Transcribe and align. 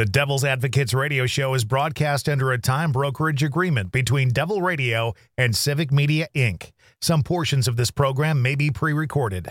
The 0.00 0.06
Devil's 0.06 0.44
Advocates 0.44 0.94
radio 0.94 1.26
show 1.26 1.52
is 1.52 1.62
broadcast 1.62 2.26
under 2.26 2.52
a 2.52 2.58
time 2.58 2.90
brokerage 2.90 3.42
agreement 3.42 3.92
between 3.92 4.30
Devil 4.30 4.62
Radio 4.62 5.12
and 5.36 5.54
Civic 5.54 5.92
Media 5.92 6.26
Inc. 6.34 6.70
Some 7.02 7.22
portions 7.22 7.68
of 7.68 7.76
this 7.76 7.90
program 7.90 8.40
may 8.40 8.54
be 8.54 8.70
pre 8.70 8.94
recorded. 8.94 9.50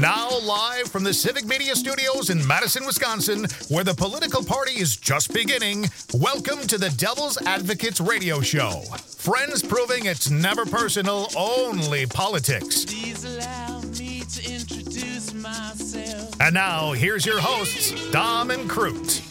Now, 0.00 0.38
live 0.40 0.88
from 0.88 1.04
the 1.04 1.14
Civic 1.14 1.44
Media 1.44 1.76
Studios 1.76 2.28
in 2.28 2.44
Madison, 2.44 2.84
Wisconsin, 2.84 3.46
where 3.68 3.84
the 3.84 3.94
political 3.94 4.42
party 4.42 4.72
is 4.72 4.96
just 4.96 5.32
beginning, 5.32 5.88
welcome 6.12 6.66
to 6.66 6.78
the 6.78 6.90
Devil's 6.90 7.40
Advocates 7.42 8.00
Radio 8.00 8.40
Show. 8.40 8.82
Friends 9.18 9.62
proving 9.62 10.06
it's 10.06 10.30
never 10.30 10.66
personal, 10.66 11.28
only 11.36 12.06
politics. 12.06 12.84
Please 12.86 13.24
allow 13.24 13.82
me 13.82 14.22
to 14.22 14.52
introduce 14.52 15.32
myself. 15.32 16.40
And 16.40 16.54
now, 16.54 16.92
here's 16.92 17.24
your 17.24 17.38
hosts, 17.40 18.10
Dom 18.10 18.50
and 18.50 18.68
Crute. 18.68 19.22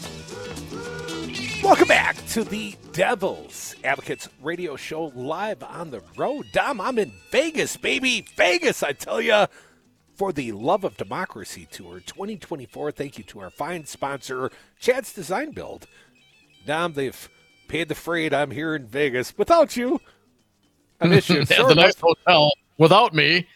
Welcome 1.62 1.88
back 1.88 2.16
to 2.28 2.42
the 2.42 2.74
Devils 2.92 3.74
Advocates 3.84 4.30
Radio 4.42 4.76
Show 4.76 5.12
live 5.14 5.62
on 5.62 5.90
the 5.90 6.00
road. 6.16 6.46
Dom, 6.52 6.80
I'm 6.80 6.98
in 6.98 7.12
Vegas, 7.30 7.76
baby. 7.76 8.24
Vegas, 8.36 8.82
I 8.82 8.92
tell 8.92 9.20
you, 9.20 9.46
for 10.14 10.32
the 10.32 10.52
Love 10.52 10.84
of 10.84 10.96
Democracy 10.96 11.66
Tour 11.70 12.00
2024. 12.00 12.92
Thank 12.92 13.18
you 13.18 13.24
to 13.24 13.40
our 13.40 13.50
fine 13.50 13.84
sponsor, 13.86 14.50
Chad's 14.80 15.12
Design 15.12 15.50
Build. 15.50 15.86
Dom, 16.66 16.92
they've 16.94 17.28
paid 17.68 17.88
the 17.88 17.94
freight. 17.94 18.32
I'm 18.32 18.50
here 18.50 18.74
in 18.74 18.86
Vegas 18.86 19.36
without 19.36 19.76
you. 19.76 20.00
I 21.00 21.06
miss 21.08 21.28
you. 21.28 21.40
At 21.40 21.48
the 21.48 21.74
nice 21.74 21.98
hotel 22.00 22.52
without 22.78 23.12
me. 23.14 23.46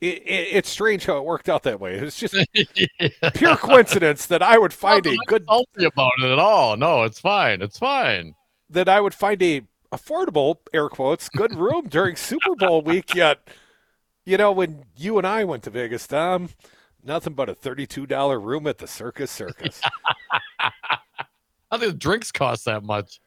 It- 0.00 0.22
it- 0.26 0.48
it's 0.56 0.70
strange 0.70 1.04
how 1.04 1.18
it 1.18 1.24
worked 1.24 1.48
out 1.50 1.62
that 1.64 1.78
way. 1.78 1.94
It's 1.96 2.18
just 2.18 2.34
pure 3.34 3.56
coincidence 3.56 4.24
that 4.26 4.42
I 4.42 4.56
would 4.56 4.72
find 4.72 5.04
a 5.06 5.10
I'm 5.10 5.16
good 5.26 5.44
not 5.46 5.66
salty 5.74 5.84
about 5.86 6.12
it 6.20 6.30
at 6.30 6.38
all. 6.38 6.76
No, 6.78 7.02
it's 7.02 7.20
fine. 7.20 7.60
It's 7.60 7.78
fine. 7.78 8.34
that 8.70 8.88
I 8.88 9.00
would 9.00 9.12
find 9.14 9.42
a 9.42 9.62
affordable 9.92 10.56
air 10.72 10.88
quotes 10.88 11.28
good 11.28 11.54
room 11.54 11.88
during 11.88 12.16
Super 12.16 12.54
Bowl 12.56 12.80
week. 12.80 13.14
Yet, 13.14 13.46
you 14.24 14.36
know, 14.36 14.52
when 14.52 14.84
you 14.96 15.18
and 15.18 15.26
I 15.26 15.44
went 15.44 15.62
to 15.64 15.70
Vegas, 15.70 16.06
Dom, 16.06 16.50
nothing 17.04 17.34
but 17.34 17.48
a 17.48 17.54
thirty-two 17.54 18.06
dollar 18.06 18.38
room 18.38 18.66
at 18.66 18.78
the 18.78 18.86
Circus 18.86 19.30
Circus. 19.30 19.80
I 21.70 21.78
think 21.78 21.92
the 21.92 21.98
drinks 21.98 22.32
cost 22.32 22.64
that 22.64 22.82
much. 22.82 23.20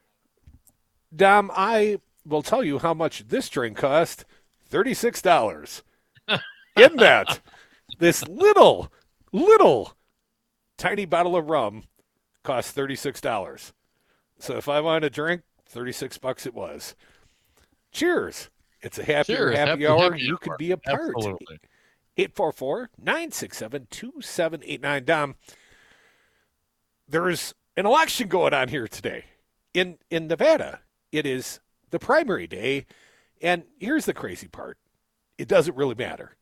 Dom, 1.15 1.51
I 1.53 1.99
will 2.25 2.41
tell 2.41 2.63
you 2.63 2.79
how 2.79 2.93
much 2.93 3.27
this 3.27 3.49
drink 3.49 3.77
cost: 3.77 4.25
thirty-six 4.67 5.21
dollars. 5.21 5.83
In 6.75 6.95
that, 6.97 7.39
this 7.99 8.27
little, 8.27 8.91
little, 9.31 9.95
tiny 10.77 11.05
bottle 11.05 11.35
of 11.35 11.49
rum 11.49 11.83
cost 12.43 12.73
thirty-six 12.73 13.21
dollars. 13.21 13.73
So 14.39 14.57
if 14.57 14.67
I 14.67 14.81
wanted 14.81 15.05
a 15.05 15.09
drink, 15.09 15.41
thirty-six 15.65 16.17
bucks 16.17 16.45
it 16.45 16.53
was. 16.53 16.95
Cheers! 17.91 18.49
It's 18.83 18.99
a 18.99 19.03
happy 19.03 19.33
Cheers. 19.33 19.57
happy, 19.57 19.69
Happy- 19.69 19.87
hour. 19.87 20.11
happy 20.11 20.23
you 20.23 20.33
hour. 20.33 20.37
could 20.39 20.57
be 20.57 20.71
a 20.71 20.77
part. 20.77 21.13
Absolutely. 21.15 21.59
844-967-2789. 22.17 25.05
Dom, 25.05 25.35
there's 27.07 27.53
an 27.75 27.85
election 27.85 28.27
going 28.27 28.53
on 28.53 28.67
here 28.69 28.87
today 28.87 29.25
in 29.73 29.97
in 30.09 30.27
Nevada. 30.27 30.81
It 31.11 31.25
is 31.25 31.59
the 31.89 31.99
primary 31.99 32.47
day, 32.47 32.85
and 33.41 33.63
here's 33.79 34.05
the 34.05 34.13
crazy 34.13 34.47
part: 34.47 34.77
it 35.37 35.47
doesn't 35.47 35.75
really 35.75 35.95
matter. 35.95 36.35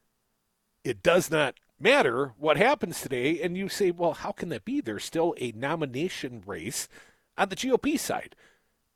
It 0.83 1.01
does 1.03 1.29
not 1.31 1.55
matter 1.79 2.33
what 2.37 2.57
happens 2.57 3.01
today. 3.01 3.41
And 3.41 3.57
you 3.57 3.69
say, 3.69 3.91
well, 3.91 4.13
how 4.13 4.31
can 4.31 4.49
that 4.49 4.65
be? 4.65 4.81
There's 4.81 5.03
still 5.05 5.33
a 5.37 5.51
nomination 5.53 6.43
race 6.45 6.87
on 7.37 7.49
the 7.49 7.55
GOP 7.55 7.97
side. 7.99 8.35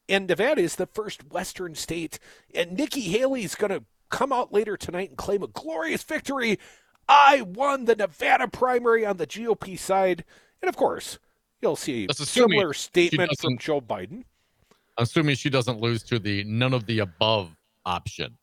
And 0.08 0.28
Nevada 0.28 0.62
is 0.62 0.76
the 0.76 0.86
first 0.86 1.32
Western 1.32 1.76
state. 1.76 2.20
And 2.54 2.74
Nikki 2.74 3.02
Haley's 3.02 3.56
going 3.56 3.72
to 3.72 3.84
come 4.10 4.32
out 4.32 4.54
later 4.54 4.78
tonight 4.78 5.10
and 5.10 5.18
claim 5.18 5.44
a 5.44 5.48
glorious 5.48 6.04
victory. 6.04 6.60
I 7.08 7.42
won 7.42 7.86
the 7.86 7.96
Nevada 7.96 8.48
primary 8.48 9.06
on 9.06 9.18
the 9.18 9.28
GOP 9.28 9.78
side. 9.78 10.24
And 10.62 10.70
of 10.70 10.76
course, 10.76 11.20
you'll 11.62 11.76
see 11.76 12.08
a 12.10 12.14
similar 12.14 12.74
statement 12.74 13.32
from 13.40 13.58
Joe 13.58 13.82
Biden. 13.82 14.24
Assuming 14.98 15.36
she 15.36 15.50
doesn't 15.50 15.82
lose 15.82 16.04
to 16.04 16.20
the 16.20 16.44
none 16.46 16.74
of 16.74 16.86
the 16.86 17.00
above 17.00 17.56
option. 17.86 18.38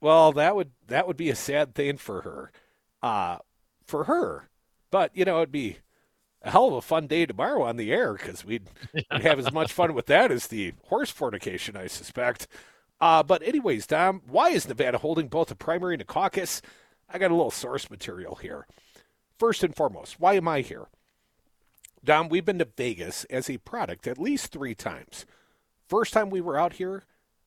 Well, 0.00 0.32
that 0.32 0.54
would 0.54 0.70
that 0.86 1.08
would 1.08 1.16
be 1.16 1.30
a 1.30 1.34
sad 1.34 1.74
thing 1.74 1.96
for 1.96 2.20
her, 2.22 2.52
uh, 3.02 3.38
for 3.86 4.04
her. 4.04 4.48
But 4.90 5.10
you 5.14 5.24
know, 5.24 5.38
it'd 5.38 5.50
be 5.50 5.78
a 6.48 6.50
hell 6.50 6.68
of 6.68 6.74
a 6.74 6.80
fun 6.80 7.06
day 7.06 7.26
tomorrow 7.26 7.62
on 7.62 7.76
the 7.76 7.92
air 7.92 8.14
because 8.14 8.44
we'd, 8.44 8.68
we'd 8.94 9.22
have 9.22 9.38
as 9.38 9.52
much 9.52 9.72
fun 9.72 9.94
with 9.94 10.06
that 10.06 10.32
as 10.32 10.46
the 10.46 10.72
horse 10.86 11.10
fornication, 11.10 11.76
I 11.76 11.86
suspect. 11.86 12.48
Uh, 13.00 13.22
but 13.22 13.42
anyways, 13.42 13.86
Dom, 13.86 14.22
why 14.26 14.48
is 14.48 14.66
Nevada 14.66 14.98
holding 14.98 15.28
both 15.28 15.50
a 15.50 15.54
primary 15.54 15.94
and 15.94 16.02
a 16.02 16.06
caucus? 16.06 16.62
I 17.08 17.18
got 17.18 17.30
a 17.30 17.34
little 17.34 17.50
source 17.50 17.90
material 17.90 18.36
here. 18.36 18.66
First 19.38 19.62
and 19.62 19.76
foremost, 19.76 20.18
why 20.18 20.34
am 20.34 20.48
I 20.48 20.62
here? 20.62 20.86
Dom, 22.02 22.28
we've 22.28 22.44
been 22.44 22.58
to 22.58 22.68
Vegas 22.76 23.24
as 23.24 23.50
a 23.50 23.58
product 23.58 24.06
at 24.06 24.18
least 24.18 24.50
three 24.50 24.74
times. 24.74 25.26
First 25.86 26.12
time 26.12 26.30
we 26.30 26.40
were 26.40 26.58
out 26.58 26.74
here, 26.74 27.04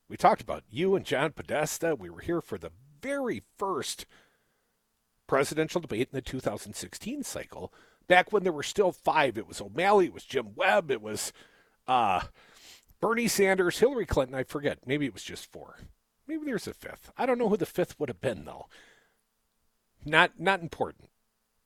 we 0.07 0.15
talked 0.15 0.41
about 0.41 0.63
you 0.69 0.95
and 0.95 1.05
John 1.05 1.31
Podesta. 1.31 1.95
We 1.95 2.09
were 2.09 2.21
here 2.21 2.41
for 2.41 2.57
the 2.57 2.71
very 3.01 3.41
first 3.57 4.05
presidential 5.25 5.81
debate 5.81 6.09
in 6.11 6.15
the 6.15 6.21
2016 6.21 7.23
cycle. 7.23 7.73
Back 8.11 8.33
when 8.33 8.43
there 8.43 8.51
were 8.51 8.61
still 8.61 8.91
five, 8.91 9.37
it 9.37 9.47
was 9.47 9.61
O'Malley, 9.61 10.07
it 10.07 10.13
was 10.13 10.25
Jim 10.25 10.49
Webb, 10.53 10.91
it 10.91 11.01
was 11.01 11.31
uh, 11.87 12.19
Bernie 12.99 13.29
Sanders, 13.29 13.79
Hillary 13.79 14.05
Clinton. 14.05 14.35
I 14.35 14.43
forget. 14.43 14.79
Maybe 14.85 15.05
it 15.05 15.13
was 15.13 15.23
just 15.23 15.49
four. 15.49 15.77
Maybe 16.27 16.43
there's 16.43 16.67
a 16.67 16.73
fifth. 16.73 17.09
I 17.17 17.25
don't 17.25 17.37
know 17.37 17.47
who 17.47 17.55
the 17.55 17.65
fifth 17.65 17.97
would 17.97 18.09
have 18.09 18.19
been 18.19 18.43
though. 18.43 18.67
Not 20.03 20.37
not 20.37 20.59
important. 20.61 21.07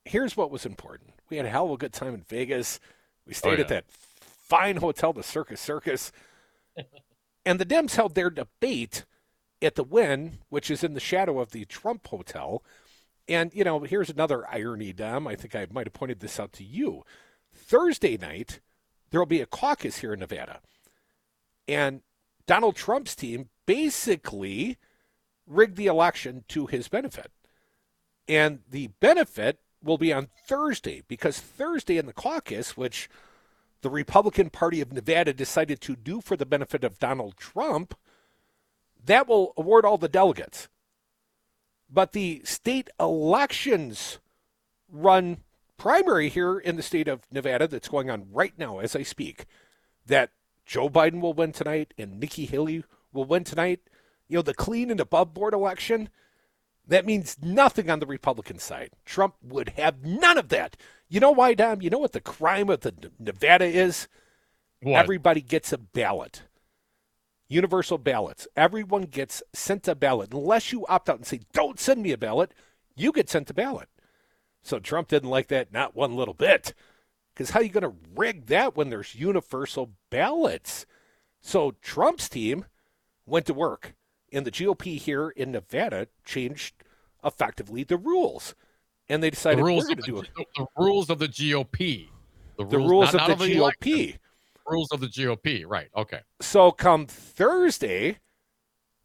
Here's 0.03 0.37
what 0.37 0.51
was 0.51 0.67
important. 0.67 1.13
We 1.31 1.37
had 1.37 1.47
a 1.47 1.49
hell 1.49 1.65
of 1.65 1.71
a 1.71 1.77
good 1.77 1.93
time 1.93 2.13
in 2.13 2.21
Vegas. 2.21 2.79
We 3.25 3.33
stayed 3.33 3.57
Oh, 3.57 3.63
at 3.63 3.67
that 3.69 3.85
fine 3.89 4.77
hotel, 4.77 5.13
the 5.13 5.23
Circus 5.23 5.59
Circus. 5.59 6.11
and 7.45 7.59
the 7.59 7.65
Dems 7.65 7.95
held 7.95 8.13
their 8.13 8.29
debate 8.29 9.03
at 9.63 9.73
the 9.73 9.83
Wynn, 9.83 10.37
which 10.49 10.69
is 10.69 10.83
in 10.83 10.93
the 10.93 10.99
shadow 10.99 11.39
of 11.39 11.53
the 11.53 11.65
Trump 11.65 12.05
Hotel. 12.05 12.61
And, 13.27 13.51
you 13.53 13.63
know, 13.63 13.79
here's 13.81 14.09
another 14.09 14.47
irony, 14.49 14.93
Dom. 14.93 15.27
I 15.27 15.35
think 15.35 15.55
I 15.55 15.67
might 15.71 15.87
have 15.87 15.93
pointed 15.93 16.19
this 16.19 16.39
out 16.39 16.53
to 16.53 16.63
you. 16.63 17.03
Thursday 17.53 18.17
night, 18.17 18.59
there 19.09 19.19
will 19.19 19.25
be 19.25 19.41
a 19.41 19.47
caucus 19.47 19.97
here 19.97 20.13
in 20.13 20.19
Nevada. 20.19 20.59
And 21.67 22.01
Donald 22.45 22.75
Trump's 22.75 23.15
team 23.15 23.49
basically 23.65 24.77
rigged 25.47 25.75
the 25.75 25.87
election 25.87 26.43
to 26.49 26.67
his 26.67 26.87
benefit. 26.87 27.31
And 28.27 28.59
the 28.69 28.87
benefit 28.99 29.59
will 29.83 29.97
be 29.97 30.13
on 30.13 30.29
Thursday 30.47 31.03
because 31.07 31.39
Thursday 31.39 31.97
in 31.97 32.05
the 32.05 32.13
caucus, 32.13 32.75
which 32.75 33.09
the 33.81 33.89
Republican 33.89 34.49
Party 34.49 34.81
of 34.81 34.91
Nevada 34.91 35.33
decided 35.33 35.81
to 35.81 35.95
do 35.95 36.21
for 36.21 36.35
the 36.35 36.45
benefit 36.45 36.83
of 36.83 36.99
Donald 36.99 37.37
Trump, 37.37 37.95
that 39.03 39.27
will 39.27 39.53
award 39.57 39.85
all 39.85 39.97
the 39.97 40.09
delegates. 40.09 40.67
But 41.95 42.11
the 42.11 42.41
state 42.43 42.89
elections 42.99 44.19
run 44.91 45.37
primary 45.77 46.27
here 46.27 46.59
in 46.59 46.75
the 46.75 46.83
state 46.83 47.07
of 47.07 47.21
Nevada 47.31 47.69
that's 47.69 47.87
going 47.87 48.09
on 48.09 48.27
right 48.33 48.51
now 48.57 48.79
as 48.79 48.97
I 48.97 49.03
speak. 49.03 49.45
That 50.05 50.31
Joe 50.65 50.89
Biden 50.89 51.21
will 51.21 51.33
win 51.33 51.53
tonight 51.53 51.93
and 51.97 52.19
Nikki 52.19 52.47
Haley 52.47 52.83
will 53.13 53.23
win 53.23 53.45
tonight. 53.45 53.79
You 54.27 54.39
know, 54.39 54.41
the 54.41 54.53
clean 54.53 54.91
and 54.91 54.99
above 54.99 55.33
board 55.33 55.53
election, 55.53 56.09
that 56.85 57.05
means 57.05 57.37
nothing 57.41 57.89
on 57.89 58.01
the 58.01 58.05
Republican 58.05 58.59
side. 58.59 58.89
Trump 59.05 59.35
would 59.41 59.69
have 59.69 60.03
none 60.03 60.37
of 60.37 60.49
that. 60.49 60.75
You 61.07 61.21
know 61.21 61.31
why, 61.31 61.53
Dom? 61.53 61.81
You 61.81 61.89
know 61.89 61.99
what 61.99 62.11
the 62.11 62.19
crime 62.19 62.69
of 62.69 62.81
the 62.81 62.93
Nevada 63.17 63.65
is? 63.65 64.09
What? 64.81 64.99
Everybody 64.99 65.39
gets 65.39 65.71
a 65.71 65.77
ballot. 65.77 66.41
Universal 67.47 67.99
ballots. 67.99 68.47
Everyone 68.55 69.03
gets 69.03 69.43
sent 69.53 69.87
a 69.87 69.95
ballot. 69.95 70.33
Unless 70.33 70.71
you 70.71 70.85
opt 70.87 71.09
out 71.09 71.17
and 71.17 71.25
say, 71.25 71.41
don't 71.53 71.79
send 71.79 72.01
me 72.01 72.11
a 72.11 72.17
ballot, 72.17 72.51
you 72.95 73.11
get 73.11 73.29
sent 73.29 73.49
a 73.49 73.53
ballot. 73.53 73.87
So 74.63 74.79
Trump 74.79 75.09
didn't 75.09 75.29
like 75.29 75.47
that, 75.49 75.71
not 75.71 75.95
one 75.95 76.15
little 76.15 76.33
bit. 76.33 76.73
Because 77.33 77.51
how 77.51 77.59
are 77.59 77.63
you 77.63 77.69
going 77.69 77.83
to 77.83 77.93
rig 78.15 78.47
that 78.47 78.75
when 78.75 78.89
there's 78.89 79.13
universal 79.13 79.91
ballots? 80.09 80.85
So 81.41 81.75
Trump's 81.81 82.27
team 82.29 82.65
went 83.27 83.45
to 83.45 83.53
work, 83.53 83.93
and 84.31 84.45
the 84.45 84.51
GOP 84.51 84.97
here 84.97 85.29
in 85.29 85.51
Nevada 85.51 86.07
changed 86.23 86.73
effectively 87.23 87.83
the 87.83 87.97
rules, 87.97 88.55
and 89.09 89.21
they 89.21 89.29
decided 89.29 89.59
The 89.59 89.63
we're 89.63 89.69
rules, 89.69 89.83
going 89.83 89.99
of 89.99 90.05
to 90.05 90.11
the, 90.11 90.17
do 90.17 90.23
it. 90.23 90.29
the, 90.35 90.45
the 90.57 90.67
rules 90.83 91.09
of 91.09 91.19
the 91.19 91.27
GOP. 91.27 92.07
The 92.57 92.65
rules 92.65 93.13
not- 93.13 93.29
of 93.29 93.39
not 93.39 93.39
the 93.39 93.57
election, 93.57 93.91
GOP. 93.91 94.17
Rules 94.67 94.91
of 94.91 94.99
the 94.99 95.07
GOP. 95.07 95.63
Right. 95.67 95.89
Okay. 95.95 96.21
So 96.41 96.71
come 96.71 97.05
Thursday, 97.05 98.19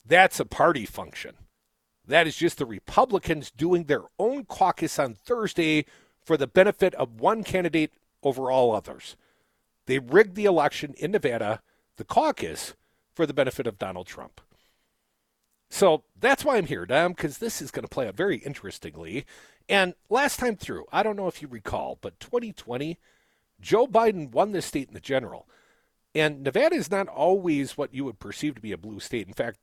that's 0.05 0.41
a 0.41 0.45
party 0.45 0.87
function. 0.87 1.35
That 2.07 2.27
is 2.27 2.37
just 2.37 2.59
the 2.59 2.67
Republicans 2.67 3.51
doing 3.51 3.85
their 3.85 4.05
own 4.19 4.45
caucus 4.45 4.99
on 4.99 5.15
Thursday 5.15 5.85
for 6.25 6.37
the 6.37 6.47
benefit 6.47 6.95
of 6.95 7.21
one 7.21 7.45
candidate 7.45 7.93
over 8.23 8.51
all 8.51 8.75
others. 8.75 9.17
They 9.87 9.99
rigged 9.99 10.35
the 10.35 10.45
election 10.45 10.95
in 10.99 11.13
Nevada, 11.13 11.63
the 11.97 12.05
caucus, 12.05 12.75
for 13.15 13.27
the 13.27 13.35
benefit 13.35 13.67
of 13.67 13.79
Donald 13.79 14.07
Trump. 14.07 14.41
So 15.71 16.03
that's 16.19 16.45
why 16.45 16.57
I'm 16.57 16.67
here, 16.67 16.85
Dom, 16.85 17.13
because 17.13 17.39
this 17.39 17.63
is 17.63 17.71
going 17.71 17.85
to 17.85 17.89
play 17.89 18.09
out 18.09 18.17
very 18.17 18.39
interestingly. 18.39 19.25
And 19.69 19.95
last 20.09 20.41
time 20.41 20.57
through, 20.57 20.87
I 20.91 21.03
don't 21.03 21.17
know 21.17 21.29
if 21.29 21.41
you 21.41 21.49
recall, 21.49 21.99
but 22.01 22.19
2020, 22.19 22.99
Joe 23.61 23.87
Biden 23.87 24.31
won 24.31 24.53
this 24.53 24.67
state 24.67 24.89
in 24.89 24.95
the 24.95 25.01
general. 25.01 25.47
And 26.15 26.43
Nevada 26.43 26.75
is 26.75 26.91
not 26.91 27.09
always 27.09 27.77
what 27.77 27.95
you 27.95 28.05
would 28.05 28.19
perceive 28.19 28.55
to 28.57 28.61
be 28.61 28.73
a 28.73 28.79
blue 28.79 29.01
state. 29.01 29.29
In 29.29 29.35
fact, 29.35 29.59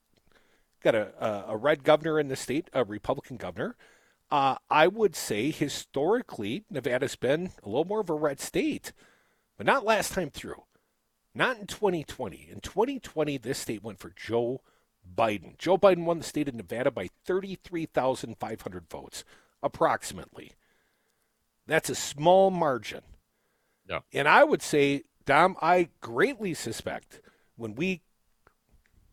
got 0.82 0.96
a, 0.96 1.46
a, 1.48 1.58
red 1.58 1.84
governor 1.84 2.20
in 2.20 2.30
the 2.30 2.36
state, 2.36 2.70
a 2.74 2.84
Republican 2.84 3.38
governor. 3.38 3.76
Uh, 4.32 4.56
I 4.70 4.88
would 4.88 5.16
say 5.16 5.52
historically, 5.52 6.64
Nevada's 6.70 7.16
been 7.16 7.52
a 7.64 7.68
little 7.68 7.86
more 7.86 8.02
of 8.02 8.10
a 8.10 8.14
red 8.14 8.40
state, 8.40 8.94
but 9.58 9.66
not 9.66 9.86
last 9.86 10.14
time 10.14 10.30
through. 10.30 10.64
Not 11.34 11.60
in 11.60 11.68
2020. 11.68 12.50
In 12.52 12.62
2020, 12.62 13.38
this 13.38 13.60
state 13.60 13.84
went 13.84 14.00
for 14.00 14.14
Joe 14.16 14.62
Biden. 15.16 15.58
Joe 15.58 15.78
Biden 15.78 16.06
won 16.06 16.20
the 16.20 16.24
state 16.24 16.48
of 16.48 16.56
Nevada 16.56 16.92
by 16.92 17.10
33,500 17.26 18.90
votes, 18.90 19.24
approximately. 19.62 20.54
That's 21.66 21.90
a 21.90 21.96
small 21.96 22.50
margin. 22.50 23.02
Yeah. 23.88 24.00
And 24.14 24.28
I 24.28 24.44
would 24.44 24.62
say, 24.62 25.04
Dom, 25.26 25.56
I 25.62 25.90
greatly 26.02 26.54
suspect 26.54 27.22
when 27.56 27.76
we, 27.76 28.02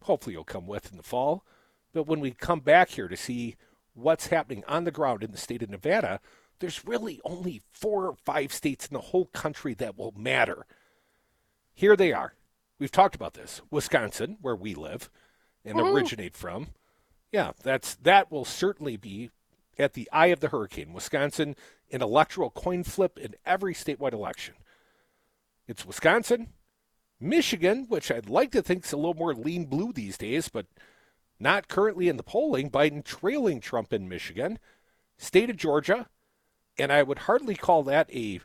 hopefully 0.02 0.34
you'll 0.34 0.44
come 0.44 0.66
with 0.66 0.90
in 0.90 0.96
the 0.96 1.02
fall, 1.02 1.44
but 1.92 2.06
when 2.06 2.20
we 2.20 2.32
come 2.32 2.60
back 2.60 2.90
here 2.90 3.08
to 3.08 3.16
see 3.16 3.56
what's 3.94 4.26
happening 4.26 4.64
on 4.66 4.84
the 4.84 4.90
ground 4.90 5.22
in 5.22 5.30
the 5.30 5.38
state 5.38 5.62
of 5.62 5.70
Nevada, 5.70 6.20
there's 6.58 6.84
really 6.84 7.20
only 7.24 7.62
four 7.72 8.06
or 8.06 8.16
five 8.24 8.52
states 8.52 8.86
in 8.86 8.94
the 8.94 9.00
whole 9.00 9.26
country 9.26 9.74
that 9.74 9.96
will 9.96 10.14
matter. 10.16 10.66
Here 11.74 11.96
they 11.96 12.12
are. 12.12 12.34
We've 12.78 12.90
talked 12.90 13.14
about 13.14 13.34
this. 13.34 13.60
Wisconsin, 13.70 14.38
where 14.40 14.56
we 14.56 14.74
live 14.74 15.10
and 15.64 15.80
originate 15.80 16.34
from. 16.36 16.68
Yeah, 17.32 17.52
that's 17.62 17.94
that 17.96 18.30
will 18.30 18.44
certainly 18.44 18.96
be 18.96 19.30
at 19.78 19.94
the 19.94 20.08
eye 20.12 20.26
of 20.26 20.40
the 20.40 20.48
hurricane. 20.48 20.92
Wisconsin, 20.92 21.56
an 21.90 22.02
electoral 22.02 22.50
coin 22.50 22.84
flip 22.84 23.18
in 23.18 23.34
every 23.44 23.74
statewide 23.74 24.12
election. 24.12 24.54
It's 25.66 25.87
Wisconsin, 25.87 26.52
Michigan, 27.19 27.87
which 27.88 28.11
I'd 28.11 28.28
like 28.28 28.50
to 28.52 28.62
think 28.62 28.84
is 28.84 28.93
a 28.93 28.96
little 28.96 29.14
more 29.14 29.34
lean 29.34 29.64
blue 29.64 29.93
these 29.93 30.19
days, 30.19 30.49
but 30.49 30.66
not 31.40 31.69
currently 31.69 32.08
in 32.08 32.16
the 32.16 32.22
polling. 32.22 32.70
Biden 32.70 33.02
trailing 33.02 33.61
Trump 33.61 33.93
in 33.93 34.08
Michigan, 34.08 34.58
state 35.16 35.50
of 35.50 35.56
Georgia, 35.56 36.08
and 36.78 36.93
I 36.93 37.02
would 37.02 37.20
hardly 37.20 37.55
call 37.55 37.82
that 37.84 38.14
a 38.14 38.40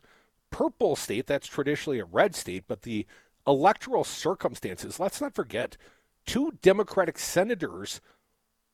purple 0.50 0.95
state. 0.95 1.27
That's 1.27 1.48
traditionally 1.48 2.00
a 2.00 2.06
red 2.06 2.36
state, 2.36 2.66
but 2.68 2.83
the 2.83 3.06
electoral 3.45 4.04
circumstances, 4.04 5.00
let's 5.00 5.19
not 5.19 5.36
forget, 5.36 5.75
two 6.25 6.54
Democratic 6.62 7.18
senators 7.19 8.00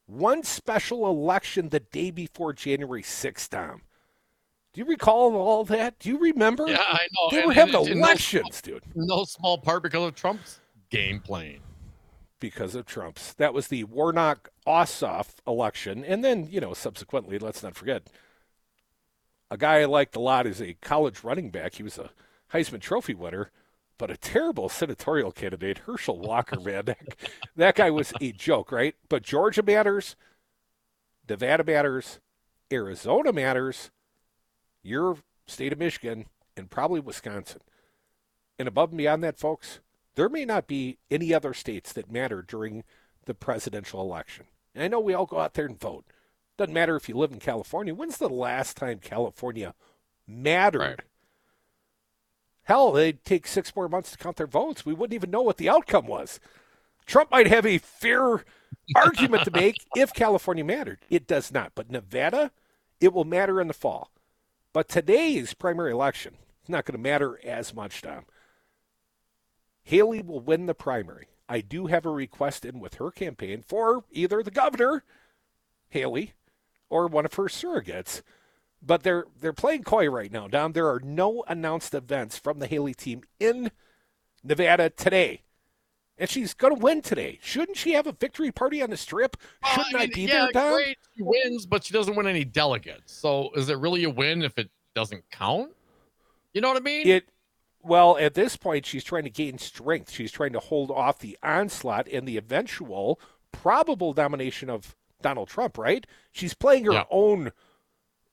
won 0.07 0.43
special 0.43 1.07
election 1.07 1.69
the 1.69 1.79
day 1.79 2.11
before 2.11 2.53
January 2.53 3.01
6th, 3.01 3.49
Tom. 3.49 3.81
Do 4.75 4.81
you 4.81 4.85
recall 4.87 5.33
all 5.37 5.63
that? 5.65 5.97
Do 5.99 6.09
you 6.09 6.17
remember? 6.19 6.67
Yeah, 6.67 6.83
I 6.85 7.07
know. 7.13 7.29
They 7.31 7.37
and- 7.37 7.47
were 7.47 7.53
having 7.53 7.75
and 7.75 7.85
no- 7.85 7.91
elections, 7.91 8.61
dude. 8.61 8.83
No 8.93 9.23
small 9.23 9.57
part 9.57 9.83
because 9.83 10.03
of 10.03 10.15
Trump's 10.15 10.59
game 10.89 11.21
playing. 11.21 11.61
because 12.41 12.75
of 12.75 12.85
Trump's. 12.85 13.33
That 13.35 13.53
was 13.53 13.69
the 13.69 13.85
Warnock 13.85 14.49
Ossoff 14.67 15.35
election. 15.47 16.03
And 16.03 16.25
then, 16.25 16.47
you 16.51 16.59
know, 16.59 16.73
subsequently, 16.73 17.39
let's 17.39 17.63
not 17.63 17.75
forget, 17.77 18.09
a 19.49 19.55
guy 19.57 19.79
I 19.79 19.85
liked 19.85 20.17
a 20.17 20.19
lot 20.19 20.45
is 20.45 20.61
a 20.61 20.73
college 20.81 21.23
running 21.23 21.51
back. 21.51 21.75
He 21.75 21.83
was 21.83 21.97
a 21.97 22.09
Heisman 22.53 22.81
Trophy 22.81 23.13
winner, 23.13 23.51
but 23.97 24.11
a 24.11 24.17
terrible 24.17 24.67
senatorial 24.67 25.31
candidate, 25.31 25.77
Herschel 25.79 26.19
Walker, 26.19 26.59
man. 26.59 26.83
That, 26.85 26.97
that 27.55 27.75
guy 27.75 27.89
was 27.91 28.11
a 28.19 28.33
joke, 28.33 28.73
right? 28.73 28.95
But 29.07 29.23
Georgia 29.23 29.63
matters, 29.63 30.17
Nevada 31.29 31.63
matters, 31.63 32.19
Arizona 32.71 33.31
matters, 33.31 33.89
your 34.85 35.17
state 35.47 35.73
of 35.73 35.79
Michigan, 35.79 36.25
and 36.55 36.69
probably 36.69 36.99
Wisconsin. 36.99 37.61
And 38.57 38.67
above 38.67 38.89
and 38.89 38.97
beyond 38.97 39.23
that, 39.23 39.37
folks, 39.37 39.79
there 40.15 40.29
may 40.29 40.45
not 40.45 40.67
be 40.67 40.97
any 41.11 41.33
other 41.33 41.53
states 41.53 41.91
that 41.93 42.11
matter 42.11 42.41
during 42.41 42.83
the 43.25 43.33
presidential 43.33 44.01
election. 44.01 44.45
And 44.73 44.83
I 44.83 44.87
know 44.87 44.99
we 44.99 45.13
all 45.13 45.25
go 45.25 45.39
out 45.39 45.53
there 45.53 45.65
and 45.65 45.79
vote. 45.79 46.05
Doesn't 46.57 46.73
matter 46.73 46.95
if 46.95 47.09
you 47.09 47.15
live 47.15 47.31
in 47.31 47.39
California. 47.39 47.93
When's 47.93 48.17
the 48.17 48.29
last 48.29 48.77
time 48.77 48.99
California 48.99 49.73
mattered? 50.25 50.79
Right. 50.79 50.99
Hell, 52.63 52.91
they'd 52.93 53.23
take 53.23 53.45
six 53.45 53.75
more 53.75 53.89
months 53.89 54.11
to 54.11 54.17
count 54.17 54.37
their 54.37 54.47
votes. 54.47 54.85
We 54.85 54.93
wouldn't 54.93 55.13
even 55.13 55.29
know 55.29 55.41
what 55.41 55.57
the 55.57 55.69
outcome 55.69 56.07
was. 56.07 56.39
Trump 57.05 57.29
might 57.29 57.47
have 57.47 57.65
a 57.65 57.77
fair 57.77 58.43
argument 58.95 59.43
to 59.43 59.51
make 59.51 59.85
if 59.95 60.13
California 60.13 60.63
mattered. 60.63 60.99
It 61.09 61.27
does 61.27 61.51
not. 61.51 61.73
But 61.75 61.91
Nevada, 61.91 62.51
it 62.99 63.13
will 63.13 63.25
matter 63.25 63.61
in 63.61 63.67
the 63.67 63.73
fall. 63.73 64.09
But 64.75 64.89
today's 64.89 65.53
primary 65.53 65.93
election 65.93 66.33
is 66.61 66.67
not 66.67 66.83
going 66.83 66.97
to 66.97 67.01
matter 67.01 67.39
as 67.45 67.73
much, 67.73 68.01
Tom. 68.01 68.25
Haley 69.83 70.21
will 70.21 70.41
win 70.41 70.65
the 70.65 70.73
primary. 70.73 71.29
I 71.47 71.61
do 71.61 71.85
have 71.85 72.05
a 72.05 72.09
request 72.09 72.65
in 72.65 72.81
with 72.81 72.95
her 72.95 73.09
campaign 73.09 73.63
for 73.65 74.03
either 74.11 74.43
the 74.43 74.51
governor, 74.51 75.05
Haley, 75.87 76.33
or 76.89 77.07
one 77.07 77.23
of 77.23 77.35
her 77.35 77.45
surrogates. 77.45 78.21
But 78.81 79.03
they're 79.03 79.23
they're 79.39 79.53
playing 79.53 79.83
coy 79.83 80.09
right 80.09 80.29
now. 80.29 80.49
Dom, 80.49 80.73
there 80.73 80.89
are 80.89 80.99
no 80.99 81.45
announced 81.47 81.93
events 81.93 82.37
from 82.37 82.59
the 82.59 82.67
Haley 82.67 82.93
team 82.93 83.21
in 83.39 83.71
Nevada 84.43 84.89
today. 84.89 85.43
And 86.17 86.29
she's 86.29 86.53
going 86.53 86.73
to 86.73 86.79
win 86.79 87.01
today. 87.01 87.39
Shouldn't 87.41 87.77
she 87.77 87.91
have 87.93 88.07
a 88.07 88.13
victory 88.13 88.51
party 88.51 88.81
on 88.81 88.89
the 88.89 88.97
strip? 88.97 89.35
Shouldn't 89.65 89.93
Well, 89.93 90.01
I, 90.03 90.05
mean, 90.05 90.13
be 90.13 90.21
yeah, 90.21 90.33
there, 90.45 90.51
Dom? 90.53 90.73
Great. 90.73 90.97
She 91.15 91.23
wins, 91.23 91.65
but 91.65 91.83
she 91.83 91.93
doesn't 91.93 92.15
win 92.15 92.25
any 92.27 92.45
delegates. 92.45 93.13
So 93.13 93.49
is 93.55 93.67
it 93.69 93.77
really 93.77 94.05
a 94.05 94.09
win 94.09 94.41
if 94.41 94.57
it 94.57 94.69
doesn't 94.95 95.29
count? 95.29 95.71
You 96.53 96.61
know 96.61 96.69
what 96.69 96.77
I 96.77 96.81
mean? 96.81 97.07
It 97.07 97.27
well, 97.83 98.17
at 98.17 98.33
this 98.33 98.55
point, 98.55 98.85
she's 98.85 99.03
trying 99.03 99.25
to 99.25 99.29
gain 99.29 99.59
strength. 99.59 100.09
She's 100.11 100.31
trying 100.31 100.53
to 100.53 100.59
hold 100.59 100.89
off 100.89 101.19
the 101.19 101.37
onslaught 101.43 102.07
and 102.07 102.27
the 102.27 102.37
eventual 102.37 103.19
probable 103.51 104.11
domination 104.13 104.69
of 104.71 104.95
Donald 105.21 105.49
Trump. 105.49 105.77
Right? 105.77 106.07
She's 106.31 106.53
playing 106.53 106.85
her 106.85 106.93
Yeah. 106.93 107.03
own 107.11 107.51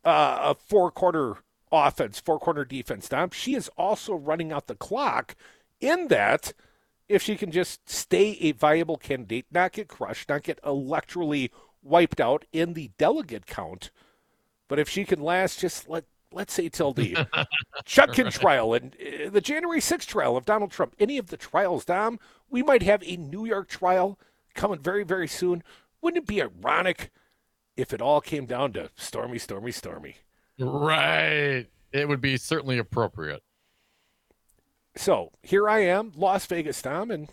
uh, 0.04 0.54
four 0.54 0.90
quarter 0.92 1.38
offense, 1.72 2.20
four 2.20 2.38
quarter 2.38 2.64
defense. 2.64 3.08
Dom. 3.08 3.30
She 3.30 3.54
is 3.54 3.68
also 3.76 4.14
running 4.14 4.52
out 4.52 4.68
the 4.68 4.74
clock. 4.76 5.34
In 5.80 6.08
that, 6.08 6.52
if 7.12 7.22
she 7.22 7.36
can 7.36 7.50
just 7.50 7.88
stay 7.88 8.38
a 8.40 8.52
viable 8.52 8.96
candidate, 8.96 9.46
not 9.50 9.72
get 9.72 9.86
crushed, 9.86 10.30
not 10.30 10.42
get 10.42 10.62
electorally 10.62 11.50
wiped 11.82 12.20
out 12.20 12.46
in 12.52 12.72
the 12.72 12.90
delegate 12.96 13.46
count, 13.46 13.90
but 14.66 14.78
if 14.78 14.88
she 14.88 15.04
can 15.04 15.20
last 15.20 15.60
just 15.60 15.88
let 15.88 16.04
let's 16.32 16.54
say 16.54 16.70
till 16.70 16.94
the 16.94 17.12
Chutkan 17.84 18.32
trial 18.32 18.72
and 18.72 18.96
uh, 18.96 19.28
the 19.28 19.42
January 19.42 19.80
6th 19.80 20.06
trial 20.06 20.34
of 20.34 20.46
Donald 20.46 20.70
Trump, 20.70 20.94
any 20.98 21.18
of 21.18 21.26
the 21.26 21.36
trials, 21.36 21.84
Dom, 21.84 22.18
we 22.48 22.62
might 22.62 22.82
have 22.82 23.02
a 23.04 23.16
New 23.16 23.44
York 23.44 23.68
trial 23.68 24.18
coming 24.54 24.78
very, 24.78 25.04
very 25.04 25.28
soon. 25.28 25.62
Wouldn't 26.00 26.22
it 26.22 26.26
be 26.26 26.40
ironic 26.40 27.10
if 27.76 27.92
it 27.92 28.00
all 28.00 28.22
came 28.22 28.46
down 28.46 28.72
to 28.72 28.88
Stormy, 28.96 29.38
Stormy, 29.38 29.72
Stormy? 29.72 30.16
right. 30.58 31.66
It 31.92 32.08
would 32.08 32.22
be 32.22 32.38
certainly 32.38 32.78
appropriate. 32.78 33.42
So 34.94 35.32
here 35.42 35.68
I 35.68 35.80
am, 35.80 36.12
Las 36.16 36.46
Vegas, 36.46 36.82
Tom, 36.82 37.10
and 37.10 37.28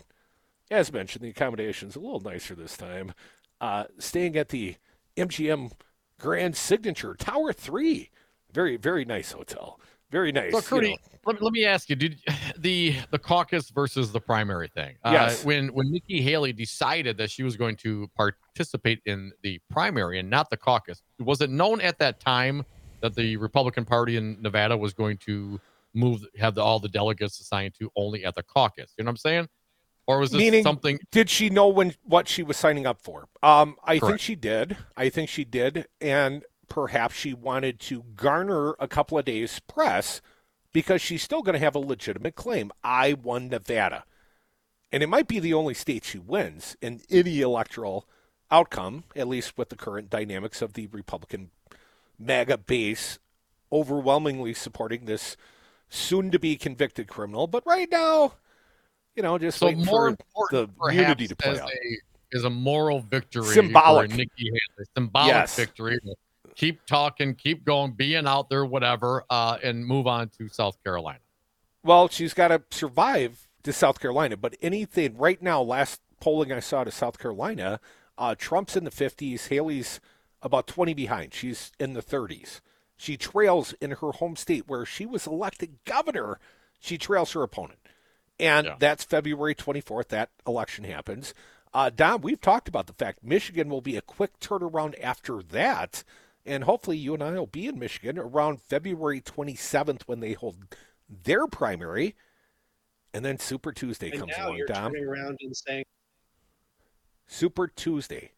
as 0.70 0.92
mentioned, 0.92 1.24
the 1.24 1.30
accommodation's 1.30 1.96
a 1.96 2.00
little 2.00 2.20
nicer 2.20 2.54
this 2.54 2.76
time. 2.76 3.12
Uh, 3.60 3.84
staying 3.98 4.36
at 4.36 4.48
the 4.48 4.76
MGM 5.16 5.72
Grand 6.18 6.56
Signature 6.56 7.14
Tower 7.14 7.52
3. 7.52 8.08
Very, 8.52 8.76
very 8.76 9.04
nice 9.04 9.32
hotel. 9.32 9.80
Very 10.10 10.32
nice. 10.32 10.52
So, 10.64 10.76
you 10.76 10.82
know. 10.82 10.96
let, 11.26 11.36
me, 11.36 11.40
let 11.40 11.52
me 11.52 11.64
ask 11.64 11.88
you: 11.88 11.96
Did 11.96 12.20
the 12.58 12.96
the 13.10 13.18
caucus 13.18 13.70
versus 13.70 14.10
the 14.10 14.20
primary 14.20 14.68
thing? 14.68 14.96
Yes. 15.04 15.42
Uh, 15.42 15.46
when 15.46 15.68
when 15.68 15.90
Nikki 15.90 16.20
Haley 16.20 16.52
decided 16.52 17.16
that 17.18 17.30
she 17.30 17.42
was 17.42 17.56
going 17.56 17.76
to 17.76 18.10
participate 18.16 19.00
in 19.06 19.32
the 19.42 19.60
primary 19.70 20.18
and 20.18 20.28
not 20.28 20.50
the 20.50 20.56
caucus, 20.56 21.02
was 21.20 21.40
it 21.40 21.50
known 21.50 21.80
at 21.80 21.98
that 21.98 22.18
time 22.18 22.64
that 23.00 23.14
the 23.14 23.36
Republican 23.36 23.84
Party 23.84 24.16
in 24.16 24.40
Nevada 24.42 24.76
was 24.76 24.92
going 24.92 25.16
to 25.18 25.60
move 25.94 26.24
have 26.38 26.54
the, 26.54 26.62
all 26.62 26.78
the 26.78 26.88
delegates 26.88 27.40
assigned 27.40 27.74
to 27.80 27.90
only 27.96 28.24
at 28.24 28.34
the 28.34 28.42
caucus. 28.42 28.94
You 28.96 29.04
know 29.04 29.08
what 29.08 29.12
I'm 29.12 29.16
saying? 29.18 29.48
Or 30.06 30.18
was 30.18 30.30
this 30.30 30.38
Meaning- 30.38 30.62
something? 30.62 30.98
Did 31.10 31.30
she 31.30 31.50
know 31.50 31.68
when 31.68 31.94
what 32.02 32.28
she 32.28 32.42
was 32.42 32.56
signing 32.56 32.86
up 32.86 33.00
for? 33.00 33.28
Um, 33.42 33.76
I 33.84 33.98
think 33.98 34.18
she 34.20 34.34
did. 34.34 34.76
I 34.96 35.08
think 35.08 35.28
she 35.28 35.44
did, 35.44 35.86
and 36.00 36.42
perhaps 36.68 37.14
she 37.14 37.34
wanted 37.34 37.78
to 37.80 38.04
garner 38.16 38.74
a 38.78 38.88
couple 38.88 39.18
of 39.18 39.24
days 39.24 39.60
press 39.68 40.20
because 40.72 41.00
she's 41.00 41.22
still 41.22 41.42
going 41.42 41.54
to 41.54 41.58
have 41.64 41.74
a 41.74 41.80
legitimate 41.80 42.34
claim. 42.34 42.72
I 42.82 43.12
won 43.14 43.48
Nevada, 43.48 44.04
and 44.90 45.02
it 45.02 45.08
might 45.08 45.28
be 45.28 45.38
the 45.38 45.54
only 45.54 45.74
state 45.74 46.04
she 46.04 46.18
wins 46.18 46.76
in 46.80 47.02
any 47.10 47.40
electoral 47.40 48.06
outcome, 48.50 49.04
at 49.14 49.28
least 49.28 49.56
with 49.56 49.68
the 49.68 49.76
current 49.76 50.10
dynamics 50.10 50.60
of 50.60 50.72
the 50.72 50.88
Republican 50.88 51.50
MAGA 52.18 52.58
base 52.58 53.18
overwhelmingly 53.72 54.54
supporting 54.54 55.04
this 55.04 55.36
soon-to-be 55.90 56.56
convicted 56.56 57.06
criminal. 57.08 57.46
But 57.46 57.64
right 57.66 57.88
now, 57.90 58.32
you 59.14 59.22
know, 59.22 59.36
just 59.38 59.58
So 59.58 59.70
more 59.72 59.84
for 59.84 60.08
important, 60.08 60.78
the 60.78 60.94
unity 60.94 61.28
to 61.28 61.36
play 61.36 61.60
out. 61.60 61.68
a 61.68 61.98
is 62.32 62.44
a 62.44 62.50
moral 62.50 63.00
victory, 63.00 63.42
Symbolic. 63.54 64.10
for 64.10 64.16
Nikki 64.16 64.44
Haley. 64.44 64.86
Symbolic 64.96 65.28
Yes. 65.28 65.56
victory. 65.56 65.98
Keep 66.54 66.86
talking, 66.86 67.34
keep 67.34 67.64
going, 67.64 67.92
being 67.92 68.26
out 68.26 68.48
there, 68.48 68.64
whatever, 68.64 69.24
uh, 69.30 69.58
and 69.62 69.84
move 69.84 70.06
on 70.06 70.28
to 70.38 70.48
South 70.48 70.82
Carolina. 70.84 71.18
Well, 71.82 72.08
she's 72.08 72.34
got 72.34 72.48
to 72.48 72.62
survive 72.70 73.48
to 73.64 73.72
South 73.72 73.98
Carolina. 73.98 74.36
But 74.36 74.56
anything 74.62 75.16
right 75.16 75.40
now, 75.42 75.60
last 75.62 76.00
polling 76.20 76.52
I 76.52 76.60
saw 76.60 76.84
to 76.84 76.90
South 76.92 77.18
Carolina, 77.18 77.80
uh, 78.18 78.34
Trump's 78.36 78.76
in 78.76 78.84
the 78.84 78.90
50s. 78.90 79.48
Haley's 79.48 79.98
about 80.42 80.66
20 80.66 80.94
behind. 80.94 81.34
She's 81.34 81.72
in 81.80 81.94
the 81.94 82.02
30s. 82.02 82.60
She 83.00 83.16
trails 83.16 83.72
in 83.80 83.92
her 83.92 84.12
home 84.12 84.36
state 84.36 84.68
where 84.68 84.84
she 84.84 85.06
was 85.06 85.26
elected 85.26 85.78
governor. 85.86 86.38
She 86.78 86.98
trails 86.98 87.32
her 87.32 87.42
opponent. 87.42 87.78
And 88.38 88.66
Yeah. 88.66 88.76
that's 88.78 89.04
February 89.04 89.54
24th. 89.54 90.08
That 90.08 90.28
election 90.46 90.84
happens. 90.84 91.32
Uh, 91.72 91.88
Don, 91.88 92.20
we've 92.20 92.42
talked 92.42 92.68
about 92.68 92.86
the 92.88 92.92
fact 92.92 93.24
Michigan 93.24 93.70
will 93.70 93.80
be 93.80 93.96
a 93.96 94.02
quick 94.02 94.38
turnaround 94.38 95.02
after 95.02 95.42
that. 95.44 96.04
And 96.44 96.64
hopefully 96.64 96.98
you 96.98 97.14
and 97.14 97.22
I 97.22 97.30
will 97.32 97.46
be 97.46 97.66
in 97.68 97.78
Michigan 97.78 98.18
around 98.18 98.60
February 98.60 99.22
27th 99.22 100.02
when 100.02 100.20
they 100.20 100.34
hold 100.34 100.76
their 101.08 101.46
primary. 101.46 102.16
And 103.14 103.24
then 103.24 103.38
Super 103.38 103.72
Tuesday 103.72 104.10
And 104.10 104.20
comes 104.20 104.32
now 104.36 104.48
along, 104.48 104.56
you're 104.58 104.66
Dom. 104.66 104.92
turning 104.92 105.08
around 105.08 105.38
and 105.40 105.56
saying, 105.56 105.84
Super 107.26 107.66
Tuesday. 107.66 108.32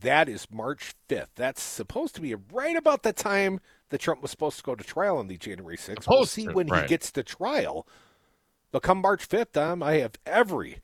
That 0.00 0.28
is 0.28 0.50
March 0.50 0.94
5th. 1.08 1.28
That's 1.36 1.62
supposed 1.62 2.14
to 2.16 2.20
be 2.20 2.34
right 2.34 2.76
about 2.76 3.02
the 3.02 3.12
time 3.12 3.60
that 3.88 4.00
Trump 4.00 4.20
was 4.20 4.30
supposed 4.30 4.58
to 4.58 4.62
go 4.62 4.74
to 4.74 4.84
trial 4.84 5.18
on 5.18 5.28
the 5.28 5.38
January 5.38 5.76
6th. 5.76 6.08
we'll 6.08 6.26
see 6.26 6.44
to, 6.46 6.52
when 6.52 6.66
he 6.68 6.72
gets 6.86 7.10
to 7.12 7.22
trial. 7.22 7.86
But 8.72 8.82
come 8.82 8.98
March 8.98 9.28
5th, 9.28 9.52
Dom, 9.52 9.82
I 9.82 9.94
have 9.98 10.12
every, 10.26 10.78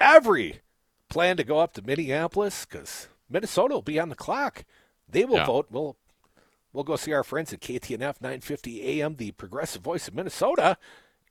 every 0.00 0.60
plan 1.08 1.36
to 1.36 1.44
go 1.44 1.58
up 1.58 1.74
to 1.74 1.82
Minneapolis 1.82 2.64
because 2.64 3.08
Minnesota 3.28 3.74
will 3.74 3.82
be 3.82 3.98
on 4.00 4.08
the 4.08 4.14
clock. 4.14 4.64
They 5.08 5.24
will 5.24 5.36
Yeah. 5.38 5.46
vote. 5.46 5.66
We'll, 5.70 5.96
we'll 6.72 6.84
go 6.84 6.96
see 6.96 7.12
our 7.12 7.24
friends 7.24 7.52
at 7.52 7.60
KTNF 7.60 8.20
950 8.22 8.82
AM, 9.02 9.16
the 9.16 9.32
progressive 9.32 9.82
voice 9.82 10.08
of 10.08 10.14
Minnesota, 10.14 10.78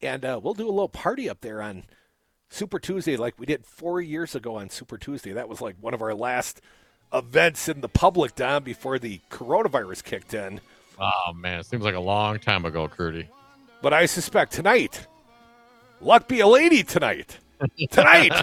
and 0.04 0.24
uh, 0.24 0.40
we'll 0.44 0.54
do 0.54 0.68
a 0.68 0.70
little 0.70 0.90
party 0.90 1.28
up 1.30 1.42
there 1.42 1.62
on 1.64 1.84
Super 2.50 2.80
Tuesday 2.80 3.16
like 3.18 3.40
we 3.40 3.46
did 3.46 3.66
four 3.66 4.02
years 4.02 4.36
ago 4.36 4.58
on 4.58 4.70
Super 4.70 4.98
Tuesday. 4.98 5.32
That 5.32 5.50
was 5.50 5.62
like 5.62 5.78
one 5.80 5.94
of 5.96 6.02
our 6.02 6.14
last 6.14 6.62
events 7.14 7.68
in 7.68 7.82
the 7.82 7.90
public, 7.90 8.36
Don, 8.36 8.64
before 8.64 9.00
the 9.00 9.20
coronavirus 9.30 10.04
kicked 10.04 10.34
in. 10.34 10.62
Oh 11.00 11.34
man, 11.34 11.60
it 11.60 11.66
seems 11.66 11.84
like 11.84 11.96
a 11.96 12.00
long 12.00 12.40
time 12.40 12.66
ago, 12.66 12.88
Crudy. 12.88 13.28
But 13.82 13.94
I 13.94 14.06
suspect 14.06 14.54
tonight, 14.54 15.08
luck 16.00 16.28
be 16.28 16.40
a 16.40 16.48
lady 16.48 16.84
tonight. 16.84 17.38
Tonight, 17.92 18.34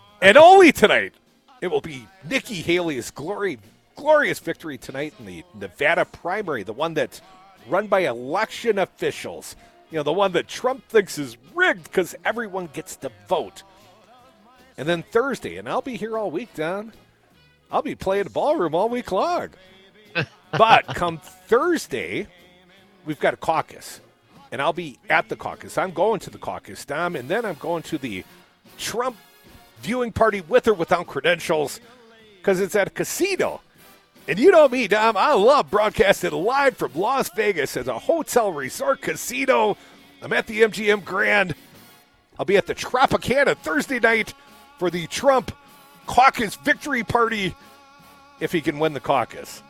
and 0.22 0.36
only 0.36 0.72
tonight, 0.72 1.14
it 1.60 1.68
will 1.68 1.80
be 1.80 2.06
Nikki 2.28 2.56
Haley's 2.56 3.10
glory, 3.10 3.58
glorious 3.96 4.38
victory 4.38 4.78
tonight 4.78 5.14
in 5.18 5.26
the 5.26 5.44
Nevada 5.54 6.04
primary, 6.04 6.62
the 6.62 6.72
one 6.72 6.94
that's 6.94 7.22
run 7.68 7.86
by 7.86 8.00
election 8.00 8.78
officials. 8.78 9.56
You 9.90 9.96
know, 9.96 10.02
the 10.02 10.12
one 10.12 10.32
that 10.32 10.48
Trump 10.48 10.86
thinks 10.88 11.18
is 11.18 11.36
rigged 11.54 11.84
because 11.84 12.14
everyone 12.24 12.68
gets 12.72 12.96
to 12.96 13.12
vote. 13.28 13.62
And 14.78 14.88
then 14.88 15.02
Thursday, 15.02 15.56
and 15.58 15.68
I'll 15.68 15.82
be 15.82 15.96
here 15.96 16.16
all 16.16 16.30
week, 16.30 16.54
Don. 16.54 16.92
I'll 17.72 17.82
be 17.82 17.94
playing 17.94 18.28
ballroom 18.28 18.74
all 18.74 18.90
week 18.90 19.10
long. 19.10 19.48
but 20.52 20.86
come 20.88 21.18
Thursday, 21.18 22.28
we've 23.06 23.18
got 23.18 23.32
a 23.32 23.38
caucus, 23.38 24.00
and 24.52 24.60
I'll 24.60 24.74
be 24.74 24.98
at 25.08 25.30
the 25.30 25.36
caucus. 25.36 25.78
I'm 25.78 25.92
going 25.92 26.20
to 26.20 26.30
the 26.30 26.38
caucus, 26.38 26.84
Dom, 26.84 27.16
and 27.16 27.28
then 27.30 27.46
I'm 27.46 27.54
going 27.54 27.82
to 27.84 27.96
the 27.96 28.24
Trump 28.76 29.16
viewing 29.80 30.12
party 30.12 30.42
with 30.42 30.68
or 30.68 30.74
without 30.74 31.06
credentials 31.06 31.80
because 32.38 32.60
it's 32.60 32.76
at 32.76 32.88
a 32.88 32.90
casino. 32.90 33.62
And 34.28 34.38
you 34.38 34.50
know 34.50 34.68
me, 34.68 34.86
Dom, 34.86 35.16
I 35.16 35.32
love 35.32 35.70
broadcasting 35.70 36.30
live 36.30 36.76
from 36.76 36.92
Las 36.94 37.30
Vegas 37.34 37.76
as 37.76 37.88
a 37.88 37.98
hotel 37.98 38.52
resort 38.52 39.00
casino. 39.00 39.78
I'm 40.20 40.32
at 40.32 40.46
the 40.46 40.60
MGM 40.60 41.04
Grand. 41.04 41.54
I'll 42.38 42.44
be 42.44 42.56
at 42.56 42.66
the 42.66 42.74
Tropicana 42.74 43.56
Thursday 43.56 43.98
night 43.98 44.34
for 44.78 44.90
the 44.90 45.06
Trump 45.08 45.52
caucus 46.06 46.56
victory 46.56 47.04
party 47.04 47.54
if 48.40 48.52
he 48.52 48.60
can 48.60 48.78
win 48.78 48.92
the 48.92 49.00
caucus. 49.00 49.62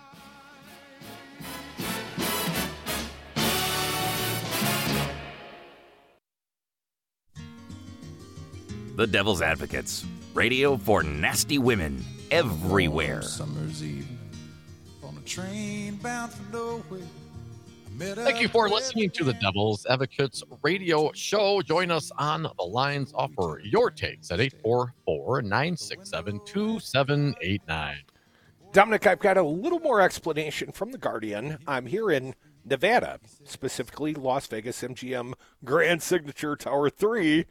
The 8.96 9.06
Devil's 9.06 9.40
Advocates. 9.40 10.04
Radio 10.34 10.76
for 10.76 11.02
nasty 11.02 11.58
women 11.58 12.04
everywhere. 12.30 13.22
Summer's 13.22 13.82
evening 13.82 14.18
on 15.02 15.16
a 15.16 15.20
train 15.26 15.96
bound 15.96 16.32
for 16.32 16.52
nowhere. 16.52 17.00
Thank 17.98 18.40
you 18.40 18.48
for 18.48 18.68
listening 18.68 19.10
to 19.10 19.24
the 19.24 19.34
Devil's 19.34 19.84
Advocates 19.86 20.42
radio 20.62 21.12
show. 21.12 21.60
Join 21.62 21.90
us 21.90 22.10
on 22.18 22.42
the 22.42 22.64
lines. 22.64 23.12
Offer 23.14 23.60
your 23.64 23.90
takes 23.90 24.30
at 24.30 24.40
844 24.40 25.42
967 25.42 26.40
2789. 26.44 27.96
Dominic, 28.72 29.06
I've 29.06 29.18
got 29.18 29.36
a 29.36 29.42
little 29.42 29.80
more 29.80 30.00
explanation 30.00 30.72
from 30.72 30.92
The 30.92 30.98
Guardian. 30.98 31.58
I'm 31.66 31.86
here 31.86 32.10
in 32.10 32.34
Nevada, 32.64 33.20
specifically 33.44 34.14
Las 34.14 34.46
Vegas 34.46 34.80
MGM 34.80 35.34
Grand 35.64 36.02
Signature 36.02 36.56
Tower 36.56 36.88
3, 36.88 37.44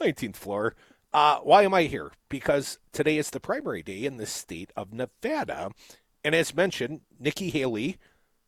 19th 0.00 0.36
floor. 0.36 0.74
Uh, 1.12 1.38
why 1.38 1.62
am 1.62 1.74
I 1.74 1.84
here? 1.84 2.12
Because 2.28 2.78
today 2.92 3.18
is 3.18 3.30
the 3.30 3.40
primary 3.40 3.82
day 3.82 4.04
in 4.04 4.16
the 4.18 4.26
state 4.26 4.70
of 4.76 4.92
Nevada. 4.92 5.70
And 6.22 6.34
as 6.34 6.54
mentioned, 6.54 7.00
Nikki 7.18 7.50
Haley 7.50 7.98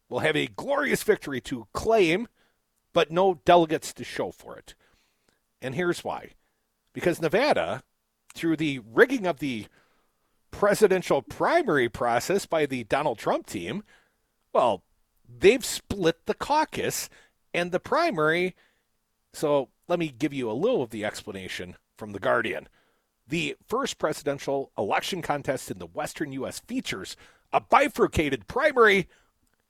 will 0.08 0.20
have 0.20 0.36
a 0.36 0.46
glorious 0.46 1.02
victory 1.02 1.40
to 1.42 1.66
claim, 1.72 2.28
but 2.92 3.10
no 3.10 3.40
delegates 3.44 3.92
to 3.92 4.04
show 4.04 4.30
for 4.30 4.56
it. 4.56 4.74
And 5.60 5.74
here's 5.74 6.04
why. 6.04 6.30
Because 6.92 7.20
Nevada, 7.20 7.82
through 8.34 8.56
the 8.56 8.80
rigging 8.80 9.26
of 9.26 9.38
the 9.38 9.66
presidential 10.50 11.22
primary 11.22 11.88
process 11.88 12.46
by 12.46 12.66
the 12.66 12.84
Donald 12.84 13.18
Trump 13.18 13.46
team, 13.46 13.82
well, 14.52 14.82
they've 15.28 15.64
split 15.64 16.26
the 16.26 16.34
caucus 16.34 17.08
and 17.52 17.70
the 17.70 17.80
primary. 17.80 18.54
So 19.34 19.68
let 19.88 19.98
me 19.98 20.08
give 20.08 20.32
you 20.32 20.50
a 20.50 20.52
little 20.52 20.82
of 20.82 20.90
the 20.90 21.04
explanation 21.04 21.76
from 21.96 22.12
The 22.12 22.20
Guardian. 22.20 22.68
The 23.26 23.56
first 23.66 23.98
presidential 23.98 24.72
election 24.78 25.20
contest 25.20 25.70
in 25.70 25.78
the 25.78 25.86
Western 25.86 26.32
U.S. 26.32 26.60
features 26.60 27.16
a 27.52 27.60
bifurcated 27.60 28.48
primary 28.48 29.08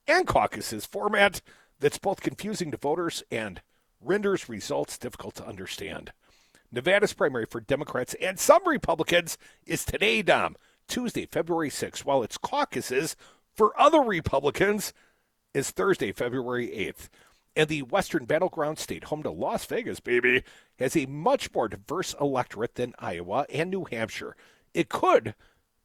and 0.09 0.27
caucuses 0.27 0.87
format 0.87 1.41
that's 1.79 1.99
both 1.99 2.23
confusing 2.23 2.71
to 2.71 2.77
voters 2.77 3.23
and 3.31 3.61
renders 4.01 4.49
results 4.49 4.99
difficult 4.99 5.35
to 5.37 5.47
understand. 5.47 6.13
Nevada's 6.73 7.13
primary 7.13 7.47
for 7.47 7.61
Democrats 7.61 8.15
and 8.21 8.39
some 8.39 8.67
Republicans 8.67 9.39
is 9.67 9.85
today, 9.85 10.23
Dom, 10.23 10.57
Tuesday, 10.87 11.27
February 11.27 11.71
6th, 11.71 12.05
while 12.05 12.23
its 12.23 12.39
caucuses 12.39 13.17
for 13.55 13.79
other 13.81 14.01
Republicans 14.01 14.93
is 15.55 15.71
Thursday, 15.71 16.13
February 16.13 16.69
8th. 16.69 17.09
And 17.57 17.69
the 17.69 17.83
Western 17.83 18.25
Battleground 18.25 18.79
State, 18.79 19.05
home 19.05 19.23
to 19.25 19.31
Las 19.31 19.65
Vegas, 19.65 19.99
baby, 19.99 20.45
has 20.79 20.97
a 20.97 21.07
much 21.07 21.53
more 21.53 21.69
diverse 21.69 22.15
electorate 22.21 22.77
than 22.77 22.95
Iowa 22.99 23.47
and 23.53 23.71
New 23.71 23.85
Hampshire. 23.91 24.37
It 24.75 24.89
could 24.89 25.35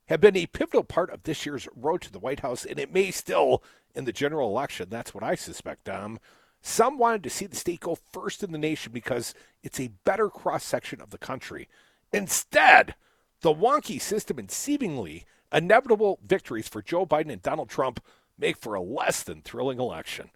have 0.07 0.21
been 0.21 0.37
a 0.37 0.45
pivotal 0.45 0.83
part 0.83 1.09
of 1.09 1.23
this 1.23 1.45
year's 1.45 1.67
road 1.75 2.01
to 2.01 2.11
the 2.11 2.19
White 2.19 2.41
House, 2.41 2.65
and 2.65 2.77
it 2.77 2.93
may 2.93 3.09
still 3.09 3.63
in 3.95 4.05
the 4.05 4.13
general 4.13 4.49
election. 4.49 4.87
That's 4.89 5.13
what 5.13 5.23
I 5.23 5.35
suspect, 5.35 5.85
Dom. 5.85 6.19
Some 6.61 6.97
wanted 6.97 7.23
to 7.23 7.29
see 7.29 7.45
the 7.45 7.55
state 7.55 7.81
go 7.81 7.97
first 8.13 8.43
in 8.43 8.51
the 8.51 8.57
nation 8.57 8.91
because 8.93 9.33
it's 9.61 9.79
a 9.79 9.91
better 10.05 10.29
cross 10.29 10.63
section 10.63 11.01
of 11.01 11.09
the 11.09 11.17
country. 11.17 11.67
Instead, 12.13 12.95
the 13.41 13.53
wonky 13.53 13.99
system 13.99 14.39
and 14.39 14.49
seemingly 14.49 15.25
inevitable 15.51 16.19
victories 16.25 16.67
for 16.67 16.81
Joe 16.81 17.05
Biden 17.05 17.31
and 17.31 17.41
Donald 17.41 17.69
Trump 17.69 18.01
make 18.37 18.57
for 18.57 18.75
a 18.75 18.81
less 18.81 19.23
than 19.23 19.41
thrilling 19.41 19.79
election. 19.79 20.29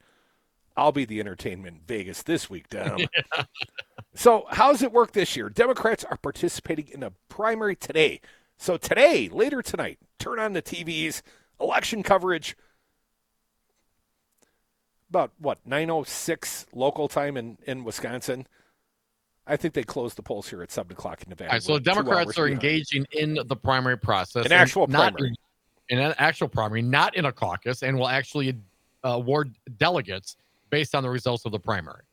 I'll 0.75 0.91
be 0.91 1.05
the 1.05 1.19
entertainment 1.19 1.77
in 1.77 1.81
Vegas 1.87 2.21
this 2.23 2.49
week, 2.49 2.69
Dom. 2.69 2.99
So, 4.17 4.45
how 4.49 4.71
does 4.71 4.81
it 4.81 4.91
work 4.91 5.11
this 5.11 5.35
year? 5.35 5.47
Democrats 5.47 6.03
are 6.03 6.17
participating 6.17 6.87
in 6.87 7.03
a 7.03 7.11
primary 7.29 7.75
today. 7.75 8.19
So, 8.57 8.75
today, 8.75 9.29
later 9.29 9.61
tonight, 9.61 9.99
turn 10.17 10.39
on 10.39 10.53
the 10.53 10.61
TVs, 10.63 11.21
election 11.61 12.01
coverage. 12.01 12.57
About 15.09 15.31
what, 15.39 15.59
9.06 15.67 16.65
local 16.73 17.07
time 17.07 17.37
in, 17.37 17.57
in 17.65 17.83
Wisconsin? 17.83 18.47
I 19.45 19.55
think 19.55 19.73
they 19.73 19.83
closed 19.83 20.17
the 20.17 20.21
polls 20.21 20.49
here 20.49 20.61
at 20.61 20.71
7 20.71 20.91
o'clock 20.91 21.23
in 21.23 21.29
Nevada. 21.29 21.53
Right, 21.53 21.63
so 21.63 21.75
the 21.75 21.79
Democrats 21.79 22.37
are 22.37 22.47
behind. 22.47 22.63
engaging 22.63 23.07
in 23.11 23.39
the 23.45 23.55
primary 23.55 23.97
process. 23.97 24.45
An 24.45 24.51
actual 24.51 24.87
primary. 24.87 25.29
In, 25.89 25.99
in 25.99 26.05
an 26.05 26.13
actual 26.17 26.49
primary, 26.49 26.81
not 26.81 27.15
in 27.15 27.25
a 27.25 27.31
caucus, 27.31 27.81
and 27.81 27.97
will 27.97 28.09
actually 28.09 28.57
uh, 29.05 29.09
award 29.09 29.55
delegates 29.77 30.35
based 30.69 30.93
on 30.93 31.03
the 31.03 31.09
results 31.09 31.45
of 31.45 31.53
the 31.53 31.59
primary. 31.59 32.03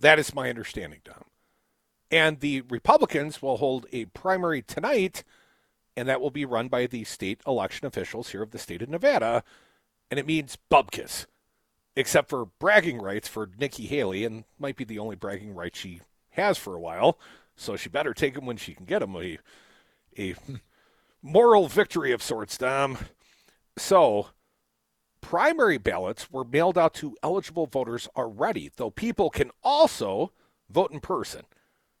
That 0.00 0.18
is 0.18 0.34
my 0.34 0.48
understanding, 0.48 1.00
Dom. 1.04 1.24
And 2.10 2.40
the 2.40 2.62
Republicans 2.62 3.42
will 3.42 3.56
hold 3.56 3.86
a 3.92 4.06
primary 4.06 4.62
tonight, 4.62 5.24
and 5.96 6.08
that 6.08 6.20
will 6.20 6.30
be 6.30 6.44
run 6.44 6.68
by 6.68 6.86
the 6.86 7.04
state 7.04 7.40
election 7.46 7.86
officials 7.86 8.30
here 8.30 8.42
of 8.42 8.52
the 8.52 8.58
state 8.58 8.82
of 8.82 8.88
Nevada. 8.88 9.42
And 10.10 10.20
it 10.20 10.26
means 10.26 10.56
bubkiss, 10.70 11.26
except 11.96 12.28
for 12.28 12.46
bragging 12.58 13.00
rights 13.00 13.26
for 13.26 13.50
Nikki 13.58 13.86
Haley, 13.86 14.24
and 14.24 14.44
might 14.58 14.76
be 14.76 14.84
the 14.84 14.98
only 14.98 15.16
bragging 15.16 15.54
rights 15.54 15.78
she 15.78 16.00
has 16.30 16.58
for 16.58 16.74
a 16.74 16.80
while. 16.80 17.18
So 17.56 17.74
she 17.74 17.88
better 17.88 18.12
take 18.12 18.34
them 18.34 18.44
when 18.44 18.58
she 18.58 18.74
can 18.74 18.84
get 18.84 18.98
them. 19.00 19.16
A, 19.16 19.38
a 20.18 20.34
moral 21.22 21.68
victory 21.68 22.12
of 22.12 22.22
sorts, 22.22 22.58
Dom. 22.58 22.98
So 23.78 24.28
primary 25.22 25.78
ballots 25.78 26.30
were 26.30 26.44
mailed 26.44 26.78
out 26.78 26.94
to 26.94 27.16
eligible 27.22 27.66
voters 27.66 28.08
already, 28.14 28.70
though 28.76 28.90
people 28.90 29.30
can 29.30 29.50
also 29.64 30.32
vote 30.68 30.92
in 30.92 31.00
person. 31.00 31.42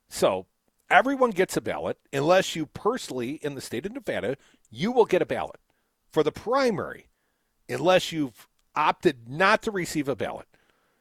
So 0.08 0.46
everyone 0.90 1.30
gets 1.30 1.56
a 1.56 1.60
ballot, 1.60 1.98
unless 2.12 2.54
you 2.54 2.66
personally, 2.66 3.40
in 3.42 3.54
the 3.54 3.60
state 3.60 3.86
of 3.86 3.92
Nevada, 3.92 4.36
you 4.70 4.92
will 4.92 5.06
get 5.06 5.22
a 5.22 5.26
ballot 5.26 5.58
for 6.12 6.22
the 6.22 6.32
primary, 6.32 7.08
unless 7.68 8.12
you've 8.12 8.46
opted 8.76 9.28
not 9.28 9.62
to 9.62 9.70
receive 9.70 10.08
a 10.08 10.16
ballot 10.16 10.46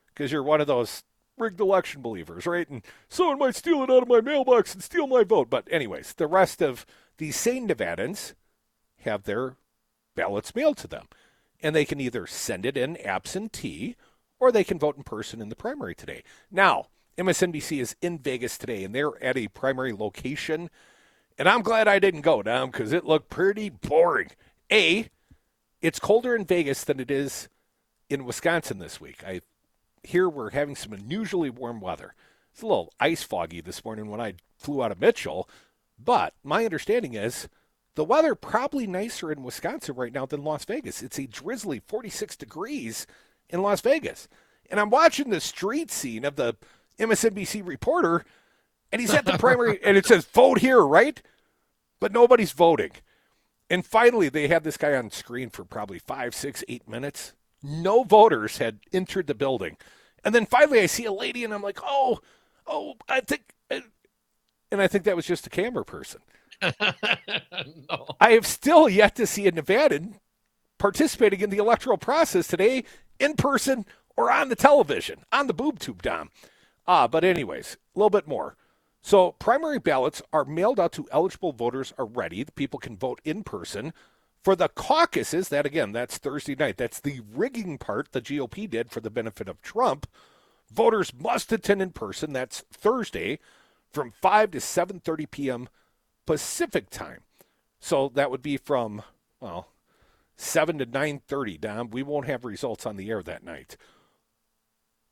because 0.07 0.31
you're 0.31 0.43
one 0.43 0.61
of 0.61 0.67
those 0.67 1.03
rigged 1.37 1.59
election 1.59 2.01
believers, 2.01 2.45
right? 2.45 2.69
And 2.69 2.81
someone 3.09 3.39
might 3.39 3.55
steal 3.55 3.83
it 3.83 3.89
out 3.89 4.03
of 4.03 4.07
my 4.07 4.21
mailbox 4.21 4.73
and 4.73 4.83
steal 4.83 5.07
my 5.07 5.23
vote. 5.23 5.49
But, 5.49 5.67
anyways, 5.69 6.13
the 6.13 6.27
rest 6.27 6.61
of 6.61 6.85
the 7.17 7.31
sane 7.31 7.67
Nevadans 7.67 8.33
have 9.01 9.23
their 9.23 9.55
ballots 10.15 10.55
mailed 10.55 10.77
to 10.77 10.87
them. 10.87 11.07
And 11.61 11.75
they 11.75 11.85
can 11.85 11.99
either 11.99 12.27
send 12.27 12.65
it 12.65 12.77
in 12.77 12.97
absentee 12.97 13.95
or 14.39 14.51
they 14.51 14.63
can 14.63 14.79
vote 14.79 14.97
in 14.97 15.03
person 15.03 15.41
in 15.41 15.49
the 15.49 15.55
primary 15.55 15.95
today. 15.95 16.23
Now, 16.51 16.87
MSNBC 17.17 17.79
is 17.79 17.95
in 18.01 18.19
Vegas 18.19 18.57
today 18.57 18.83
and 18.83 18.93
they're 18.93 19.21
at 19.23 19.37
a 19.37 19.47
primary 19.47 19.93
location. 19.93 20.69
And 21.37 21.47
I'm 21.47 21.61
glad 21.61 21.87
I 21.87 21.99
didn't 21.99 22.21
go 22.21 22.43
down 22.43 22.71
because 22.71 22.91
it 22.91 23.05
looked 23.05 23.29
pretty 23.29 23.69
boring. 23.69 24.31
A, 24.71 25.09
it's 25.81 25.99
colder 25.99 26.35
in 26.35 26.45
Vegas 26.45 26.83
than 26.83 26.99
it 26.99 27.09
is 27.09 27.47
in 28.09 28.25
Wisconsin 28.25 28.79
this 28.79 28.99
week. 29.01 29.23
I 29.25 29.41
here 30.03 30.29
we're 30.29 30.51
having 30.51 30.75
some 30.75 30.93
unusually 30.93 31.49
warm 31.49 31.81
weather. 31.81 32.13
It's 32.53 32.61
a 32.61 32.67
little 32.67 32.93
ice 32.99 33.23
foggy 33.23 33.61
this 33.61 33.83
morning 33.83 34.09
when 34.09 34.21
I 34.21 34.35
flew 34.57 34.83
out 34.83 34.91
of 34.91 35.01
Mitchell, 35.01 35.49
but 35.97 36.33
my 36.43 36.63
understanding 36.63 37.15
is 37.15 37.49
the 37.95 38.03
weather 38.03 38.35
probably 38.35 38.85
nicer 38.85 39.31
in 39.31 39.43
Wisconsin 39.43 39.95
right 39.95 40.13
now 40.13 40.25
than 40.25 40.43
Las 40.43 40.65
Vegas. 40.65 41.01
It's 41.01 41.19
a 41.19 41.27
drizzly 41.27 41.81
46 41.87 42.35
degrees 42.35 43.07
in 43.49 43.61
Las 43.61 43.81
Vegas. 43.81 44.27
And 44.69 44.79
I'm 44.79 44.89
watching 44.89 45.29
the 45.29 45.39
street 45.39 45.91
scene 45.91 46.25
of 46.25 46.35
the 46.35 46.55
MSNBC 46.99 47.65
reporter, 47.65 48.25
and 48.91 49.01
he's 49.01 49.13
at 49.13 49.25
the 49.25 49.37
primary, 49.37 49.79
and 49.83 49.97
it 49.97 50.05
says, 50.05 50.25
vote 50.25 50.59
here, 50.59 50.81
right? 50.81 51.21
But 51.99 52.11
nobody's 52.11 52.51
voting. 52.51 52.91
And 53.69 53.85
finally, 53.85 54.29
they 54.29 54.47
had 54.47 54.63
this 54.63 54.77
guy 54.77 54.95
on 54.95 55.09
screen 55.09 55.49
for 55.49 55.63
probably 55.63 55.99
five, 55.99 56.35
six, 56.35 56.63
eight 56.67 56.87
minutes. 56.87 57.33
No 57.63 58.03
voters 58.03 58.57
had 58.57 58.79
entered 58.93 59.27
the 59.27 59.33
building. 59.33 59.77
And 60.23 60.33
then 60.33 60.45
finally, 60.45 60.79
I 60.79 60.85
see 60.87 61.05
a 61.05 61.11
lady, 61.11 61.43
and 61.43 61.53
I'm 61.53 61.61
like, 61.61 61.79
oh, 61.83 62.19
oh, 62.67 62.95
I 63.07 63.21
think, 63.21 63.53
and 64.71 64.81
I 64.81 64.87
think 64.87 65.03
that 65.05 65.15
was 65.15 65.25
just 65.25 65.47
a 65.47 65.49
camera 65.49 65.85
person. 65.85 66.21
no. 66.61 68.07
I 68.19 68.31
have 68.31 68.45
still 68.45 68.89
yet 68.89 69.15
to 69.15 69.27
see 69.27 69.47
a 69.47 69.51
Nevadan 69.51 70.15
participating 70.77 71.41
in 71.41 71.49
the 71.49 71.57
electoral 71.57 71.97
process 71.97 72.47
today 72.47 72.83
in 73.19 73.35
person 73.35 73.85
or 74.17 74.31
on 74.31 74.49
the 74.49 74.55
television, 74.55 75.23
on 75.31 75.47
the 75.47 75.53
boob 75.53 75.79
tube, 75.79 76.01
Dom. 76.01 76.29
Ah, 76.87 77.07
but 77.07 77.23
anyways, 77.23 77.77
a 77.95 77.99
little 77.99 78.09
bit 78.09 78.27
more. 78.27 78.55
So 79.01 79.33
primary 79.33 79.79
ballots 79.79 80.21
are 80.33 80.45
mailed 80.45 80.79
out 80.79 80.91
to 80.93 81.07
eligible 81.11 81.51
voters 81.51 81.93
already. 81.99 82.43
The 82.43 82.51
people 82.51 82.79
can 82.79 82.97
vote 82.97 83.21
in 83.23 83.43
person. 83.43 83.93
For 84.45 84.55
the 84.55 84.69
caucuses, 84.69 85.49
that 85.49 85.65
again, 85.65 85.91
that's 85.91 86.19
Thursday 86.19 86.55
night. 86.55 86.77
That's 86.77 87.01
the 87.01 87.21
rigging 87.33 87.79
part 87.79 88.13
the 88.13 88.21
GOP 88.21 88.69
did 88.69 88.91
for 88.91 89.01
the 89.01 89.09
benefit 89.09 89.49
of 89.49 89.61
Trump. 89.63 90.07
Voters 90.71 91.13
must 91.13 91.51
attend 91.51 91.81
in 91.81 91.91
person. 91.93 92.33
That's 92.33 92.61
Thursday 92.71 93.39
from 93.91 94.11
5 94.11 94.51
to 94.51 94.59
7:30 94.59 95.31
p.m. 95.31 95.69
Pacific 96.27 96.91
time. 96.91 97.23
So 97.79 98.09
that 98.15 98.31
would 98.31 98.43
be 98.43 98.57
from 98.57 99.03
well, 99.41 99.69
7 100.37 100.77
to 100.79 100.85
9:30, 100.87 101.59
Dom. 101.59 101.89
We 101.91 102.03
won't 102.03 102.27
have 102.27 102.45
results 102.45 102.85
on 102.85 102.97
the 102.97 103.09
air 103.11 103.23
that 103.23 103.43
night. 103.43 103.77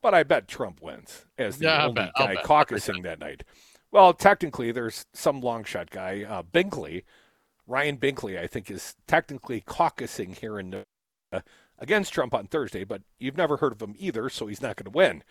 But 0.04 0.13
I 0.13 0.22
bet 0.24 0.48
Trump 0.48 0.82
wins 0.84 1.26
as 1.38 1.58
the 1.58 1.65
Yeah, 1.65 1.82
only 1.82 1.93
bet, 1.96 2.13
guy 2.15 2.38
caucusing 2.38 3.02
that 3.04 3.19
night. 3.19 3.43
Well, 3.91 4.13
technically, 4.13 4.72
there's 4.72 5.06
some 5.13 5.41
long 5.41 5.63
shot 5.63 5.89
guy, 5.89 6.24
uh, 6.24 6.43
Binkley, 6.43 7.04
Ryan 7.67 7.97
Binkley, 7.97 8.39
I 8.39 8.47
think, 8.47 8.69
is 8.69 8.95
technically 9.08 9.62
caucusing 9.62 10.38
here 10.38 10.60
in 10.60 10.69
Nevada 10.69 11.45
against 11.80 12.13
Trump 12.13 12.34
on 12.34 12.47
Thursday, 12.47 12.84
but 12.84 13.02
you've 13.19 13.38
never 13.38 13.58
heard 13.58 13.73
of 13.73 13.82
him 13.82 13.95
either, 13.97 14.30
so 14.30 14.47
he's 14.47 14.62
not 14.62 14.76
going 14.76 14.91
to 14.91 14.97
win. 14.97 15.23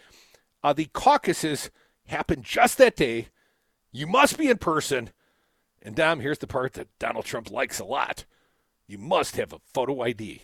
Uh, 0.63 0.73
the 0.73 0.87
caucuses 0.93 1.71
happen 2.07 2.43
just 2.43 2.79
that 2.79 2.97
day. 2.97 3.29
You 3.91 4.07
must 4.07 4.39
be 4.39 4.49
in 4.49 4.59
person. 4.59 5.11
And 5.83 5.95
Dom, 5.95 6.21
here's 6.21 6.39
the 6.39 6.47
part 6.47 6.75
that 6.75 6.89
Donald 6.99 7.25
Trump 7.25 7.51
likes 7.51 7.79
a 7.79 7.85
lot. 7.85 8.25
You 8.87 8.99
must 8.99 9.37
have 9.37 9.53
a 9.53 9.61
photo 9.73 10.03
ID. 10.03 10.43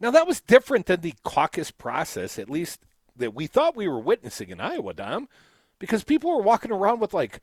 Now 0.00 0.10
that 0.10 0.26
was 0.26 0.40
different 0.40 0.86
than 0.86 1.00
the 1.00 1.14
caucus 1.22 1.70
process, 1.70 2.38
at 2.38 2.50
least 2.50 2.80
that 3.16 3.34
we 3.34 3.46
thought 3.46 3.76
we 3.76 3.88
were 3.88 4.00
witnessing 4.00 4.50
in 4.50 4.60
Iowa, 4.60 4.94
Dom, 4.94 5.28
because 5.78 6.04
people 6.04 6.30
were 6.30 6.42
walking 6.42 6.72
around 6.72 7.00
with 7.00 7.12
like 7.12 7.40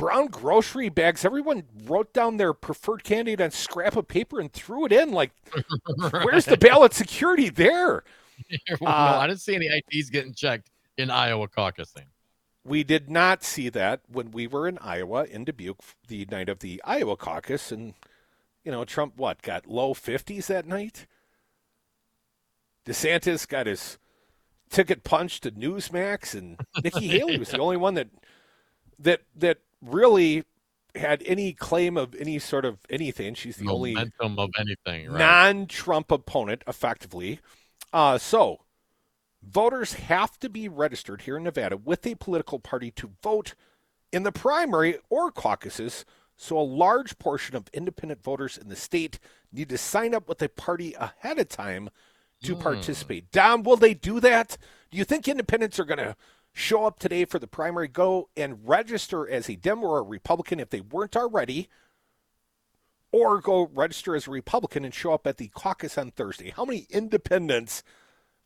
brown 0.00 0.28
grocery 0.28 0.88
bags. 0.88 1.26
Everyone 1.26 1.64
wrote 1.84 2.14
down 2.14 2.38
their 2.38 2.54
preferred 2.54 3.04
candidate 3.04 3.40
on 3.42 3.50
scrap 3.50 3.96
of 3.96 4.08
paper 4.08 4.40
and 4.40 4.50
threw 4.50 4.86
it 4.86 4.92
in. 4.92 5.12
Like, 5.12 5.32
where's 6.10 6.46
the 6.46 6.56
ballot 6.56 6.94
security 6.94 7.50
there? 7.50 8.02
no, 8.80 8.86
Uh, 8.86 9.18
I 9.20 9.26
didn't 9.26 9.42
see 9.42 9.54
any 9.54 9.66
IDs 9.66 10.08
getting 10.08 10.32
checked 10.32 10.70
in 10.96 11.10
Iowa 11.10 11.48
caucusing. 11.48 12.06
We 12.64 12.82
did 12.82 13.10
not 13.10 13.44
see 13.44 13.68
that 13.68 14.00
when 14.10 14.30
we 14.30 14.46
were 14.46 14.66
in 14.66 14.78
Iowa 14.78 15.24
in 15.24 15.44
Dubuque 15.44 15.82
the 16.08 16.26
night 16.30 16.48
of 16.48 16.60
the 16.60 16.80
Iowa 16.84 17.16
caucus, 17.16 17.70
and 17.70 17.92
you 18.64 18.72
know 18.72 18.84
Trump 18.84 19.16
what 19.16 19.42
got 19.42 19.66
low 19.66 19.92
fifties 19.94 20.46
that 20.46 20.66
night. 20.66 21.06
DeSantis 22.86 23.46
got 23.46 23.66
his 23.66 23.98
ticket 24.70 25.04
punched 25.04 25.42
to 25.42 25.50
Newsmax, 25.50 26.34
and 26.34 26.58
Nikki 26.82 27.08
Haley 27.18 27.38
was 27.38 27.50
the 27.50 27.58
only 27.58 27.78
one 27.78 27.94
that 27.94 28.08
that 28.98 29.22
that 29.36 29.58
really 29.82 30.44
had 30.94 31.22
any 31.24 31.52
claim 31.52 31.96
of 31.96 32.14
any 32.18 32.38
sort 32.38 32.64
of 32.64 32.78
anything. 32.88 33.34
She's 33.34 33.56
the 33.56 33.68
only 33.68 33.94
Momentum 33.94 34.38
of 34.38 34.50
anything, 34.58 35.08
right? 35.10 35.18
non-Trump 35.18 36.10
opponent, 36.10 36.62
effectively. 36.66 37.40
Uh, 37.92 38.18
so, 38.18 38.58
voters 39.42 39.94
have 39.94 40.38
to 40.40 40.48
be 40.48 40.68
registered 40.68 41.22
here 41.22 41.36
in 41.36 41.44
Nevada 41.44 41.76
with 41.76 42.06
a 42.06 42.14
political 42.16 42.58
party 42.58 42.90
to 42.92 43.12
vote 43.22 43.54
in 44.12 44.22
the 44.22 44.32
primary 44.32 44.98
or 45.08 45.30
caucuses. 45.30 46.04
So, 46.36 46.58
a 46.58 46.62
large 46.62 47.18
portion 47.18 47.54
of 47.56 47.68
independent 47.72 48.22
voters 48.22 48.56
in 48.56 48.68
the 48.68 48.76
state 48.76 49.18
need 49.52 49.68
to 49.68 49.78
sign 49.78 50.14
up 50.14 50.28
with 50.28 50.42
a 50.42 50.48
party 50.48 50.94
ahead 50.94 51.38
of 51.38 51.48
time 51.48 51.90
to 52.42 52.56
participate. 52.56 53.30
Dom, 53.30 53.62
will 53.62 53.76
they 53.76 53.92
do 53.92 54.18
that? 54.20 54.56
Do 54.90 54.98
you 54.98 55.04
think 55.04 55.28
independents 55.28 55.78
are 55.78 55.84
going 55.84 55.98
to 55.98 56.16
show 56.52 56.84
up 56.86 56.98
today 56.98 57.24
for 57.24 57.38
the 57.38 57.46
primary, 57.46 57.88
go 57.88 58.28
and 58.36 58.68
register 58.68 59.28
as 59.28 59.48
a 59.48 59.56
Dem 59.56 59.82
or 59.82 59.98
a 59.98 60.02
Republican 60.02 60.60
if 60.60 60.70
they 60.70 60.80
weren't 60.80 61.16
already? 61.16 61.68
or 63.12 63.40
go 63.40 63.70
register 63.74 64.14
as 64.14 64.26
a 64.26 64.30
Republican 64.30 64.84
and 64.84 64.94
show 64.94 65.12
up 65.12 65.26
at 65.26 65.36
the 65.36 65.48
caucus 65.48 65.98
on 65.98 66.10
Thursday. 66.12 66.50
How 66.50 66.64
many 66.64 66.86
independents 66.90 67.82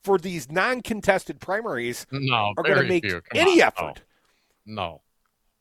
for 0.02 0.18
these 0.18 0.50
non-contested 0.50 1.40
primaries 1.40 2.06
no, 2.10 2.52
are 2.56 2.62
going 2.62 2.78
to 2.78 2.88
make 2.88 3.04
any 3.34 3.62
on, 3.62 3.68
effort? 3.68 4.02
No. 4.66 4.82
no. 4.82 5.00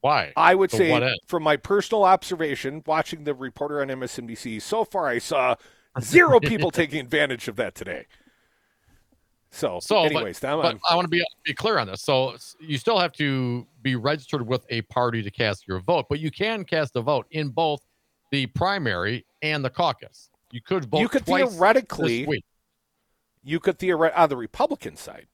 Why? 0.02 0.34
I 0.36 0.54
would 0.54 0.70
So 0.70 0.80
say, 0.80 1.16
from 1.28 1.44
my 1.44 1.56
personal 1.56 2.04
observation, 2.04 2.84
watching 2.86 3.24
the 3.24 3.34
reporter 3.34 3.82
on 3.82 3.88
MSNBC, 3.88 4.62
so 4.62 4.84
far 4.84 5.08
I 5.08 5.18
saw 5.20 5.56
zero 6.02 6.42
people 6.42 6.72
taking 6.72 7.00
advantage 7.00 7.48
of 7.48 7.56
that 7.56 7.74
today. 7.74 8.08
So, 9.54 9.80
So, 9.80 10.04
but- 10.04 10.16
anyways, 10.16 10.40
Dom, 10.40 10.62
But 10.62 10.68
I'm- 10.68 10.80
want 10.96 11.06
to 11.06 11.10
be 11.10 11.24
be 11.44 11.54
clear 11.54 11.78
on 11.78 11.86
this. 11.88 12.02
So 12.02 12.36
you 12.60 12.80
still 12.80 12.98
have 12.98 13.14
to 13.14 13.68
be 13.84 13.96
registered 13.96 14.48
with 14.48 14.66
a 14.70 14.82
party 14.84 15.22
to 15.22 15.30
cast 15.30 15.68
your 15.68 15.80
vote, 15.80 16.08
but 16.10 16.20
you 16.20 16.32
can 16.32 16.66
cast 16.66 16.96
a 16.96 17.02
vote 17.02 17.28
in 17.30 17.50
both 17.50 17.86
the 18.32 18.48
primary 18.48 19.26
and 19.44 19.64
the 19.64 19.70
caucus. 19.70 20.32
You 20.52 20.62
could 20.62 20.86
vote 20.86 21.00
you 21.02 21.10
could 21.10 21.26
theoretically 21.26 22.28
you 23.44 23.60
could 23.60 23.78
theoretically 23.78 24.24
on 24.24 24.30
the 24.30 24.38
Republican 24.38 24.96
side. 24.96 25.28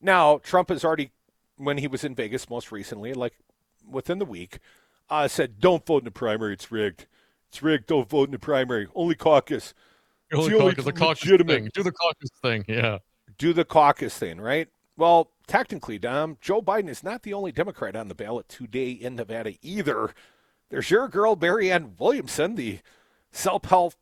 Now, 0.00 0.38
Trump 0.38 0.70
has 0.70 0.84
already, 0.84 1.10
when 1.56 1.78
he 1.78 1.88
was 1.88 2.04
in 2.04 2.14
Vegas 2.14 2.48
most 2.48 2.70
recently, 2.72 3.12
like 3.12 3.34
within 3.86 4.18
the 4.18 4.24
week, 4.24 4.60
uh, 5.10 5.28
said, 5.28 5.60
"Don't 5.60 5.84
vote 5.84 5.98
in 5.98 6.04
the 6.04 6.10
primary; 6.10 6.54
it's 6.54 6.70
rigged. 6.70 7.06
It's 7.48 7.62
rigged. 7.62 7.86
Don't 7.86 8.08
vote 8.08 8.28
in 8.28 8.32
the 8.32 8.38
primary. 8.38 8.86
Only 8.94 9.14
caucus. 9.14 9.74
Only 10.32 10.56
caucus, 10.58 10.84
the 10.84 10.92
caucus 10.92 11.24
legitimate- 11.24 11.52
thing. 11.54 11.70
Do 11.74 11.82
the 11.82 11.92
caucus 11.92 12.30
thing. 12.42 12.64
Yeah. 12.68 12.98
Do 13.38 13.52
the 13.52 13.64
caucus 13.64 14.18
thing, 14.18 14.40
right?" 14.40 14.68
Well, 14.96 15.30
technically, 15.46 15.98
Dom, 15.98 16.38
Joe 16.40 16.60
Biden 16.60 16.88
is 16.88 17.04
not 17.04 17.22
the 17.22 17.32
only 17.32 17.52
Democrat 17.52 17.94
on 17.94 18.08
the 18.08 18.14
ballot 18.14 18.48
today 18.48 18.90
in 18.90 19.14
Nevada 19.14 19.54
either. 19.62 20.12
There's 20.70 20.90
your 20.90 21.08
girl, 21.08 21.36
Marianne 21.36 21.94
Williamson, 21.98 22.56
the 22.56 22.80
self-help 23.30 23.94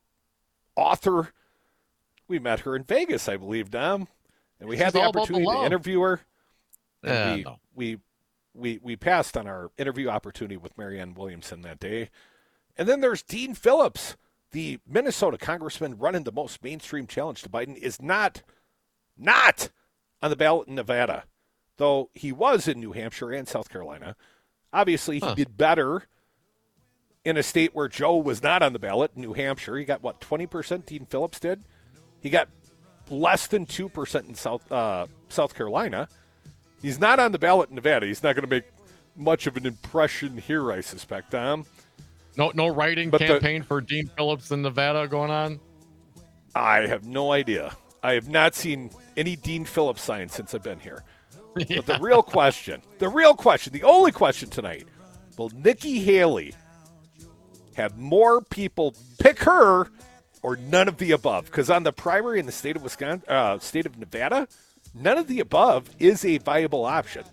author. 0.75 1.33
We 2.29 2.39
met 2.39 2.61
her 2.61 2.75
in 2.75 2.85
Vegas, 2.85 3.29
I 3.29 3.37
believe, 3.37 3.71
Dom, 3.71 4.09
and 4.59 4.69
we 4.69 4.79
had 4.79 4.95
the 4.95 5.01
all 5.01 5.11
about 5.11 5.29
the 5.29 5.35
opportunity 5.35 5.61
to 5.61 5.67
interview 5.67 6.01
her. 6.01 6.21
And 7.03 7.13
Eh, 7.13 7.35
we, 7.37 7.43
no. 7.43 7.59
we 7.75 7.99
we 8.55 8.79
we 8.83 8.97
passed 8.97 9.37
on 9.37 9.47
our 9.47 9.71
interview 9.77 10.09
opportunity 10.09 10.57
with 10.57 10.77
Marianne 10.79 11.15
Williamson 11.15 11.61
that 11.61 11.79
day. 11.79 12.09
And 12.77 12.89
then 12.89 13.01
there's 13.01 13.23
Dean 13.23 13.55
Phillips, 13.55 14.17
the 14.51 14.81
Minnesota 14.89 15.39
congressman 15.39 15.99
running 15.99 16.25
the 16.25 16.33
most 16.33 16.65
mainstream 16.65 17.07
challenge 17.07 17.43
to 17.43 17.49
Biden, 17.51 17.77
is 17.77 18.01
not 18.01 18.43
not 19.19 19.69
on 20.23 20.31
the 20.31 20.37
ballot 20.37 20.69
in 20.69 20.75
Nevada, 20.75 21.25
though 21.77 22.11
he 22.15 22.33
was 22.33 22.69
in 22.69 22.81
New 22.81 22.93
Hampshire 22.93 23.33
and 23.33 23.47
South 23.49 23.69
Carolina. 23.69 24.17
Obviously, 24.73 25.19
he 25.21 25.27
Huh. 25.27 25.35
did 25.35 25.57
better 25.57 26.05
in 27.25 27.37
a 27.37 27.43
state 27.43 27.75
where 27.75 27.89
Joe 27.89 28.17
was 28.17 28.43
not 28.43 28.63
on 28.63 28.73
the 28.73 28.79
ballot, 28.79 29.17
New 29.17 29.33
Hampshire. 29.33 29.77
He 29.77 29.85
got 29.85 30.03
what 30.03 30.21
twenty 30.21 30.47
percent. 30.47 30.87
Dean 30.87 31.07
Phillips 31.07 31.41
did. 31.41 31.63
He 32.21 32.31
got 32.31 32.49
less 33.11 33.47
than 33.47 33.67
two 33.67 33.89
percent 33.89 34.27
in 34.29 34.35
South 34.35 34.71
uh, 34.71 35.07
South 35.29 35.55
Carolina. 35.55 36.09
He's 36.83 37.01
not 37.01 37.19
on 37.19 37.33
the 37.33 37.39
ballot 37.39 37.69
in 37.71 37.75
Nevada. 37.77 38.07
He's 38.07 38.23
not 38.23 38.35
going 38.37 38.45
to 38.45 38.51
make 38.55 38.65
much 39.17 39.47
of 39.47 39.57
an 39.57 39.65
impression 39.67 40.37
here, 40.37 40.71
I 40.71 40.81
suspect. 40.83 41.35
Um, 41.35 41.65
No, 42.37 42.53
no 42.55 42.69
writing 42.69 43.09
But 43.11 43.19
the- 43.21 43.27
campaign 43.29 43.63
for 43.63 43.81
Dean 43.81 44.09
Phillips 44.17 44.51
in 44.51 44.61
Nevada 44.63 45.09
going 45.09 45.31
on. 45.31 45.59
I 46.55 46.87
have 46.87 47.05
no 47.07 47.33
idea. 47.33 47.75
I 48.07 48.15
have 48.15 48.29
not 48.29 48.55
seen 48.55 48.91
any 49.17 49.35
Dean 49.35 49.65
Phillips 49.65 50.01
signs 50.01 50.33
since 50.33 50.55
I've 50.55 50.63
been 50.63 50.79
here. 50.79 51.03
But 51.57 51.87
the 51.87 51.99
real 52.01 52.23
question, 52.23 52.83
the 52.99 53.09
real 53.09 53.35
question, 53.35 53.73
the 53.73 53.83
only 53.83 54.13
question 54.13 54.49
tonight, 54.51 54.87
will 55.37 55.51
Nikki 55.51 56.01
Haley 56.01 56.55
have 57.75 57.97
more 57.97 58.43
people 58.43 58.95
pick 59.19 59.41
her 59.41 59.89
or 60.43 60.57
none 60.57 60.87
of 60.87 60.99
the 60.99 61.13
above? 61.13 61.47
Because 61.47 61.69
on 61.71 61.83
the 61.83 61.93
primary 61.93 62.39
in 62.39 62.47
the 62.47 62.53
state 62.53 62.77
of 62.77 62.83
Wisconsin, 62.83 63.27
uh, 63.27 63.59
state 63.59 63.87
of 63.87 63.99
Nevada, 63.99 64.47
none 64.95 65.17
of 65.17 65.27
the 65.27 65.41
above 65.41 65.89
is 65.99 66.25
a 66.27 66.39
viable 66.39 66.85
option. 66.85 67.25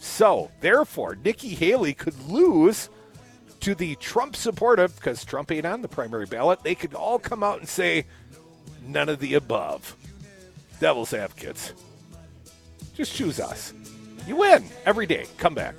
So, 0.00 0.50
therefore, 0.60 1.16
Nikki 1.22 1.50
Haley 1.50 1.92
could 1.92 2.18
lose 2.26 2.88
to 3.60 3.74
the 3.74 3.96
Trump 3.96 4.34
supportive, 4.34 4.96
because 4.96 5.24
Trump 5.24 5.52
ain't 5.52 5.66
on 5.66 5.82
the 5.82 5.88
primary 5.88 6.26
ballot. 6.26 6.62
They 6.62 6.74
could 6.74 6.94
all 6.94 7.18
come 7.18 7.42
out 7.42 7.58
and 7.58 7.68
say, 7.68 8.06
none 8.82 9.08
of 9.08 9.20
the 9.20 9.34
above. 9.34 9.94
Devil's 10.80 11.12
advocates. 11.12 11.72
Just 12.94 13.14
choose 13.14 13.40
us. 13.40 13.72
You 14.26 14.36
win 14.36 14.64
every 14.84 15.06
day. 15.06 15.26
Come 15.38 15.54
back. 15.54 15.74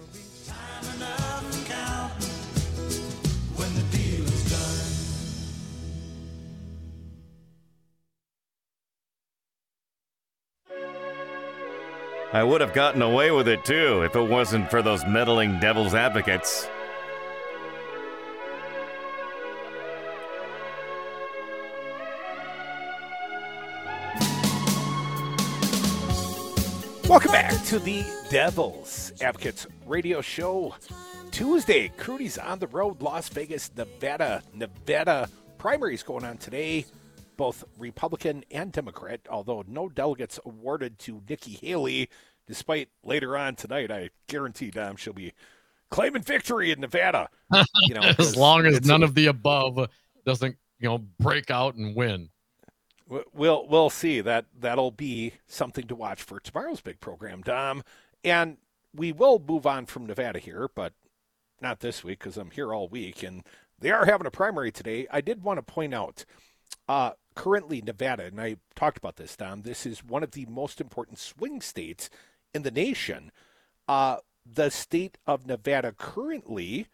I 12.32 12.44
would 12.44 12.62
have 12.62 12.74
gotten 12.74 13.02
away 13.02 13.32
with 13.32 13.48
it 13.48 13.66
too 13.66 14.04
if 14.04 14.16
it 14.16 14.22
wasn't 14.22 14.70
for 14.70 14.84
those 14.84 15.04
meddling 15.06 15.60
devil's 15.60 15.96
advocates. 15.96 16.70
Welcome 27.10 27.32
back 27.32 27.64
to 27.66 27.80
the 27.80 28.06
Devil's 28.30 29.14
Advocates 29.20 29.66
Radio 29.88 30.22
Show. 30.22 30.76
Tuesday, 31.32 31.88
Crudy's 31.98 32.38
on 32.38 32.60
the 32.60 32.68
road, 32.68 33.02
Las 33.02 33.30
Vegas, 33.30 33.72
Nevada. 33.76 34.44
Nevada 34.54 35.28
primaries 35.58 36.04
going 36.04 36.24
on 36.24 36.38
today, 36.38 36.86
both 37.36 37.64
Republican 37.80 38.44
and 38.52 38.72
Democrat, 38.72 39.22
although 39.28 39.66
no 39.68 39.90
delegates 39.90 40.40
awarded 40.46 41.00
to 41.00 41.20
Nikki 41.28 41.54
Haley, 41.54 42.12
despite 42.46 42.90
later 43.04 43.36
on 43.36 43.56
tonight, 43.56 43.90
I 43.90 44.12
guarantee 44.28 44.70
Dom 44.70 44.96
she'll 44.96 45.12
be 45.12 45.34
claiming 45.90 46.22
victory 46.22 46.70
in 46.70 46.80
Nevada. 46.80 47.28
You 47.88 47.96
know, 47.96 48.02
as 48.20 48.36
long 48.36 48.68
as 48.68 48.86
none 48.86 49.02
of 49.02 49.16
the 49.16 49.26
above 49.26 49.90
doesn't, 50.28 50.56
you 50.80 50.88
know, 50.88 51.00
break 51.20 51.50
out 51.50 51.74
and 51.74 51.96
win. 51.96 52.30
We'll 53.34 53.68
we'll 53.68 53.90
see 53.90 54.22
that 54.22 54.46
that'll 54.58 54.92
be 54.92 55.34
something 55.48 55.88
to 55.88 55.96
watch 55.96 56.22
for 56.22 56.40
tomorrow's 56.40 56.82
big 56.82 57.00
program, 57.00 57.42
Dom. 57.42 57.84
And 58.24 58.58
we 58.94 59.12
will 59.12 59.44
move 59.46 59.66
on 59.66 59.88
from 59.88 60.06
Nevada 60.06 60.38
here, 60.38 60.70
but 60.74 60.94
not 61.60 61.80
this 61.80 62.04
week 62.04 62.20
because 62.20 62.38
I'm 62.38 62.52
here 62.52 62.74
all 62.74 62.88
week, 62.88 63.24
and 63.24 63.44
they 63.80 63.90
are 63.92 64.06
having 64.06 64.28
a 64.28 64.32
primary 64.32 64.72
today. 64.72 65.08
I 65.12 65.22
did 65.22 65.44
want 65.44 65.58
to 65.58 65.64
point 65.64 65.94
out, 65.94 66.26
uh, 66.88 67.12
currently 67.36 67.82
Nevada, 67.82 68.26
and 68.26 68.40
I 68.40 68.58
talked 68.76 68.98
about 68.98 69.16
this, 69.16 69.36
Dom. 69.36 69.64
This 69.64 69.86
is 69.86 70.04
one 70.04 70.24
of 70.24 70.32
the 70.32 70.46
most 70.46 70.80
important 70.80 71.18
swing 71.18 71.62
states 71.62 72.10
in 72.54 72.62
the 72.62 72.72
nation. 72.72 73.32
Uh, 73.88 74.18
the 74.46 74.70
state 74.70 75.18
of 75.26 75.48
Nevada 75.48 75.94
currently 75.98 76.88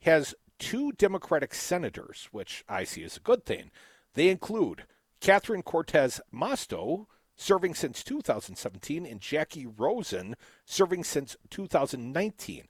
has 0.00 0.34
two 0.58 0.92
Democratic 0.92 1.54
senators, 1.54 2.28
which 2.32 2.64
I 2.68 2.84
see 2.84 3.04
as 3.04 3.16
a 3.16 3.20
good 3.20 3.44
thing. 3.44 3.70
They 4.14 4.28
include 4.28 4.86
Catherine 5.22 5.62
Cortez 5.62 6.20
Masto, 6.34 7.06
serving 7.36 7.76
since 7.76 8.02
2017, 8.02 9.06
and 9.06 9.20
Jackie 9.20 9.66
Rosen, 9.66 10.34
serving 10.66 11.04
since 11.04 11.36
2019. 11.48 12.64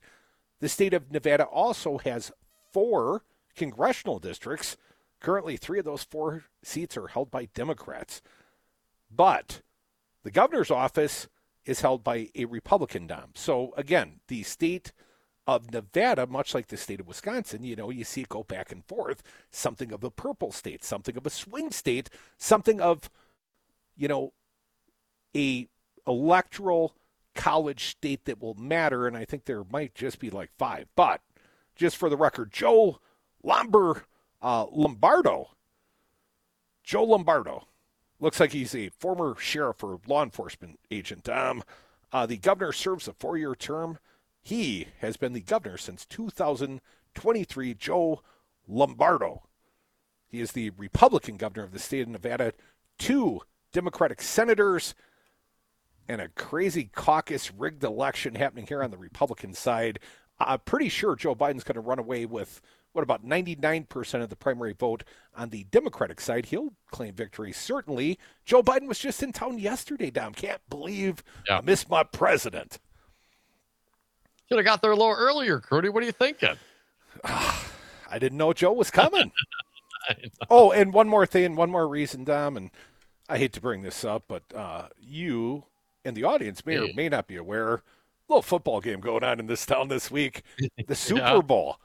The 0.59 0.69
state 0.69 0.93
of 0.93 1.11
Nevada 1.11 1.45
also 1.45 1.97
has 1.97 2.31
four 2.71 3.23
congressional 3.55 4.19
districts. 4.19 4.77
Currently, 5.19 5.57
three 5.57 5.79
of 5.79 5.85
those 5.85 6.03
four 6.03 6.43
seats 6.61 6.95
are 6.95 7.07
held 7.07 7.31
by 7.31 7.45
Democrats. 7.55 8.21
But 9.09 9.61
the 10.21 10.29
governor's 10.29 10.69
office 10.69 11.27
is 11.65 11.81
held 11.81 12.03
by 12.03 12.29
a 12.35 12.45
Republican 12.45 13.07
dom. 13.07 13.31
So 13.33 13.73
again, 13.75 14.19
the 14.27 14.43
state 14.43 14.91
of 15.45 15.71
Nevada, 15.71 16.25
much 16.25 16.53
like 16.53 16.67
the 16.67 16.77
state 16.77 16.99
of 16.99 17.07
Wisconsin, 17.07 17.63
you 17.63 17.75
know, 17.75 17.89
you 17.89 18.03
see 18.03 18.21
it 18.21 18.29
go 18.29 18.43
back 18.43 18.71
and 18.71 18.85
forth. 18.85 19.21
Something 19.51 19.91
of 19.91 20.03
a 20.03 20.09
purple 20.09 20.51
state, 20.51 20.83
something 20.83 21.17
of 21.17 21.25
a 21.25 21.29
swing 21.29 21.71
state, 21.71 22.09
something 22.37 22.79
of, 22.79 23.09
you 23.97 24.07
know, 24.07 24.33
a 25.35 25.67
electoral 26.07 26.95
college 27.35 27.87
state 27.87 28.25
that 28.25 28.41
will 28.41 28.53
matter. 28.53 29.05
And 29.07 29.17
I 29.17 29.25
think 29.25 29.45
there 29.45 29.63
might 29.69 29.95
just 29.95 30.19
be 30.19 30.29
like 30.29 30.51
five. 30.57 30.87
But 30.95 31.21
just 31.75 31.97
for 31.97 32.09
the 32.09 32.17
record, 32.17 32.51
Joe 32.51 32.99
Lomber, 33.43 34.03
uh, 34.41 34.65
Lombardo, 34.71 35.49
Joe 36.83 37.03
Lombardo, 37.03 37.67
looks 38.19 38.39
like 38.39 38.53
he's 38.53 38.75
a 38.75 38.89
former 38.89 39.35
sheriff 39.37 39.83
or 39.83 39.99
law 40.07 40.23
enforcement 40.23 40.79
agent. 40.89 41.27
Um, 41.27 41.63
uh, 42.13 42.25
the 42.25 42.37
governor 42.37 42.71
serves 42.71 43.07
a 43.07 43.13
four-year 43.13 43.55
term. 43.55 43.97
He 44.43 44.87
has 44.99 45.15
been 45.17 45.33
the 45.33 45.39
governor 45.41 45.77
since 45.77 46.05
2023. 46.05 47.73
Joe 47.75 48.21
Lombardo. 48.67 49.43
He 50.27 50.41
is 50.41 50.51
the 50.51 50.71
Republican 50.71 51.37
governor 51.37 51.63
of 51.63 51.71
the 51.71 51.79
state 51.79 52.01
of 52.01 52.09
Nevada. 52.09 52.53
Two 52.97 53.41
Democratic 53.71 54.21
senators 54.21 54.95
and 56.07 56.19
a 56.19 56.27
crazy 56.29 56.89
caucus 56.93 57.53
rigged 57.53 57.83
election 57.83 58.35
happening 58.35 58.67
here 58.67 58.83
on 58.83 58.91
the 58.91 58.97
Republican 58.97 59.53
side. 59.53 59.99
I'm 60.39 60.59
pretty 60.59 60.89
sure 60.89 61.15
Joe 61.15 61.35
Biden's 61.35 61.63
going 61.63 61.75
to 61.75 61.81
run 61.81 61.99
away 61.99 62.25
with 62.25 62.59
what 62.91 63.03
about 63.03 63.25
99% 63.25 64.21
of 64.21 64.29
the 64.29 64.35
primary 64.35 64.73
vote 64.73 65.03
on 65.35 65.49
the 65.49 65.63
Democratic 65.65 66.19
side. 66.19 66.47
He'll 66.47 66.73
claim 66.91 67.13
victory, 67.15 67.51
certainly. 67.51 68.19
Joe 68.45 68.61
Biden 68.61 68.87
was 68.87 68.99
just 68.99 69.23
in 69.23 69.31
town 69.31 69.57
yesterday, 69.57 70.11
Dom. 70.11 70.33
Can't 70.33 70.61
believe 70.69 71.23
Yeah. 71.47 71.57
I 71.57 71.61
missed 71.61 71.89
my 71.89 72.03
president. 72.03 72.79
Should 74.53 74.59
have 74.59 74.71
got 74.71 74.81
there 74.83 74.91
a 74.91 74.95
little 74.95 75.15
earlier, 75.17 75.59
Crudy. 75.59 75.89
What 75.89 76.03
are 76.03 76.05
you 76.05 76.11
thinking? 76.11 76.55
I 77.23 78.19
didn't 78.19 78.37
know 78.37 78.53
Joe 78.53 78.71
was 78.73 78.91
coming. 78.91 79.31
oh, 80.51 80.71
and 80.71 80.93
one 80.93 81.09
more 81.09 81.25
thing, 81.25 81.55
one 81.55 81.71
more 81.71 81.87
reason, 81.87 82.23
Dom, 82.23 82.55
and 82.55 82.69
I 83.27 83.39
hate 83.39 83.51
to 83.53 83.61
bring 83.61 83.81
this 83.81 84.05
up, 84.05 84.25
but 84.27 84.43
uh, 84.53 84.89
you 85.01 85.63
and 86.05 86.15
the 86.15 86.23
audience 86.23 86.67
may 86.67 86.77
or 86.77 86.93
may 86.93 87.09
not 87.09 87.25
be 87.25 87.35
aware, 87.35 87.81
little 88.29 88.43
football 88.43 88.79
game 88.79 88.99
going 88.99 89.23
on 89.23 89.39
in 89.39 89.47
this 89.47 89.65
town 89.65 89.87
this 89.87 90.11
week, 90.11 90.43
the 90.87 90.93
Super 90.93 91.19
Yeah. 91.21 91.41
Bowl. 91.41 91.77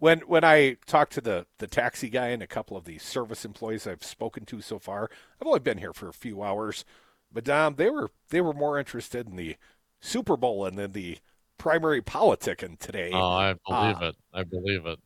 When 0.00 0.20
when 0.20 0.42
I 0.42 0.78
talked 0.86 1.12
to 1.12 1.20
the 1.20 1.46
the 1.58 1.68
taxi 1.68 2.08
guy 2.08 2.28
and 2.28 2.42
a 2.42 2.46
couple 2.48 2.76
of 2.76 2.86
the 2.86 2.98
service 2.98 3.44
employees 3.44 3.86
I've 3.86 4.02
spoken 4.02 4.46
to 4.46 4.60
so 4.60 4.80
far, 4.80 5.10
I've 5.40 5.46
only 5.46 5.60
been 5.60 5.78
here 5.78 5.92
for 5.92 6.08
a 6.08 6.12
few 6.12 6.42
hours, 6.42 6.84
but 7.30 7.44
Dom, 7.44 7.76
they 7.76 7.88
were 7.88 8.10
they 8.30 8.40
were 8.40 8.52
more 8.54 8.80
interested 8.80 9.28
in 9.28 9.36
the 9.36 9.54
Super 10.00 10.36
Bowl 10.36 10.64
and 10.66 10.76
then 10.76 10.90
the 10.90 11.18
primary 11.60 12.00
politicking 12.02 12.78
today. 12.78 13.10
Oh, 13.12 13.20
I 13.20 13.54
believe 13.68 14.02
Uh, 14.02 14.06
it. 14.06 14.16
I 14.34 14.42
believe 14.44 14.86
it. 14.86 14.98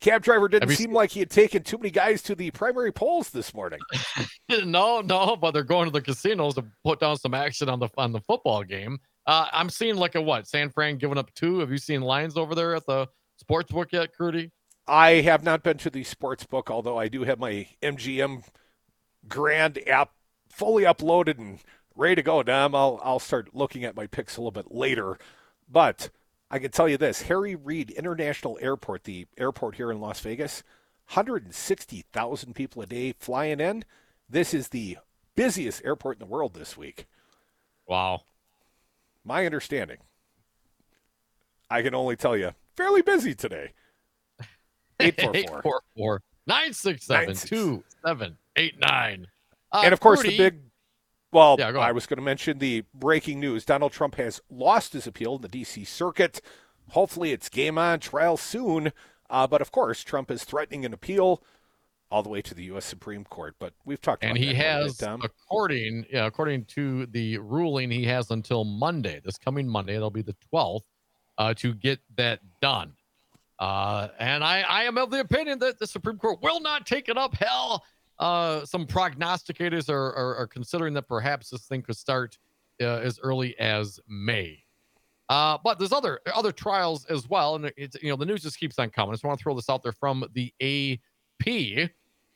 Cab 0.00 0.22
driver 0.22 0.48
didn't 0.48 0.68
you 0.70 0.76
seem 0.76 0.92
like 0.92 1.10
he 1.10 1.20
had 1.20 1.30
taken 1.30 1.62
too 1.62 1.78
many 1.78 1.90
guys 1.90 2.22
to 2.22 2.34
the 2.34 2.50
primary 2.50 2.92
polls 2.92 3.30
this 3.30 3.54
morning. 3.54 3.80
no, 4.64 5.00
no, 5.00 5.34
but 5.36 5.52
they're 5.52 5.62
going 5.64 5.86
to 5.86 5.90
the 5.90 6.02
casinos 6.02 6.54
to 6.54 6.64
put 6.84 7.00
down 7.00 7.16
some 7.16 7.34
action 7.34 7.68
on 7.68 7.80
the 7.80 7.88
on 7.96 8.12
the 8.12 8.20
football 8.20 8.62
game. 8.62 8.98
Uh, 9.26 9.46
I'm 9.52 9.70
seeing 9.70 9.96
like 9.96 10.14
a 10.14 10.20
what? 10.20 10.46
San 10.46 10.70
Fran 10.70 10.98
giving 10.98 11.16
up 11.18 11.32
two. 11.34 11.60
Have 11.60 11.70
you 11.70 11.78
seen 11.78 12.02
lines 12.02 12.36
over 12.36 12.54
there 12.54 12.74
at 12.74 12.84
the 12.86 13.08
sports 13.38 13.72
book 13.72 13.92
yet, 13.92 14.10
Crudy? 14.14 14.50
I 14.86 15.22
have 15.22 15.42
not 15.42 15.62
been 15.62 15.78
to 15.78 15.90
the 15.90 16.04
sports 16.04 16.44
book, 16.44 16.70
although 16.70 16.98
I 16.98 17.08
do 17.08 17.24
have 17.24 17.38
my 17.38 17.66
MGM 17.82 18.44
Grand 19.26 19.78
app 19.88 20.10
fully 20.50 20.82
uploaded 20.84 21.38
and 21.38 21.58
ready 21.96 22.16
to 22.16 22.22
go. 22.22 22.42
Dom, 22.42 22.74
I'll 22.74 23.00
I'll 23.02 23.18
start 23.18 23.54
looking 23.54 23.84
at 23.84 23.96
my 23.96 24.06
picks 24.06 24.36
a 24.36 24.40
little 24.40 24.50
bit 24.50 24.70
later, 24.70 25.16
but 25.74 26.08
I 26.50 26.58
can 26.58 26.70
tell 26.70 26.88
you 26.88 26.96
this: 26.96 27.22
Harry 27.22 27.54
Reid 27.54 27.90
International 27.90 28.56
Airport, 28.62 29.04
the 29.04 29.26
airport 29.36 29.74
here 29.74 29.90
in 29.90 30.00
Las 30.00 30.20
Vegas, 30.20 30.62
160,000 31.08 32.54
people 32.54 32.80
a 32.80 32.86
day 32.86 33.12
flying 33.18 33.60
in. 33.60 33.84
This 34.30 34.54
is 34.54 34.68
the 34.68 34.96
busiest 35.34 35.84
airport 35.84 36.16
in 36.16 36.20
the 36.20 36.32
world 36.32 36.54
this 36.54 36.76
week. 36.76 37.06
Wow. 37.86 38.22
My 39.24 39.44
understanding. 39.44 39.98
I 41.70 41.82
can 41.82 41.94
only 41.94 42.16
tell 42.16 42.36
you, 42.36 42.52
fairly 42.76 43.02
busy 43.02 43.34
today. 43.34 43.72
844. 45.00 45.58
844 45.58 46.22
967 46.46 47.34
2789. 47.34 49.26
Uh, 49.72 49.82
and 49.84 49.92
of 49.92 50.00
course, 50.00 50.22
the 50.22 50.36
big. 50.36 50.60
Well, 51.34 51.56
Yeah, 51.58 51.72
go 51.72 51.80
I 51.80 51.92
was 51.92 52.06
going 52.06 52.18
to 52.18 52.22
mention 52.22 52.58
the 52.58 52.84
breaking 52.94 53.40
news. 53.40 53.64
Donald 53.64 53.92
Trump 53.92 54.14
has 54.14 54.40
lost 54.48 54.92
his 54.94 55.06
appeal 55.06 55.36
in 55.36 55.42
the 55.42 55.48
D.C. 55.48 55.84
Circuit. 55.84 56.40
Hopefully, 56.90 57.32
it's 57.32 57.48
game 57.48 57.76
on, 57.76 58.00
trial 58.00 58.36
soon. 58.36 58.92
Uh, 59.28 59.46
but 59.46 59.60
of 59.60 59.72
course, 59.72 60.02
Trump 60.02 60.30
is 60.30 60.44
threatening 60.44 60.84
an 60.84 60.92
appeal 60.94 61.42
all 62.10 62.22
the 62.22 62.28
way 62.28 62.40
to 62.40 62.54
the 62.54 62.62
U.S. 62.64 62.84
Supreme 62.84 63.24
Court. 63.24 63.56
But 63.58 63.72
we've 63.84 64.00
talked 64.00 64.22
and 64.22 64.36
about 64.36 64.40
he 64.40 64.52
that 64.52 64.76
a 64.76 64.78
little 64.78 64.86
has 64.86 65.20
bit, 65.20 65.24
according 65.24 66.06
yeah, 66.12 66.26
according 66.26 66.66
to 66.66 67.06
the 67.06 67.38
ruling 67.38 67.90
he 67.90 68.04
has 68.04 68.30
until 68.30 68.64
monday 68.64 69.20
this 69.24 69.36
coming 69.36 69.68
monday 69.68 69.94
that'll 69.94 70.10
be 70.10 70.22
the 70.22 70.36
12th 70.52 70.82
uh, 71.38 71.52
to 71.54 71.74
get 71.74 71.98
that 72.16 72.38
done 72.62 72.92
uh, 73.58 74.08
and 74.18 74.42
I, 74.44 74.62
I 74.62 74.84
am 74.84 74.98
of 74.98 75.10
the 75.10 75.20
opinion 75.20 75.58
that 75.60 75.78
the 75.78 75.86
supreme 75.86 76.18
court 76.18 76.40
will 76.42 76.60
not 76.60 76.86
take 76.86 77.08
it 77.08 77.16
up 77.16 77.34
hell 77.34 77.84
uh, 78.18 78.64
some 78.64 78.86
prognosticators 78.86 79.88
are, 79.88 80.14
are, 80.14 80.36
are 80.36 80.46
considering 80.46 80.94
that 80.94 81.08
perhaps 81.08 81.50
this 81.50 81.66
thing 81.66 81.82
could 81.82 81.96
start 81.96 82.38
uh, 82.80 82.84
as 82.84 83.18
early 83.22 83.58
as 83.58 84.00
may 84.08 84.58
uh, 85.28 85.56
but 85.64 85.78
there's 85.78 85.92
other 85.92 86.20
other 86.34 86.52
trials 86.52 87.04
as 87.06 87.28
well 87.28 87.56
and 87.56 87.72
it's 87.76 87.96
you 88.02 88.10
know 88.10 88.16
the 88.16 88.26
news 88.26 88.42
just 88.42 88.58
keeps 88.58 88.78
on 88.78 88.90
coming 88.90 89.10
i 89.10 89.14
just 89.14 89.24
want 89.24 89.38
to 89.38 89.42
throw 89.42 89.54
this 89.54 89.70
out 89.70 89.82
there 89.82 89.92
from 89.92 90.24
the 90.34 90.52
ap 90.60 91.90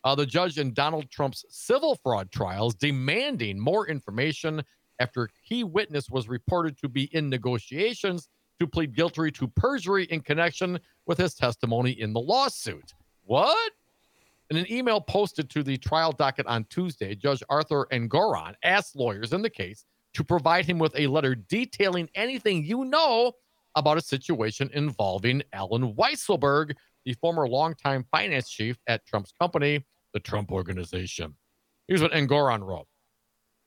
uh, 0.05 0.15
the 0.15 0.25
judge 0.25 0.59
in 0.59 0.73
Donald 0.73 1.11
Trump's 1.11 1.45
civil 1.51 1.97
fraud 1.97 2.31
trials 2.31 2.75
demanding 2.75 3.59
more 3.59 3.89
information 3.89 4.63
after 5.01 5.25
a 5.25 5.29
key 5.47 5.65
witness 5.65 6.09
was 6.11 6.29
reported 6.29 6.79
to 6.79 6.89
be 6.89 7.05
in 7.15 7.29
negotiations 7.29 8.29
to 8.59 8.67
plead 8.67 8.95
guilty 8.95 9.31
to 9.31 9.49
perjury 9.49 10.05
in 10.05 10.21
connection 10.21 10.79
with 11.07 11.19
his 11.19 11.35
testimony 11.35 11.93
in 11.93 12.13
the 12.13 12.21
lawsuit. 12.21 12.95
What? 13.25 13.73
In 14.51 14.57
an 14.57 14.73
email 14.73 14.99
posted 14.99 15.51
to 15.51 15.63
the 15.63 15.77
trial 15.77 16.11
docket 16.11 16.47
on 16.47 16.65
Tuesday, 16.71 17.15
Judge 17.15 17.43
Arthur 17.51 17.87
Engoron 17.93 18.55
asked 18.63 18.97
lawyers 18.97 19.35
in 19.35 19.43
the 19.43 19.51
case 19.51 19.85
to 20.15 20.25
provide 20.25 20.65
him 20.65 20.79
with 20.79 20.99
a 20.99 21.07
letter 21.07 21.35
detailing 21.35 22.09
anything 22.15 22.65
you 22.65 22.87
know 22.87 23.33
about 23.75 23.99
a 23.99 24.03
situation 24.03 24.71
involving 24.73 25.43
Allen 25.53 25.95
Weisselberg, 25.95 26.75
the 27.05 27.13
former 27.15 27.47
longtime 27.47 28.07
finance 28.11 28.49
chief 28.49 28.79
at 28.87 29.05
Trump's 29.07 29.33
company, 29.39 29.85
the 30.15 30.21
Trump 30.21 30.51
Organization. 30.51 31.35
Here's 31.87 32.01
what 32.01 32.13
Engoron 32.13 32.67
wrote. 32.67 32.89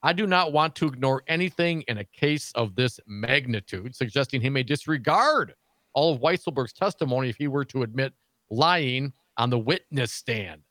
I 0.01 0.13
do 0.13 0.25
not 0.25 0.51
want 0.51 0.75
to 0.77 0.87
ignore 0.87 1.21
anything 1.27 1.83
in 1.83 1.99
a 1.99 2.05
case 2.05 2.51
of 2.55 2.73
this 2.73 2.99
magnitude, 3.05 3.95
suggesting 3.95 4.41
he 4.41 4.49
may 4.49 4.63
disregard 4.63 5.53
all 5.93 6.15
of 6.15 6.21
Weisselberg's 6.21 6.73
testimony 6.73 7.29
if 7.29 7.35
he 7.35 7.47
were 7.47 7.65
to 7.65 7.83
admit 7.83 8.13
lying 8.49 9.13
on 9.37 9.51
the 9.51 9.59
witness 9.59 10.11
stand. 10.11 10.63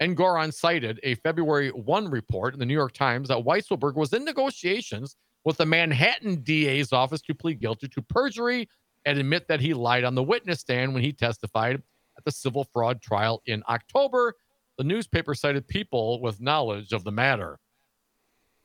Engoron 0.00 0.52
cited 0.52 0.98
a 1.02 1.14
February 1.16 1.68
1 1.70 2.08
report 2.08 2.54
in 2.54 2.60
the 2.60 2.66
New 2.66 2.74
York 2.74 2.92
Times 2.92 3.28
that 3.28 3.44
Weisselberg 3.44 3.96
was 3.96 4.12
in 4.14 4.24
negotiations 4.24 5.16
with 5.44 5.58
the 5.58 5.66
Manhattan 5.66 6.36
DA's 6.42 6.92
office 6.92 7.20
to 7.22 7.34
plead 7.34 7.60
guilty 7.60 7.88
to 7.88 8.02
perjury 8.02 8.68
and 9.04 9.18
admit 9.18 9.46
that 9.48 9.60
he 9.60 9.74
lied 9.74 10.04
on 10.04 10.14
the 10.14 10.22
witness 10.22 10.60
stand 10.60 10.94
when 10.94 11.02
he 11.02 11.12
testified 11.12 11.82
at 12.16 12.24
the 12.24 12.30
civil 12.30 12.64
fraud 12.72 13.02
trial 13.02 13.42
in 13.46 13.62
October. 13.68 14.34
The 14.78 14.84
newspaper 14.84 15.34
cited 15.34 15.68
people 15.68 16.20
with 16.22 16.40
knowledge 16.40 16.92
of 16.92 17.04
the 17.04 17.12
matter. 17.12 17.58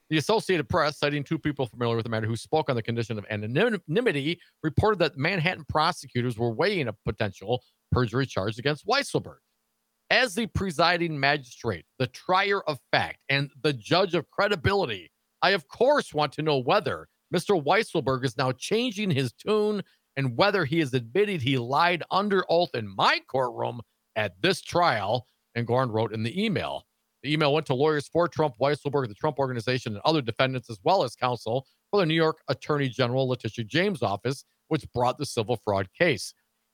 The 0.09 0.17
Associated 0.17 0.69
Press, 0.69 0.99
citing 0.99 1.23
two 1.23 1.39
people 1.39 1.65
familiar 1.65 1.95
with 1.95 2.03
the 2.03 2.09
matter 2.09 2.27
who 2.27 2.35
spoke 2.35 2.69
on 2.69 2.75
the 2.75 2.83
condition 2.83 3.17
of 3.17 3.25
anonymity, 3.29 4.39
reported 4.61 4.99
that 4.99 5.17
Manhattan 5.17 5.65
prosecutors 5.67 6.37
were 6.37 6.51
weighing 6.51 6.87
a 6.87 6.93
potential 6.93 7.63
perjury 7.91 8.25
charge 8.25 8.59
against 8.59 8.85
Weisselberg. 8.85 9.37
As 10.11 10.35
the 10.35 10.45
presiding 10.45 11.19
magistrate, 11.19 11.85
the 11.97 12.07
trier 12.07 12.61
of 12.61 12.79
fact, 12.91 13.19
and 13.29 13.49
the 13.63 13.73
judge 13.73 14.13
of 14.13 14.29
credibility, 14.29 15.11
I 15.41 15.51
of 15.51 15.67
course 15.67 16.13
want 16.13 16.31
to 16.33 16.43
know 16.43 16.59
whether 16.59 17.07
Mr. 17.33 17.61
Weisselberg 17.61 18.23
is 18.23 18.37
now 18.37 18.51
changing 18.51 19.09
his 19.09 19.33
tune 19.33 19.81
and 20.15 20.37
whether 20.37 20.63
he 20.63 20.79
is 20.79 20.93
admitted 20.93 21.41
he 21.41 21.57
lied 21.57 22.03
under 22.11 22.45
oath 22.49 22.75
in 22.75 22.87
my 22.87 23.19
courtroom 23.27 23.81
at 24.15 24.39
this 24.41 24.61
trial. 24.61 25.27
Engoron 25.57 25.91
wrote 25.91 26.13
in 26.13 26.23
the 26.23 26.43
email. 26.43 26.83
The 27.23 27.33
email 27.33 27.53
went 27.53 27.65
to 27.67 27.73
lawyers 27.73 28.07
for 28.07 28.27
Trump, 28.27 28.55
Weisselberg, 28.61 29.07
the 29.07 29.15
Trump 29.15 29.39
Organization, 29.39 29.93
and 29.93 30.01
other 30.05 30.21
defendants, 30.21 30.69
as 30.69 30.79
well 30.83 31.03
as 31.03 31.15
counsel 31.15 31.65
for 31.89 31.99
the 31.99 32.05
New 32.05 32.13
York 32.13 32.37
Attorney 32.47 32.89
General 32.89 33.27
Letitia 33.27 33.65
James' 33.65 34.03
office, 34.03 34.45
which 34.67 34.85
brought 34.93 35.17
the 35.17 35.25
civil 35.25 35.59
fraud 35.63 35.87
case. 35.97 36.33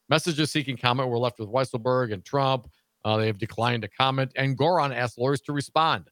Messages 0.09 0.51
seeking 0.51 0.75
comment 0.75 1.07
were 1.07 1.17
left 1.17 1.39
with 1.39 1.47
Weisselberg 1.47 2.11
and 2.11 2.25
Trump. 2.25 2.69
Uh, 3.03 3.17
they 3.17 3.27
have 3.27 3.37
declined 3.37 3.81
to 3.81 3.89
comment, 3.89 4.31
Engoron 4.37 4.95
asked 4.95 5.17
lawyers 5.17 5.41
to 5.41 5.53
respond. 5.53 6.05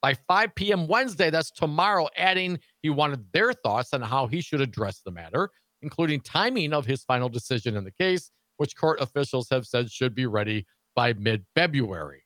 By 0.00 0.14
5 0.14 0.54
p.m. 0.54 0.86
Wednesday, 0.86 1.30
that's 1.30 1.50
tomorrow, 1.50 2.08
adding 2.16 2.60
he 2.82 2.90
wanted 2.90 3.32
their 3.32 3.52
thoughts 3.52 3.92
on 3.92 4.00
how 4.02 4.28
he 4.28 4.40
should 4.40 4.60
address 4.60 5.00
the 5.04 5.10
matter, 5.10 5.50
including 5.82 6.20
timing 6.20 6.72
of 6.72 6.86
his 6.86 7.02
final 7.02 7.28
decision 7.28 7.76
in 7.76 7.82
the 7.84 7.90
case, 7.90 8.30
which 8.58 8.76
court 8.76 9.00
officials 9.00 9.48
have 9.50 9.66
said 9.66 9.90
should 9.90 10.14
be 10.14 10.26
ready 10.26 10.66
by 10.94 11.12
mid 11.14 11.44
February. 11.56 12.22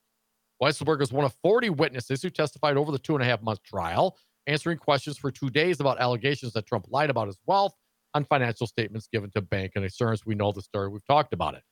Weisselberg 0.62 1.01
is 1.01 1.12
one 1.12 1.25
of 1.25 1.35
40 1.42 1.70
witnesses 1.70 2.22
who 2.22 2.31
testified 2.31 2.77
over 2.77 2.92
the 2.92 2.98
two 2.98 3.14
and 3.14 3.22
a 3.22 3.27
half 3.27 3.42
month 3.42 3.62
trial, 3.62 4.16
answering 4.46 4.79
questions 4.79 5.16
for 5.16 5.31
two 5.31 5.51
days 5.51 5.81
about 5.81 6.01
allegations 6.01 6.53
that 6.53 6.66
Trump 6.66 6.87
lied 6.88 7.11
about 7.11 7.27
his 7.27 7.38
wealth 7.46 7.75
on 8.14 8.25
financial 8.25 8.66
statements 8.66 9.09
given 9.11 9.31
to 9.31 9.40
bank 9.40 9.72
and 9.75 9.85
insurance. 9.85 10.27
We 10.27 10.35
know 10.35 10.53
the 10.53 10.62
story. 10.62 10.88
We've 10.88 11.05
talked 11.07 11.33
about 11.33 11.55
it. 11.55 11.62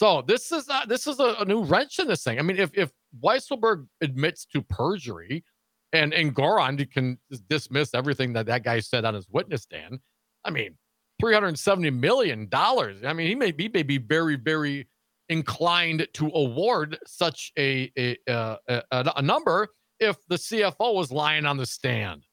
So 0.00 0.22
this 0.26 0.50
is 0.50 0.66
uh, 0.66 0.86
this 0.86 1.06
is 1.06 1.20
a, 1.20 1.36
a 1.40 1.44
new 1.44 1.62
wrench 1.62 1.98
in 1.98 2.08
this 2.08 2.24
thing. 2.24 2.38
I 2.38 2.42
mean, 2.42 2.56
if 2.56 2.70
if 2.72 2.90
Weisselberg 3.22 3.86
admits 4.00 4.46
to 4.46 4.62
perjury, 4.62 5.44
and 5.92 6.14
Engoron 6.14 6.90
can 6.90 7.18
dismiss 7.50 7.92
everything 7.92 8.32
that 8.32 8.46
that 8.46 8.64
guy 8.64 8.80
said 8.80 9.04
on 9.04 9.12
his 9.12 9.28
witness 9.28 9.60
stand, 9.60 9.98
I 10.42 10.52
mean, 10.52 10.78
three 11.20 11.34
hundred 11.34 11.58
seventy 11.58 11.90
million 11.90 12.48
dollars. 12.48 13.04
I 13.04 13.12
mean, 13.12 13.26
he 13.26 13.34
may 13.34 13.52
be 13.52 13.68
may 13.68 13.82
be 13.82 13.98
very 13.98 14.36
very 14.36 14.88
inclined 15.28 16.08
to 16.14 16.30
award 16.32 16.96
such 17.06 17.52
a 17.58 17.92
a, 17.98 18.16
uh, 18.26 18.56
a, 18.68 19.12
a 19.16 19.20
number 19.20 19.68
if 19.98 20.16
the 20.28 20.36
CFO 20.36 20.94
was 20.94 21.12
lying 21.12 21.44
on 21.44 21.58
the 21.58 21.66
stand. 21.66 22.24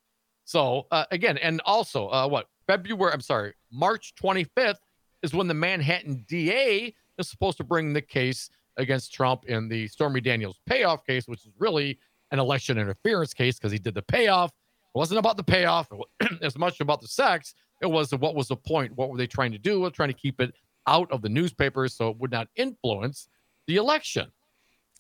So 0.46 0.88
uh, 0.90 1.04
again, 1.12 1.38
and 1.38 1.60
also 1.66 2.08
uh, 2.08 2.30
what 2.30 2.46
February? 2.66 3.12
I'm 3.12 3.20
sorry, 3.20 3.56
March 3.74 4.14
25th 4.24 4.80
is 5.22 5.34
when 5.34 5.48
the 5.48 5.54
Manhattan 5.54 6.24
DA 6.30 6.94
is 7.18 7.30
supposed 7.30 7.58
to 7.58 7.64
bring 7.64 7.94
the 7.94 8.02
case 8.02 8.50
against 8.78 9.14
Trump 9.14 9.46
in 9.46 9.68
the 9.68 9.88
Stormy 9.88 10.22
Daniels 10.22 10.60
payoff 10.66 11.06
case, 11.06 11.28
which 11.28 11.46
is 11.46 11.52
really 11.58 12.00
an 12.32 12.40
election 12.40 12.78
interference 12.78 13.34
case 13.34 13.58
because 13.58 13.72
he 13.72 13.80
did 13.80 13.96
the 13.96 14.02
payoff. 14.02 14.52
It 14.52 14.98
wasn't 14.98 15.20
about 15.20 15.38
the 15.38 15.44
payoff 15.44 15.90
as 16.42 16.58
much 16.58 16.80
about 16.80 17.02
the 17.02 17.08
sex. 17.08 17.56
It 17.82 17.88
was 17.88 18.12
what 18.14 18.36
was 18.36 18.48
the 18.48 18.56
point? 18.56 18.96
What 18.96 19.10
were 19.10 19.18
they 19.18 19.28
trying 19.28 19.52
to 19.52 19.58
do? 19.58 19.82
We're 19.82 19.90
trying 19.90 20.10
to 20.10 20.16
keep 20.16 20.42
it 20.42 20.54
out 20.88 21.12
of 21.12 21.22
the 21.22 21.30
newspapers 21.30 21.96
so 21.96 22.10
it 22.10 22.18
would 22.18 22.32
not 22.32 22.48
influence 22.56 23.28
the 23.68 23.76
election. 23.76 24.32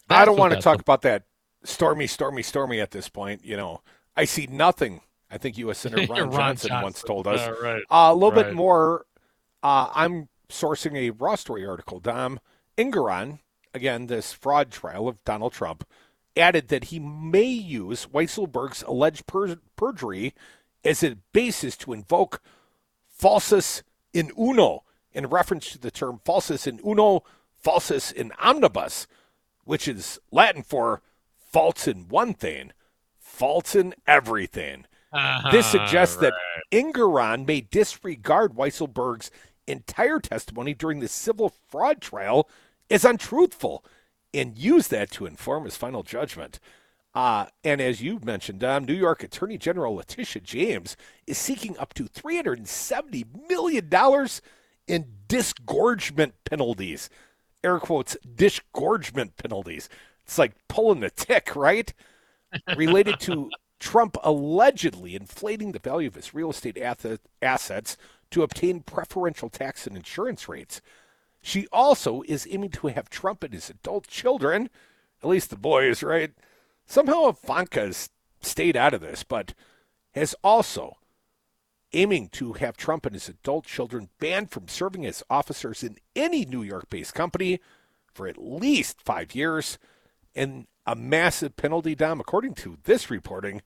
I 0.10 0.25
don't 0.25 0.38
want 0.38 0.51
to 0.51 0.56
that's 0.56 0.63
talk 0.63 0.80
about 0.80 1.01
that 1.01 1.23
stormy, 1.63 2.08
stormy, 2.08 2.43
stormy 2.43 2.80
at 2.80 2.91
this 2.91 3.10
point. 3.10 3.43
You 3.43 3.58
know, 3.58 3.82
I 4.15 4.25
see 4.25 4.47
nothing 4.47 5.01
I 5.30 5.38
think 5.38 5.58
U.S. 5.58 5.77
Senator 5.80 6.12
Ron, 6.12 6.30
Ron 6.30 6.32
Johnson, 6.32 6.69
Johnson. 6.69 6.84
once 6.84 7.03
told 7.03 7.27
us. 7.27 7.39
Yeah, 7.39 7.49
right. 7.49 7.84
Uh, 7.89 8.10
a 8.12 8.13
little 8.13 8.32
bit 8.32 8.53
more. 8.53 9.06
Uh, 9.63 9.89
I'm 9.93 10.30
sourcing 10.49 10.95
a 10.95 11.12
Raw 11.12 11.36
Story 11.36 11.65
article. 11.65 11.99
Dom 11.99 12.39
Engoron, 12.77 13.39
again, 13.73 14.07
this 14.07 14.33
fraud 14.33 14.71
trial 14.71 15.07
of 15.07 15.23
Donald 15.23 15.53
Trump, 15.53 15.88
added 16.36 16.67
that 16.67 16.86
he 16.86 16.99
may 16.99 17.43
use 17.43 18.07
Weisselberg's 18.07 18.83
alleged 18.83 19.25
per- 19.27 19.57
perjury 19.75 20.33
as 20.83 21.03
a 21.03 21.17
basis 21.33 21.75
to 21.77 21.93
invoke 21.93 22.41
falsus 23.07 23.83
in 24.13 24.31
uno, 24.39 24.83
in 25.12 25.27
reference 25.27 25.71
to 25.71 25.79
the 25.79 25.91
term 25.91 26.21
falsus 26.23 26.67
in 26.67 26.79
uno, 26.86 27.23
falsus 27.55 28.12
in 28.12 28.31
omnibus, 28.39 29.07
which 29.65 29.88
is 29.88 30.19
Latin 30.31 30.63
for 30.63 31.01
false 31.38 31.88
in 31.88 32.07
one 32.07 32.33
thing, 32.33 32.71
false 33.17 33.75
in 33.75 33.95
everything. 34.05 34.86
This 35.51 35.73
uh-huh, 35.73 35.86
suggests 35.86 36.17
that 36.17 36.33
Engoron 36.71 37.47
may 37.47 37.62
disregard 37.62 38.55
Weisselberg's 38.55 39.31
entire 39.67 40.19
testimony 40.19 40.73
during 40.73 40.99
the 40.99 41.08
civil 41.08 41.53
fraud 41.69 42.01
trial 42.01 42.49
is 42.89 43.06
untruthful 43.06 43.84
and 44.34 44.58
use 44.58 44.88
that 44.89 45.12
to 45.12 45.25
inform 45.25 45.65
his 45.65 45.75
final 45.75 46.03
judgment. 46.03 46.60
Uh, 47.13 47.47
and 47.63 47.82
as 47.82 48.01
you 48.01 48.19
mentioned, 48.23 48.60
Dom, 48.60 48.86
New 48.86 48.93
York 48.93 49.23
Attorney 49.23 49.58
General 49.58 49.95
Letitia 49.95 50.41
James 50.41 50.95
is 51.25 51.38
seeking 51.38 51.77
up 51.77 51.93
to 51.95 52.03
$370 52.03 53.25
million 53.49 53.89
in 54.88 55.08
disgorgement 55.27 56.36
penalties. 56.45 57.10
Air 57.63 57.80
quotes, 57.80 58.15
disgorgement 58.36 59.36
penalties. 59.38 59.89
It's 60.25 60.38
like 60.38 60.53
pulling 60.67 60.99
the 60.99 61.10
tick, 61.10 61.56
right? 61.56 61.91
related 62.75 63.19
to 63.21 63.49
Trump 63.80 64.17
allegedly 64.23 65.15
inflating 65.15 65.71
the 65.71 65.80
value 65.80 66.08
of 66.08 66.15
his 66.15 66.34
real 66.34 66.49
estate 66.51 66.77
assets 67.41 67.97
to 68.31 68.43
obtain 68.43 68.81
preferential 68.81 69.49
tax 69.49 69.87
and 69.87 69.95
insurance 69.95 70.47
rates. 70.47 70.81
She 71.41 71.67
also 71.71 72.23
is 72.27 72.47
aiming 72.49 72.71
to 72.71 72.87
have 72.87 73.09
Trump 73.09 73.43
and 73.43 73.53
his 73.53 73.69
adult 73.69 74.07
children, 74.07 74.69
at 75.21 75.29
least 75.29 75.49
the 75.49 75.55
boys, 75.55 76.03
right? 76.03 76.31
Somehow 76.85 77.27
Ivanka 77.27 77.81
has 77.81 78.09
stayed 78.41 78.75
out 78.75 78.93
of 78.93 79.01
this, 79.01 79.23
but 79.23 79.53
has 80.13 80.35
also 80.43 80.97
aiming 81.93 82.29
to 82.29 82.53
have 82.53 82.75
Trump 82.75 83.05
and 83.05 83.15
his 83.15 83.29
adult 83.29 83.65
children 83.65 84.09
banned 84.19 84.51
from 84.51 84.67
serving 84.67 85.05
as 85.05 85.23
officers 85.29 85.83
in 85.83 85.97
any 86.15 86.45
New 86.45 86.63
York 86.63 86.89
based 86.89 87.13
company 87.13 87.59
for 88.13 88.27
at 88.27 88.37
least 88.37 89.01
five 89.01 89.33
years. 89.33 89.77
And 90.35 90.67
a 90.85 90.95
massive 90.95 91.55
penalty, 91.55 91.95
Dom, 91.95 92.19
according 92.19 92.55
to 92.55 92.77
this 92.83 93.09
reporting, 93.09 93.61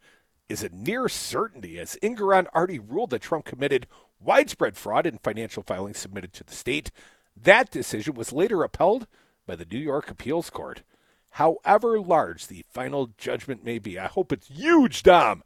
is 0.50 0.64
a 0.64 0.70
near 0.70 1.08
certainty 1.08 1.80
as 1.80 1.98
Engoron 2.04 2.48
already 2.54 2.80
ruled 2.80 3.12
that 3.12 3.22
Trump 3.22 3.46
committed 3.46 3.88
widespread 4.24 4.78
fraud 4.78 5.06
in 5.06 5.18
financial 5.18 5.64
filings 5.64 5.98
submitted 5.98 6.34
to 6.34 6.44
the 6.44 6.54
state. 6.54 6.92
That 7.36 7.72
decision 7.72 8.16
was 8.16 8.34
later 8.34 8.64
upheld 8.64 9.08
by 9.46 9.56
the 9.56 9.66
New 9.66 9.80
York 9.80 10.10
Appeals 10.10 10.50
Court. 10.50 10.84
However 11.32 12.00
large 12.00 12.48
the 12.48 12.66
final 12.70 13.12
judgment 13.18 13.64
may 13.64 13.80
be, 13.80 13.98
I 13.98 14.08
hope 14.08 14.32
it's 14.32 14.48
huge, 14.48 15.04
Dom. 15.04 15.44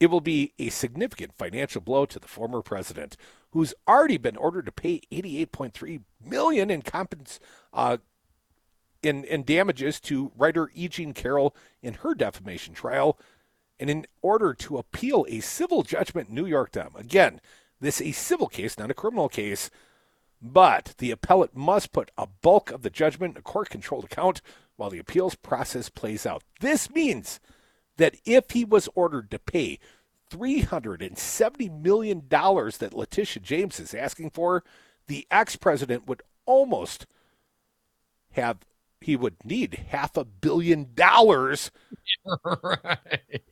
It 0.00 0.10
will 0.10 0.20
be 0.20 0.52
a 0.58 0.68
significant 0.68 1.32
financial 1.32 1.80
blow 1.80 2.06
to 2.06 2.18
the 2.18 2.26
former 2.26 2.60
president, 2.60 3.16
who's 3.50 3.72
already 3.86 4.18
been 4.18 4.36
ordered 4.36 4.66
to 4.66 4.72
pay 4.72 5.00
88.3 5.12 6.00
million 6.24 6.70
in 6.70 6.82
compens- 6.82 7.38
uh, 7.72 7.98
in, 9.00 9.24
in 9.24 9.44
damages 9.44 10.00
to 10.00 10.32
writer 10.36 10.70
E. 10.74 10.88
Jean 10.88 11.12
Carroll 11.14 11.54
in 11.82 11.94
her 11.94 12.14
defamation 12.14 12.74
trial, 12.74 13.16
and 13.78 13.88
in 13.88 14.06
order 14.22 14.54
to 14.54 14.78
appeal 14.78 15.24
a 15.28 15.40
civil 15.40 15.82
judgment 15.82 16.28
in 16.28 16.34
New 16.34 16.46
York, 16.46 16.72
Dom. 16.72 16.96
Again, 16.96 17.40
this 17.82 18.00
is 18.00 18.08
a 18.08 18.12
civil 18.12 18.46
case, 18.46 18.78
not 18.78 18.90
a 18.90 18.94
criminal 18.94 19.28
case, 19.28 19.68
but 20.40 20.94
the 20.98 21.10
appellate 21.10 21.56
must 21.56 21.92
put 21.92 22.10
a 22.16 22.26
bulk 22.26 22.70
of 22.70 22.82
the 22.82 22.90
judgment 22.90 23.34
in 23.34 23.40
a 23.40 23.42
court-controlled 23.42 24.04
account 24.04 24.40
while 24.76 24.88
the 24.88 24.98
appeals 24.98 25.34
process 25.34 25.88
plays 25.88 26.24
out. 26.24 26.42
This 26.60 26.90
means 26.90 27.40
that 27.96 28.16
if 28.24 28.52
he 28.52 28.64
was 28.64 28.88
ordered 28.94 29.30
to 29.30 29.38
pay 29.38 29.78
$370 30.30 31.82
million 31.82 32.22
that 32.28 32.94
Letitia 32.94 33.42
James 33.42 33.78
is 33.78 33.94
asking 33.94 34.30
for, 34.30 34.64
the 35.06 35.26
ex 35.30 35.56
president 35.56 36.06
would 36.06 36.22
almost 36.46 37.06
have, 38.32 38.58
he 39.00 39.14
would 39.16 39.44
need 39.44 39.86
half 39.88 40.16
a 40.16 40.24
billion 40.24 40.88
dollars, 40.94 41.70
right. 42.44 43.42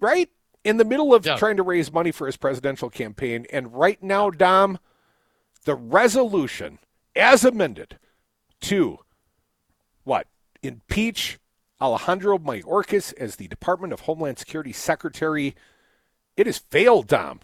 right? 0.00 0.30
In 0.66 0.78
the 0.78 0.84
middle 0.84 1.14
of 1.14 1.24
Yeah. 1.24 1.36
trying 1.36 1.56
to 1.58 1.62
raise 1.62 1.92
money 1.92 2.10
for 2.10 2.26
his 2.26 2.36
presidential 2.36 2.90
campaign. 2.90 3.46
And 3.52 3.72
right 3.72 4.02
now, 4.02 4.30
Dom, 4.30 4.78
the 5.64 5.76
resolution 5.76 6.78
as 7.14 7.44
amended 7.44 7.98
to 8.62 8.98
what? 10.02 10.26
Impeach 10.62 11.38
Alejandro 11.80 12.38
Mayorkas 12.38 13.14
as 13.14 13.36
the 13.36 13.46
Department 13.48 13.92
of 13.92 14.00
Homeland 14.00 14.38
Security 14.38 14.72
Secretary. 14.72 15.54
It 16.36 16.46
has 16.46 16.58
failed, 16.58 17.06
Dom. 17.06 17.40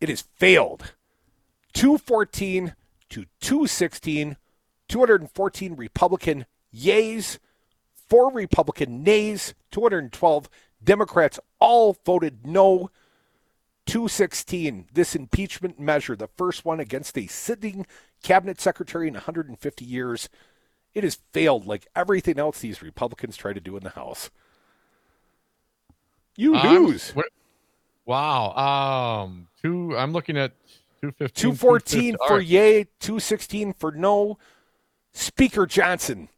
It 0.00 0.08
has 0.08 0.22
failed. 0.22 0.94
214 1.72 2.74
to 3.08 3.24
216, 3.40 4.36
214 4.88 5.74
Republican 5.74 6.46
yays, 6.72 7.38
four 7.94 8.30
Republican 8.32 9.02
nays, 9.02 9.54
212 9.70 10.48
Democrats 10.82 11.38
all 11.58 11.96
voted 12.04 12.46
no. 12.46 12.90
216, 13.86 14.86
this 14.92 15.14
impeachment 15.16 15.80
measure, 15.80 16.14
the 16.14 16.28
first 16.36 16.62
one 16.64 16.78
against 16.78 17.16
a 17.16 17.26
sitting 17.26 17.86
cabinet 18.22 18.60
secretary 18.60 19.08
in 19.08 19.14
150 19.14 19.84
years, 19.84 20.28
it 20.92 21.04
has 21.04 21.20
failed 21.32 21.66
like 21.66 21.86
everything 21.96 22.38
else 22.38 22.60
these 22.60 22.82
Republicans 22.82 23.34
try 23.36 23.54
to 23.54 23.60
do 23.60 23.78
in 23.78 23.82
the 23.82 23.90
House. 23.90 24.30
You 26.36 26.54
I'm- 26.54 26.84
lose. 26.84 27.10
what- 27.14 27.30
wow. 28.04 28.52
Um, 29.24 29.48
two. 29.62 29.96
I'm 29.96 30.12
looking 30.12 30.36
at 30.36 30.52
two 31.00 31.10
fifteen. 31.12 31.52
214 31.52 32.16
for 32.26 32.40
yay, 32.40 32.84
216 33.00 33.72
for 33.72 33.90
no. 33.90 34.38
Speaker 35.12 35.64
Johnson 35.66 36.28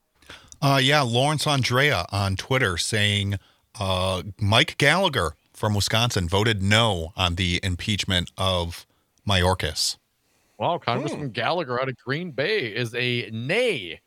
Uh, 0.62 0.78
yeah, 0.80 1.02
Lawrence 1.02 1.48
Andrea 1.48 2.06
on 2.12 2.36
Twitter 2.36 2.76
saying 2.76 3.40
uh, 3.80 4.22
Mike 4.38 4.78
Gallagher 4.78 5.32
from 5.52 5.74
Wisconsin 5.74 6.28
voted 6.28 6.62
no 6.62 7.12
on 7.16 7.34
the 7.34 7.58
impeachment 7.62 8.30
of 8.38 8.86
Mayorkas. 9.28 9.96
Well, 10.58 10.78
Congressman 10.78 11.30
Gallagher 11.30 11.80
out 11.80 11.88
of 11.88 11.96
Green 11.98 12.30
Bay 12.30 12.68
is 12.68 12.94
a 12.94 13.28
nay. 13.30 14.00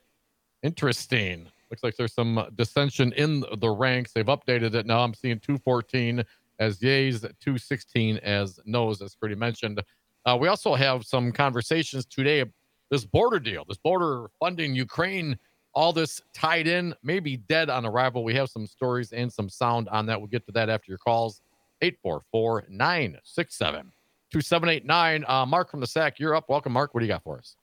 Interesting. 0.63 1.47
Looks 1.69 1.83
like 1.83 1.95
there's 1.95 2.13
some 2.13 2.43
dissension 2.55 3.13
in 3.13 3.45
the 3.59 3.69
ranks. 3.69 4.13
They've 4.13 4.25
updated 4.25 4.73
it 4.73 4.87
now. 4.87 5.01
I'm 5.01 5.13
seeing 5.13 5.39
214 5.39 6.23
as 6.57 6.79
yays, 6.79 7.21
216 7.21 8.17
as 8.17 8.59
no's, 8.65 9.01
as 9.03 9.13
Freddie 9.13 9.35
mentioned. 9.35 9.81
Uh, 10.25 10.37
we 10.39 10.47
also 10.47 10.73
have 10.73 11.05
some 11.05 11.31
conversations 11.31 12.05
today. 12.05 12.43
This 12.89 13.05
border 13.05 13.39
deal, 13.39 13.63
this 13.67 13.77
border 13.77 14.31
funding 14.39 14.73
Ukraine, 14.73 15.37
all 15.75 15.93
this 15.93 16.19
tied 16.33 16.65
in, 16.65 16.95
maybe 17.03 17.37
dead 17.37 17.69
on 17.69 17.85
arrival. 17.85 18.23
We 18.23 18.33
have 18.33 18.49
some 18.49 18.65
stories 18.65 19.11
and 19.11 19.31
some 19.31 19.49
sound 19.49 19.87
on 19.89 20.07
that. 20.07 20.19
We'll 20.19 20.27
get 20.27 20.45
to 20.47 20.51
that 20.53 20.69
after 20.69 20.91
your 20.91 20.97
calls. 20.97 21.41
844 21.81 22.65
967 22.69 23.91
2789. 24.31 25.25
Uh, 25.27 25.45
Mark 25.45 25.69
from 25.71 25.79
the 25.79 25.87
SAC, 25.87 26.19
you're 26.19 26.35
up. 26.35 26.49
Welcome, 26.49 26.73
Mark. 26.73 26.93
What 26.93 27.01
do 27.01 27.05
you 27.05 27.11
got 27.11 27.23
for 27.23 27.37
us? 27.37 27.55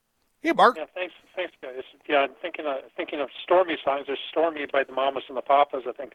Hey, 0.43 0.53
Mark. 0.53 0.77
Yeah, 0.77 0.85
thanks, 0.95 1.15
thanks, 1.35 1.53
guys. 1.63 1.83
Yeah, 2.09 2.19
I'm 2.19 2.31
thinking 2.41 2.67
of 2.67 2.77
thinking 2.97 3.21
of 3.21 3.29
Stormy 3.43 3.77
songs. 3.85 4.05
There's 4.07 4.19
Stormy 4.31 4.67
by 4.73 4.85
the 4.85 4.93
Mamas 4.93 5.25
and 5.29 5.37
the 5.37 5.43
Papas. 5.43 5.83
I 5.89 5.93
think 5.93 6.13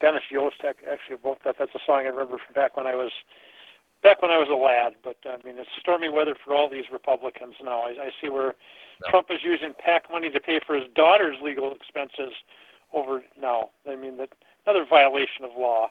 Dennis 0.00 0.22
Yost 0.30 0.56
ac- 0.62 0.86
actually 0.90 1.16
wrote 1.24 1.38
that. 1.44 1.56
That's 1.58 1.74
a 1.74 1.80
song 1.84 2.00
I 2.00 2.08
remember 2.08 2.38
from 2.38 2.54
back 2.54 2.76
when 2.76 2.86
I 2.86 2.94
was 2.94 3.10
back 4.02 4.22
when 4.22 4.30
I 4.30 4.38
was 4.38 4.48
a 4.50 4.54
lad. 4.54 4.94
But 5.02 5.16
I 5.26 5.44
mean, 5.44 5.58
it's 5.58 5.70
stormy 5.80 6.08
weather 6.08 6.36
for 6.44 6.54
all 6.54 6.68
these 6.68 6.84
Republicans 6.92 7.54
now. 7.62 7.82
I, 7.82 7.90
I 7.90 8.10
see 8.20 8.28
where 8.28 8.54
Trump 9.08 9.28
is 9.30 9.40
using 9.42 9.72
PAC 9.78 10.10
money 10.10 10.30
to 10.30 10.40
pay 10.40 10.60
for 10.64 10.76
his 10.76 10.84
daughter's 10.94 11.36
legal 11.42 11.72
expenses 11.72 12.34
over 12.92 13.24
now. 13.40 13.70
I 13.90 13.96
mean, 13.96 14.16
that 14.18 14.30
another 14.66 14.86
violation 14.88 15.44
of 15.44 15.50
law. 15.58 15.90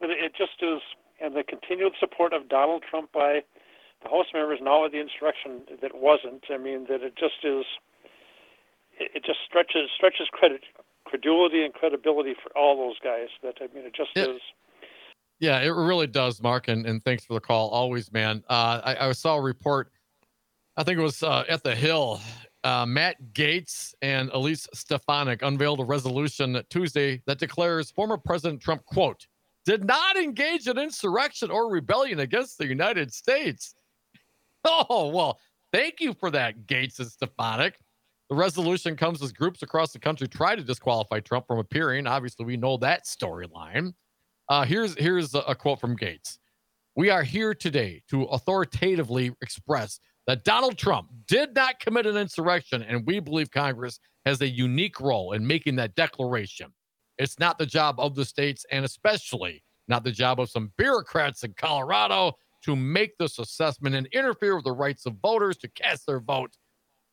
But 0.00 0.10
it, 0.10 0.18
it 0.20 0.32
just 0.36 0.60
is, 0.60 0.80
and 1.22 1.34
the 1.36 1.42
continued 1.44 1.92
support 2.00 2.32
of 2.32 2.48
Donald 2.48 2.82
Trump 2.88 3.12
by 3.12 3.40
the 4.02 4.08
House 4.08 4.26
members 4.34 4.58
now 4.62 4.82
with 4.82 4.92
the 4.92 5.00
insurrection 5.00 5.62
that 5.80 5.92
wasn't. 5.94 6.44
I 6.50 6.58
mean 6.58 6.86
that 6.88 7.02
it 7.02 7.14
just 7.16 7.44
is. 7.44 7.64
It, 8.98 9.10
it 9.16 9.24
just 9.24 9.38
stretches 9.46 9.90
stretches 9.96 10.28
credit 10.32 10.62
credulity 11.04 11.64
and 11.64 11.72
credibility 11.74 12.34
for 12.42 12.56
all 12.56 12.76
those 12.76 12.98
guys. 13.02 13.28
That 13.42 13.54
I 13.60 13.72
mean 13.74 13.84
it 13.86 13.94
just 13.94 14.10
Yeah. 14.16 14.34
is. 14.34 14.40
Yeah, 15.40 15.58
it 15.60 15.70
really 15.70 16.06
does, 16.06 16.40
Mark, 16.40 16.68
and, 16.68 16.86
and 16.86 17.02
thanks 17.04 17.24
for 17.24 17.34
the 17.34 17.40
call. 17.40 17.70
Always, 17.70 18.12
man. 18.12 18.44
Uh, 18.48 18.80
I, 18.84 19.08
I 19.08 19.12
saw 19.12 19.34
a 19.38 19.40
report, 19.40 19.90
I 20.76 20.84
think 20.84 21.00
it 21.00 21.02
was 21.02 21.20
uh, 21.20 21.42
at 21.48 21.64
the 21.64 21.74
Hill. 21.74 22.20
Uh, 22.62 22.86
Matt 22.86 23.16
Gaetz 23.32 23.92
and 24.02 24.30
Elise 24.30 24.68
Stefanik 24.72 25.42
unveiled 25.42 25.80
a 25.80 25.84
resolution 25.84 26.62
Tuesday 26.70 27.22
that 27.26 27.40
declares 27.40 27.90
former 27.90 28.16
President 28.16 28.60
Trump, 28.60 28.84
quote, 28.84 29.26
did 29.64 29.84
not 29.84 30.16
engage 30.16 30.66
in 30.66 30.78
insurrection 30.78 31.50
or 31.50 31.70
rebellion 31.70 32.20
against 32.20 32.58
the 32.58 32.66
United 32.66 33.12
States. 33.12 33.74
Oh, 34.64 35.08
well, 35.08 35.40
thank 35.72 36.00
you 36.00 36.14
for 36.14 36.30
that, 36.30 36.68
Gaetz 36.68 37.00
and 37.00 37.10
Stefanik. 37.10 37.80
The 38.30 38.36
resolution 38.36 38.94
comes 38.94 39.20
as 39.20 39.32
groups 39.32 39.64
across 39.64 39.92
the 39.92 39.98
country 39.98 40.28
try 40.28 40.54
to 40.54 40.62
disqualify 40.62 41.18
Trump 41.18 41.48
from 41.48 41.58
appearing. 41.58 42.06
Obviously, 42.06 42.46
we 42.46 42.56
know 42.56 42.76
that 42.76 43.04
storyline. 43.04 43.92
Uh, 44.48 44.64
here's 44.64 44.96
here's 44.96 45.34
a, 45.34 45.40
a 45.40 45.54
quote 45.56 45.80
from 45.80 45.96
Gaetz. 45.96 46.38
We 46.94 47.10
are 47.10 47.24
here 47.24 47.54
today 47.54 48.04
to 48.10 48.22
authoritatively 48.24 49.34
express 49.42 49.98
that 50.26 50.44
Donald 50.44 50.78
Trump 50.78 51.08
did 51.26 51.54
not 51.54 51.80
commit 51.80 52.06
an 52.06 52.16
insurrection, 52.16 52.82
and 52.82 53.04
we 53.04 53.18
believe 53.18 53.50
Congress 53.50 53.98
has 54.24 54.40
a 54.40 54.48
unique 54.48 55.00
role 55.00 55.32
in 55.32 55.46
making 55.46 55.76
that 55.76 55.94
declaration. 55.94 56.72
It's 57.22 57.38
not 57.38 57.56
the 57.56 57.66
job 57.66 58.00
of 58.00 58.16
the 58.16 58.24
states, 58.24 58.66
and 58.72 58.84
especially 58.84 59.62
not 59.86 60.02
the 60.02 60.10
job 60.10 60.40
of 60.40 60.50
some 60.50 60.72
bureaucrats 60.76 61.44
in 61.44 61.52
Colorado 61.52 62.32
to 62.64 62.74
make 62.74 63.16
this 63.16 63.38
assessment 63.38 63.94
and 63.94 64.08
interfere 64.08 64.56
with 64.56 64.64
the 64.64 64.72
rights 64.72 65.06
of 65.06 65.14
voters 65.22 65.56
to 65.58 65.68
cast 65.68 66.04
their 66.04 66.18
vote 66.18 66.56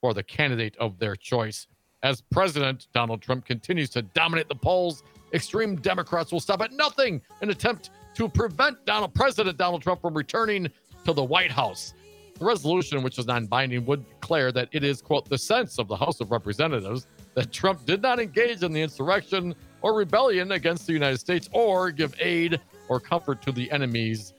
for 0.02 0.16
the 0.16 0.24
candidate 0.24 0.76
of 0.78 0.98
their 0.98 1.16
choice. 1.16 1.68
As 2.02 2.22
president, 2.22 2.88
Donald 2.92 3.22
Trump 3.22 3.46
continues 3.46 3.92
to 3.92 4.02
dominate 4.02 4.48
the 4.48 4.56
polls. 4.56 5.04
Extreme 5.32 5.76
Democrats 5.76 6.32
will 6.32 6.40
stop 6.40 6.62
at 6.62 6.72
nothing 6.72 7.22
in 7.44 7.52
attempt 7.52 7.92
to 8.16 8.28
prevent 8.28 8.84
Donald 8.88 9.14
President 9.14 9.58
Donald 9.58 9.84
Trump 9.84 10.02
from 10.02 10.16
returning 10.16 10.70
to 11.06 11.14
the 11.14 11.24
White 11.24 11.52
House. 11.52 11.94
The 12.40 12.46
resolution, 12.46 13.04
which 13.04 13.20
is 13.20 13.28
non-binding, 13.28 13.86
would 13.86 14.10
declare 14.10 14.52
that 14.54 14.70
it 14.72 14.84
is 14.84 15.04
quote 15.04 15.30
the 15.30 15.38
sense 15.38 15.78
of 15.78 15.88
the 15.88 15.96
House 15.96 16.20
of 16.20 16.32
Representatives 16.32 17.06
that 17.36 17.52
Trump 17.52 17.86
did 17.86 18.02
not 18.02 18.20
engage 18.20 18.64
in 18.64 18.72
the 18.72 18.82
insurrection 18.82 19.54
or 19.82 19.94
rebellion 19.94 20.52
against 20.54 20.88
the 20.88 20.94
United 20.94 21.18
States 21.20 21.50
or 21.52 21.92
give 21.92 22.14
aid 22.20 22.60
or 22.88 23.00
comfort 23.00 23.42
to 23.44 23.52
the 23.52 23.70
enemies 23.72 24.34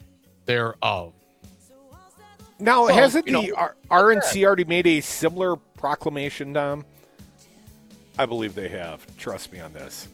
thereof. 0.47 1.13
Now, 2.59 2.87
So, 2.89 2.95
hasn't 2.95 3.27
you 3.27 3.33
know- 3.33 3.43
the 3.43 3.53
R- 3.53 3.77
RNC 3.91 4.45
already 4.45 4.65
made 4.65 4.87
a 4.87 5.01
similar 5.01 5.57
proclamation, 5.57 6.53
Dom? 6.53 6.85
I 8.19 8.27
believe 8.27 8.55
they 8.55 8.69
have. 8.69 9.07
Trust 9.17 9.53
me 9.53 9.61
on 9.61 9.73
this. 9.73 10.09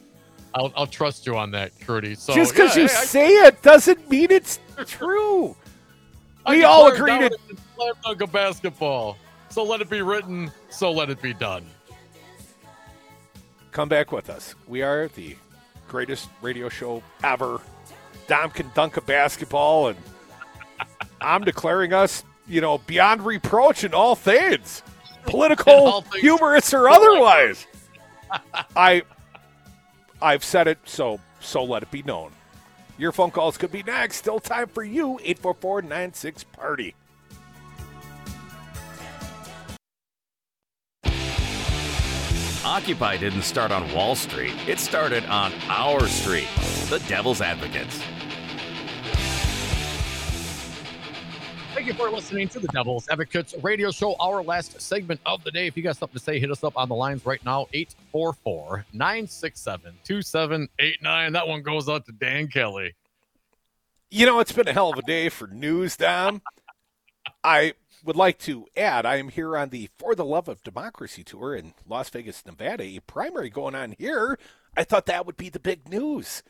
I'll, 0.55 0.71
I'll 0.77 0.87
trust 0.87 1.25
you 1.27 1.35
on 1.35 1.51
that, 1.51 1.77
Curdy. 1.81 2.15
So 2.15 2.33
Just 2.33 2.53
because 2.53 2.75
yeah, 2.77 2.83
you 2.83 2.87
hey, 2.87 2.95
I- 2.95 3.03
say 3.05 3.27
it 3.33 3.61
doesn't 3.61 4.09
mean 4.09 4.31
it's 4.31 4.59
true. 4.85 5.55
I 6.45 6.51
we 6.55 6.63
all 6.63 6.95
dominance 6.95 7.35
in 7.49 7.57
slam 7.75 7.93
dunk 8.03 8.21
of 8.21 8.31
basketball. 8.31 9.17
So 9.49 9.63
let 9.63 9.81
it 9.81 9.89
be 9.89 10.01
written. 10.01 10.49
So 10.69 10.91
let 10.91 11.09
it 11.09 11.21
be 11.21 11.33
done. 11.33 11.65
Come 13.77 13.89
back 13.89 14.11
with 14.11 14.31
us. 14.31 14.55
We 14.67 14.81
are 14.81 15.07
the 15.09 15.35
greatest 15.87 16.29
radio 16.41 16.67
show 16.67 17.03
ever. 17.23 17.61
Dom 18.25 18.49
can 18.49 18.71
dunk 18.73 18.97
a 18.97 19.01
basketball, 19.01 19.89
and 19.89 19.97
I'm 21.21 21.43
declaring 21.43 21.93
us, 21.93 22.23
you 22.47 22.59
know, 22.59 22.79
beyond 22.79 23.23
reproach 23.23 23.83
in 23.83 23.93
all 23.93 24.15
things, 24.15 24.81
political, 25.27 25.73
all 25.73 26.01
things. 26.01 26.21
humorous, 26.21 26.73
or 26.73 26.89
otherwise. 26.89 27.67
I, 28.75 29.03
I've 30.23 30.43
said 30.43 30.67
it, 30.67 30.79
so 30.85 31.19
so 31.39 31.63
let 31.63 31.83
it 31.83 31.91
be 31.91 32.01
known. 32.01 32.31
Your 32.97 33.11
phone 33.11 33.29
calls 33.29 33.59
could 33.59 33.71
be 33.71 33.83
next. 33.83 34.15
Still 34.15 34.39
time 34.39 34.69
for 34.69 34.83
you. 34.83 35.19
844 35.23 35.83
party. 36.51 36.95
Occupy 42.67 43.15
didn't 43.15 43.43
start 43.43 43.71
on 43.71 43.89
Wall 43.93 44.13
Street, 44.13 44.53
it 44.67 44.77
started 44.77 45.23
on 45.27 45.53
our 45.69 46.05
street, 46.07 46.49
the 46.89 47.01
Devil's 47.07 47.39
Advocates. 47.39 48.03
Thank 51.73 51.87
you 51.87 51.93
for 51.93 52.09
listening 52.09 52.49
to 52.49 52.59
the 52.59 52.67
Devil's 52.67 53.07
Advocates 53.07 53.55
radio 53.63 53.89
show, 53.89 54.17
our 54.19 54.43
last 54.43 54.81
segment 54.81 55.21
of 55.25 55.45
the 55.45 55.51
day. 55.51 55.67
If 55.67 55.77
you 55.77 55.81
got 55.81 55.95
something 55.95 56.19
to 56.19 56.23
say, 56.23 56.39
hit 56.41 56.51
us 56.51 56.61
up 56.61 56.73
on 56.75 56.89
the 56.89 56.95
lines 56.95 57.25
right 57.25 57.43
now 57.45 57.67
844 57.71 58.85
967 58.91 59.93
2789. 60.03 61.31
That 61.31 61.47
one 61.47 61.61
goes 61.61 61.87
out 61.87 62.05
to 62.07 62.11
Dan 62.11 62.49
Kelly. 62.49 62.95
You 64.11 64.25
know, 64.25 64.41
it's 64.41 64.51
been 64.51 64.67
a 64.67 64.73
hell 64.73 64.91
of 64.91 64.99
a 64.99 65.03
day 65.03 65.29
for 65.29 65.47
news, 65.47 65.95
Dom. 65.95 66.41
I 67.45 67.75
would 68.03 68.15
like 68.15 68.37
to 68.39 68.67
add 68.75 69.05
I 69.05 69.17
am 69.17 69.29
here 69.29 69.57
on 69.57 69.69
the 69.69 69.89
For 69.97 70.15
the 70.15 70.25
Love 70.25 70.47
of 70.47 70.63
Democracy 70.63 71.23
tour 71.23 71.55
in 71.55 71.73
Las 71.87 72.09
Vegas, 72.09 72.45
Nevada, 72.45 72.83
a 72.83 72.99
primary 72.99 73.49
going 73.49 73.75
on 73.75 73.95
here. 73.97 74.37
I 74.75 74.83
thought 74.83 75.05
that 75.07 75.25
would 75.25 75.37
be 75.37 75.49
the 75.49 75.59
big 75.59 75.89
news. 75.89 76.43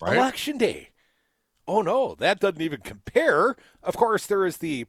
Right. 0.00 0.16
Election 0.16 0.58
day. 0.58 0.90
Oh, 1.66 1.82
no, 1.82 2.16
that 2.16 2.40
doesn't 2.40 2.60
even 2.60 2.80
compare. 2.80 3.56
Of 3.82 3.96
course, 3.96 4.26
there 4.26 4.44
is 4.44 4.56
the 4.58 4.86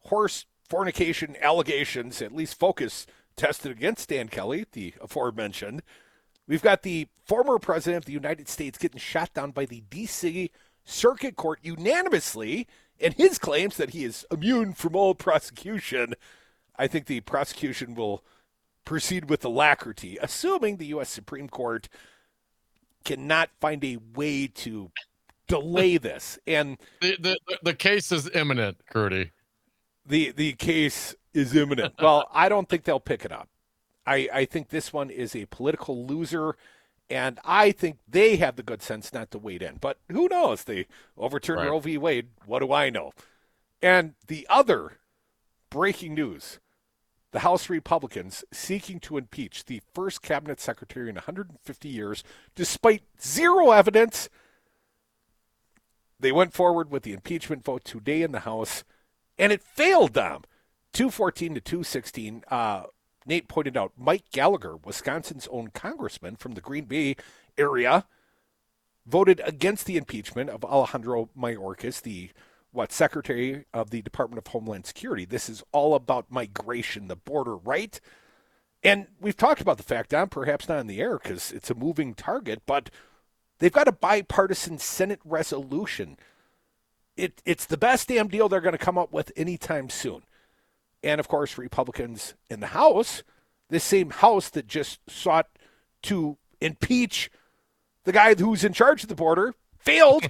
horse 0.00 0.44
fornication 0.68 1.36
allegations, 1.40 2.20
at 2.20 2.34
least 2.34 2.58
focus 2.58 3.06
tested 3.36 3.72
against 3.72 4.10
Dan 4.10 4.28
Kelly, 4.28 4.66
the 4.72 4.94
aforementioned. 5.00 5.82
We've 6.46 6.62
got 6.62 6.82
the 6.82 7.08
former 7.24 7.58
president 7.58 8.02
of 8.02 8.04
the 8.06 8.12
United 8.12 8.48
States 8.48 8.76
getting 8.76 8.98
shot 8.98 9.32
down 9.32 9.52
by 9.52 9.64
the 9.64 9.82
D.C. 9.88 10.50
Circuit 10.84 11.36
Court 11.36 11.60
unanimously, 11.62 12.66
and 13.00 13.14
his 13.14 13.38
claims 13.38 13.76
that 13.76 13.90
he 13.90 14.04
is 14.04 14.26
immune 14.30 14.72
from 14.74 14.94
all 14.96 15.14
prosecution. 15.14 16.14
I 16.76 16.86
think 16.86 17.06
the 17.06 17.20
prosecution 17.20 17.94
will 17.94 18.24
proceed 18.84 19.28
with 19.28 19.44
alacrity, 19.44 20.18
assuming 20.20 20.76
the 20.76 20.86
U.S. 20.86 21.08
Supreme 21.10 21.48
Court 21.48 21.88
cannot 23.04 23.50
find 23.60 23.82
a 23.84 23.98
way 24.14 24.46
to 24.46 24.90
delay 25.46 25.96
this. 25.98 26.38
And 26.46 26.78
The, 27.00 27.16
the, 27.20 27.58
the 27.62 27.74
case 27.74 28.12
is 28.12 28.28
imminent, 28.34 28.78
Curdy. 28.90 29.30
the 30.06 30.32
the 30.32 30.52
case 30.54 31.14
is 31.34 31.54
imminent. 31.54 31.94
well, 32.00 32.28
I 32.32 32.48
don't 32.48 32.68
think 32.68 32.84
they'll 32.84 33.00
pick 33.00 33.24
it 33.24 33.32
up. 33.32 33.48
I, 34.06 34.28
I 34.32 34.44
think 34.44 34.70
this 34.70 34.92
one 34.92 35.10
is 35.10 35.36
a 35.36 35.46
political 35.46 36.06
loser, 36.06 36.56
and 37.10 37.40
I 37.44 37.72
think 37.72 37.98
they 38.08 38.36
have 38.36 38.56
the 38.56 38.62
good 38.62 38.82
sense 38.82 39.12
not 39.12 39.30
to 39.32 39.38
wade 39.38 39.62
in. 39.62 39.76
But 39.80 39.98
who 40.10 40.28
knows? 40.28 40.64
They 40.64 40.86
overturned 41.18 41.60
Right. 41.60 41.68
Roe 41.68 41.80
v. 41.80 41.98
Wade. 41.98 42.28
What 42.46 42.60
do 42.60 42.72
I 42.72 42.88
know? 42.88 43.12
And 43.82 44.14
the 44.28 44.46
other 44.48 44.98
breaking 45.70 46.14
news 46.14 46.60
the 47.32 47.40
House 47.40 47.68
Republicans 47.68 48.44
seeking 48.52 48.98
to 49.00 49.16
impeach 49.16 49.64
the 49.64 49.80
first 49.94 50.20
cabinet 50.20 50.60
secretary 50.60 51.08
in 51.08 51.14
150 51.14 51.88
years, 51.88 52.24
despite 52.54 53.02
zero 53.20 53.70
evidence. 53.70 54.28
They 56.18 56.32
went 56.32 56.52
forward 56.52 56.90
with 56.90 57.04
the 57.04 57.12
impeachment 57.12 57.64
vote 57.64 57.84
today 57.84 58.22
in 58.22 58.32
the 58.32 58.40
House, 58.40 58.84
and 59.38 59.52
it 59.52 59.62
failed 59.62 60.14
them. 60.14 60.42
214 60.92 61.54
to 61.54 61.60
216. 61.60 62.42
Uh, 62.50 62.82
Nate 63.26 63.48
pointed 63.48 63.76
out 63.76 63.92
Mike 63.96 64.24
Gallagher, 64.32 64.76
Wisconsin's 64.76 65.48
own 65.50 65.68
congressman 65.68 66.36
from 66.36 66.52
the 66.52 66.60
Green 66.60 66.84
Bay 66.84 67.16
area, 67.58 68.06
voted 69.06 69.40
against 69.44 69.86
the 69.86 69.96
impeachment 69.96 70.50
of 70.50 70.64
Alejandro 70.64 71.28
Mayorkas, 71.36 72.02
the 72.02 72.30
what 72.72 72.92
Secretary 72.92 73.64
of 73.74 73.90
the 73.90 74.00
Department 74.02 74.38
of 74.38 74.52
Homeland 74.52 74.86
Security. 74.86 75.24
This 75.24 75.48
is 75.48 75.64
all 75.72 75.94
about 75.94 76.30
migration, 76.30 77.08
the 77.08 77.16
border, 77.16 77.56
right? 77.56 78.00
And 78.82 79.08
we've 79.20 79.36
talked 79.36 79.60
about 79.60 79.76
the 79.76 79.82
fact, 79.82 80.10
Don, 80.10 80.28
perhaps 80.28 80.68
not 80.68 80.78
in 80.78 80.86
the 80.86 81.00
air 81.00 81.18
because 81.18 81.52
it's 81.52 81.70
a 81.70 81.74
moving 81.74 82.14
target, 82.14 82.62
but 82.66 82.90
they've 83.58 83.72
got 83.72 83.88
a 83.88 83.92
bipartisan 83.92 84.78
Senate 84.78 85.20
resolution. 85.24 86.16
It, 87.16 87.42
it's 87.44 87.66
the 87.66 87.76
best 87.76 88.08
damn 88.08 88.28
deal 88.28 88.48
they're 88.48 88.60
going 88.60 88.72
to 88.72 88.78
come 88.78 88.96
up 88.96 89.12
with 89.12 89.32
anytime 89.36 89.90
soon. 89.90 90.22
And 91.02 91.18
of 91.18 91.28
course, 91.28 91.58
Republicans 91.58 92.34
in 92.48 92.60
the 92.60 92.68
House, 92.68 93.22
this 93.68 93.84
same 93.84 94.10
House 94.10 94.50
that 94.50 94.66
just 94.66 95.00
sought 95.08 95.48
to 96.02 96.36
impeach 96.60 97.30
the 98.04 98.12
guy 98.12 98.34
who's 98.34 98.64
in 98.64 98.72
charge 98.72 99.02
of 99.02 99.08
the 99.08 99.14
border, 99.14 99.54
failed. 99.78 100.28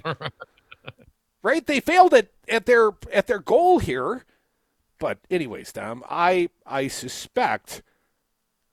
right? 1.43 1.65
They 1.65 1.79
failed 1.79 2.13
at, 2.13 2.29
at 2.47 2.65
their 2.65 2.91
at 3.11 3.27
their 3.27 3.39
goal 3.39 3.79
here. 3.79 4.25
But 4.99 5.19
anyways, 5.29 5.71
Tom, 5.71 6.03
I 6.09 6.49
I 6.65 6.87
suspect 6.87 7.81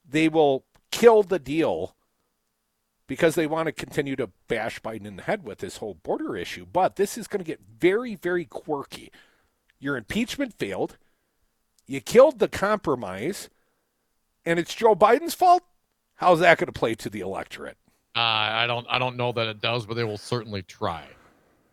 they 0.07 0.29
will 0.29 0.65
kill 0.91 1.23
the 1.23 1.39
deal 1.39 1.95
because 3.07 3.33
they 3.33 3.47
want 3.47 3.65
to 3.65 3.71
continue 3.71 4.15
to 4.15 4.29
bash 4.47 4.79
Biden 4.81 5.05
in 5.05 5.15
the 5.15 5.23
head 5.23 5.43
with 5.43 5.57
this 5.57 5.77
whole 5.77 5.95
border 5.95 6.37
issue. 6.37 6.65
But 6.71 6.95
this 6.95 7.17
is 7.17 7.27
going 7.27 7.39
to 7.39 7.45
get 7.45 7.59
very, 7.79 8.15
very 8.15 8.45
quirky. 8.45 9.11
Your 9.79 9.97
impeachment 9.97 10.53
failed. 10.53 10.97
You 11.89 11.99
killed 12.01 12.37
the 12.37 12.47
compromise, 12.47 13.49
and 14.45 14.59
it's 14.59 14.75
Joe 14.75 14.95
Biden's 14.95 15.33
fault. 15.33 15.63
How's 16.17 16.39
that 16.39 16.59
going 16.59 16.67
to 16.67 16.71
play 16.71 16.93
to 16.93 17.09
the 17.09 17.21
electorate? 17.21 17.77
Uh, 18.15 18.19
I 18.19 18.67
don't 18.67 18.85
I 18.87 18.99
don't 18.99 19.17
know 19.17 19.31
that 19.31 19.47
it 19.47 19.59
does, 19.59 19.87
but 19.87 19.95
they 19.95 20.03
will 20.03 20.19
certainly 20.19 20.61
try. 20.61 21.07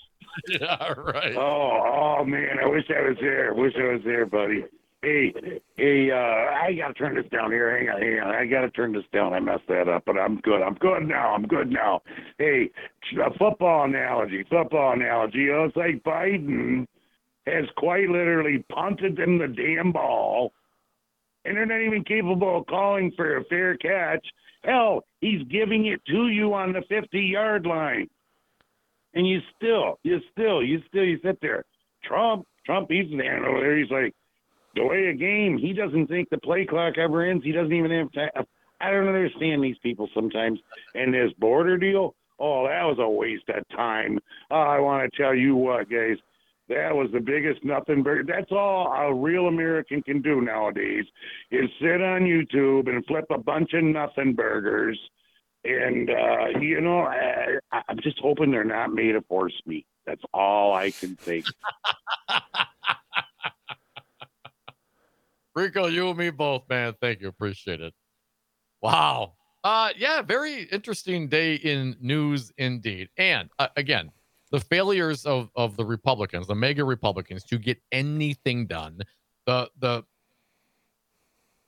Yeah, 0.47 0.93
right. 0.93 1.35
Oh, 1.35 2.17
oh 2.19 2.25
man, 2.25 2.57
I 2.63 2.67
wish 2.67 2.85
I 2.89 3.09
was 3.09 3.17
there. 3.21 3.53
Wish 3.53 3.73
I 3.77 3.93
was 3.93 4.01
there, 4.03 4.25
buddy. 4.25 4.65
Hey, 5.01 5.33
hey, 5.77 6.11
uh, 6.11 6.15
I 6.15 6.73
gotta 6.77 6.93
turn 6.93 7.15
this 7.15 7.29
down 7.31 7.51
here. 7.51 7.77
Hang 7.77 7.89
on, 7.89 8.01
hang 8.01 8.19
on. 8.19 8.35
I 8.35 8.45
gotta 8.45 8.69
turn 8.69 8.91
this 8.91 9.05
down. 9.13 9.33
I 9.33 9.39
messed 9.39 9.67
that 9.69 9.87
up, 9.87 10.03
but 10.05 10.19
I'm 10.19 10.41
good. 10.41 10.61
I'm 10.61 10.73
good 10.75 11.07
now. 11.07 11.33
I'm 11.33 11.47
good 11.47 11.71
now. 11.71 12.01
Hey, 12.37 12.69
football 13.37 13.85
analogy. 13.85 14.43
Football 14.49 14.93
analogy. 14.93 15.39
You 15.39 15.51
know, 15.53 15.63
it's 15.65 15.77
like 15.77 16.03
Biden 16.03 16.85
has 17.47 17.65
quite 17.77 18.09
literally 18.09 18.65
punted 18.69 19.15
them 19.15 19.37
the 19.37 19.47
damn 19.47 19.93
ball, 19.93 20.51
and 21.45 21.55
they're 21.55 21.65
not 21.65 21.81
even 21.81 22.03
capable 22.03 22.59
of 22.59 22.67
calling 22.67 23.13
for 23.15 23.37
a 23.37 23.45
fair 23.45 23.77
catch. 23.77 24.25
Hell, 24.63 25.05
he's 25.21 25.43
giving 25.49 25.85
it 25.85 26.01
to 26.07 26.27
you 26.27 26.53
on 26.53 26.73
the 26.73 26.81
50 26.89 27.19
yard 27.19 27.65
line. 27.65 28.09
And 29.13 29.27
you 29.27 29.39
still, 29.55 29.99
you 30.03 30.19
still, 30.31 30.63
you 30.63 30.81
still, 30.87 31.03
you 31.03 31.19
sit 31.23 31.39
there. 31.41 31.65
Trump, 32.03 32.45
Trump, 32.65 32.87
he's 32.89 33.07
standing 33.07 33.43
over 33.43 33.59
there. 33.59 33.77
He's 33.77 33.91
like, 33.91 34.13
delay 34.75 35.07
a 35.07 35.13
game. 35.13 35.57
He 35.57 35.73
doesn't 35.73 36.07
think 36.07 36.29
the 36.29 36.37
play 36.37 36.65
clock 36.65 36.97
ever 36.97 37.23
ends. 37.23 37.43
He 37.43 37.51
doesn't 37.51 37.73
even 37.73 37.91
have 37.91 38.11
time. 38.13 38.45
I 38.81 38.91
don't 38.91 39.07
understand 39.07 39.63
these 39.63 39.77
people 39.83 40.07
sometimes. 40.13 40.59
And 40.95 41.13
this 41.13 41.31
border 41.39 41.77
deal, 41.77 42.15
oh, 42.39 42.67
that 42.67 42.83
was 42.83 42.97
a 42.99 43.09
waste 43.09 43.49
of 43.49 43.67
time. 43.75 44.19
Oh, 44.51 44.55
I 44.55 44.79
want 44.79 45.11
to 45.11 45.21
tell 45.21 45.35
you 45.35 45.55
what, 45.55 45.89
guys. 45.89 46.17
That 46.69 46.95
was 46.95 47.09
the 47.11 47.19
biggest 47.19 47.65
nothing 47.65 48.03
burger. 48.03 48.23
That's 48.31 48.51
all 48.51 48.93
a 48.93 49.11
real 49.11 49.47
American 49.47 50.03
can 50.03 50.21
do 50.21 50.39
nowadays 50.39 51.03
is 51.49 51.67
sit 51.81 51.99
on 51.99 52.21
YouTube 52.21 52.87
and 52.87 53.03
flip 53.07 53.25
a 53.31 53.39
bunch 53.39 53.73
of 53.73 53.83
nothing 53.83 54.33
burgers. 54.33 54.99
And, 55.63 56.09
uh, 56.09 56.59
you 56.59 56.79
know, 56.81 57.01
I, 57.01 57.59
I'm 57.87 57.99
just 58.01 58.19
hoping 58.19 58.51
they're 58.51 58.63
not 58.63 58.93
made 58.93 59.15
of 59.15 59.25
horse 59.27 59.59
meat. 59.65 59.85
That's 60.05 60.23
all 60.33 60.73
I 60.73 60.91
can 60.91 61.15
think. 61.15 61.45
Rico, 65.55 65.87
you 65.87 66.09
and 66.09 66.17
me 66.17 66.29
both, 66.29 66.63
man. 66.69 66.95
Thank 67.01 67.21
you. 67.21 67.27
Appreciate 67.27 67.81
it. 67.81 67.93
Wow. 68.81 69.33
Uh 69.61 69.89
yeah, 69.97 70.21
very 70.21 70.63
interesting 70.71 71.27
day 71.27 71.55
in 71.55 71.97
news 71.99 72.49
indeed. 72.57 73.09
And 73.17 73.49
uh, 73.59 73.67
again, 73.75 74.09
the 74.51 74.61
failures 74.61 75.25
of 75.25 75.49
of 75.53 75.75
the 75.75 75.83
Republicans, 75.83 76.47
the 76.47 76.55
MAGA 76.55 76.85
Republicans 76.85 77.43
to 77.45 77.57
get 77.57 77.77
anything 77.91 78.67
done, 78.67 79.01
the 79.45 79.69
the 79.79 80.03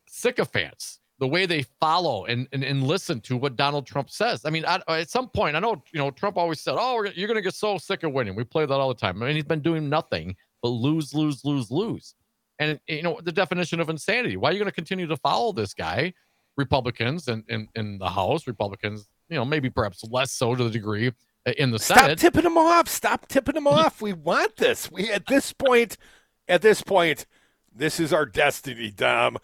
sycophants, 0.08 1.01
the 1.22 1.28
way 1.28 1.46
they 1.46 1.62
follow 1.80 2.26
and 2.26 2.48
and, 2.52 2.64
and 2.64 2.84
listen 2.84 3.22
to 3.22 3.38
what 3.38 3.56
Donald 3.56 3.86
Trump 3.86 4.10
says. 4.10 4.42
I 4.44 4.50
mean, 4.50 4.66
I, 4.66 4.82
at 4.90 5.10
some 5.10 5.30
point, 5.30 5.56
I 5.56 5.60
know 5.60 5.82
you 5.94 6.00
know 6.00 6.10
Trump 6.10 6.36
always 6.36 6.60
said, 6.60 6.76
"Oh, 6.78 6.96
we're, 6.96 7.08
you're 7.12 7.28
going 7.28 7.36
to 7.36 7.44
get 7.44 7.54
so 7.54 7.78
sick 7.78 8.02
of 8.04 8.12
winning." 8.12 8.36
We 8.36 8.44
play 8.44 8.66
that 8.66 8.74
all 8.74 8.90
the 8.90 9.00
time. 9.00 9.22
I 9.22 9.28
mean, 9.28 9.36
he's 9.36 9.46
been 9.46 9.62
doing 9.62 9.88
nothing 9.88 10.36
but 10.64 10.70
lose, 10.70 11.14
lose, 11.14 11.46
lose, 11.46 11.70
lose. 11.72 12.16
And 12.58 12.80
you 12.88 13.04
know 13.04 13.20
the 13.24 13.32
definition 13.32 13.80
of 13.80 13.90
insanity. 13.90 14.36
Why 14.36 14.50
are 14.50 14.54
you 14.54 14.60
going 14.60 14.70
to 14.70 14.76
continue 14.76 15.08
to 15.08 15.18
follow 15.18 15.54
this 15.54 15.74
guy? 15.74 16.14
Republicans 16.58 17.28
and 17.28 17.44
in, 17.48 17.68
in 17.76 17.98
the 17.98 18.10
House, 18.10 18.46
Republicans, 18.46 19.08
you 19.30 19.38
know, 19.38 19.46
maybe 19.46 19.70
perhaps 19.70 20.04
less 20.12 20.32
so 20.32 20.54
to 20.54 20.66
the 20.66 20.70
degree 20.70 21.08
uh, 21.48 21.52
in 21.58 21.72
the 21.72 21.80
Stop 21.80 22.00
Senate. 22.00 22.20
Stop 22.20 22.34
tipping 22.34 22.44
them 22.44 22.58
off. 22.58 22.88
Stop 22.90 23.28
tipping 23.28 23.56
them 23.56 23.68
off. 23.68 24.02
We 24.02 24.14
want 24.14 24.58
this. 24.58 24.92
We 24.92 25.12
at 25.12 25.28
this 25.28 25.54
point, 25.54 25.98
at 26.48 26.62
this 26.62 26.82
point, 26.82 27.26
this 27.74 28.00
is 28.00 28.14
our 28.14 28.26
destiny, 28.26 28.92
Dom. 28.92 29.38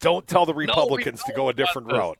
Don't 0.00 0.26
tell 0.26 0.46
the 0.46 0.54
Republicans 0.54 1.22
to 1.24 1.32
go 1.32 1.48
a 1.48 1.52
different 1.52 1.90
route. 1.90 2.18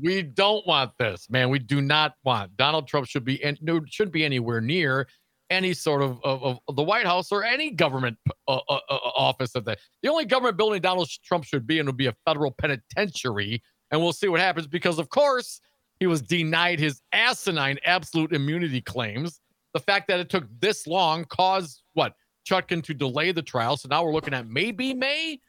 We 0.00 0.22
don't 0.22 0.66
want 0.66 0.92
this, 0.98 1.30
man. 1.30 1.50
We 1.50 1.58
do 1.58 1.80
not 1.80 2.14
want 2.24 2.56
Donald 2.56 2.88
Trump 2.88 3.06
should 3.06 3.24
be 3.24 3.42
and 3.44 3.58
no 3.62 3.80
should 3.86 4.10
be 4.10 4.24
anywhere 4.24 4.60
near 4.60 5.06
any 5.50 5.72
sort 5.72 6.02
of, 6.02 6.20
of, 6.24 6.58
of 6.66 6.76
the 6.76 6.82
White 6.82 7.06
House 7.06 7.30
or 7.30 7.44
any 7.44 7.70
government 7.70 8.16
uh, 8.48 8.58
uh, 8.68 8.78
uh, 8.88 8.98
office 9.14 9.54
of 9.54 9.64
that. 9.66 9.78
The 10.02 10.08
only 10.08 10.24
government 10.24 10.56
building 10.56 10.80
Donald 10.80 11.08
Trump 11.24 11.44
should 11.44 11.66
be 11.66 11.78
in 11.78 11.86
would 11.86 11.96
be 11.96 12.06
a 12.06 12.14
federal 12.24 12.50
penitentiary, 12.50 13.62
and 13.90 14.00
we'll 14.00 14.12
see 14.12 14.28
what 14.28 14.40
happens 14.40 14.66
because, 14.66 14.98
of 14.98 15.10
course, 15.10 15.60
he 16.00 16.06
was 16.06 16.22
denied 16.22 16.80
his 16.80 17.00
asinine 17.12 17.78
absolute 17.84 18.32
immunity 18.32 18.80
claims. 18.80 19.40
The 19.74 19.80
fact 19.80 20.08
that 20.08 20.20
it 20.20 20.28
took 20.28 20.44
this 20.60 20.86
long 20.86 21.24
caused 21.24 21.82
what 21.94 22.14
Chutkan 22.44 22.82
to 22.84 22.94
delay 22.94 23.32
the 23.32 23.42
trial. 23.42 23.76
So 23.76 23.88
now 23.88 24.04
we're 24.04 24.12
looking 24.12 24.34
at 24.34 24.46
maybe 24.48 24.94
May. 24.94 25.40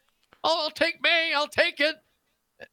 Oh, 0.44 0.64
I'll 0.64 0.70
take 0.72 1.02
May. 1.02 1.34
I'll 1.36 1.48
take 1.48 1.80
it. 1.80 1.96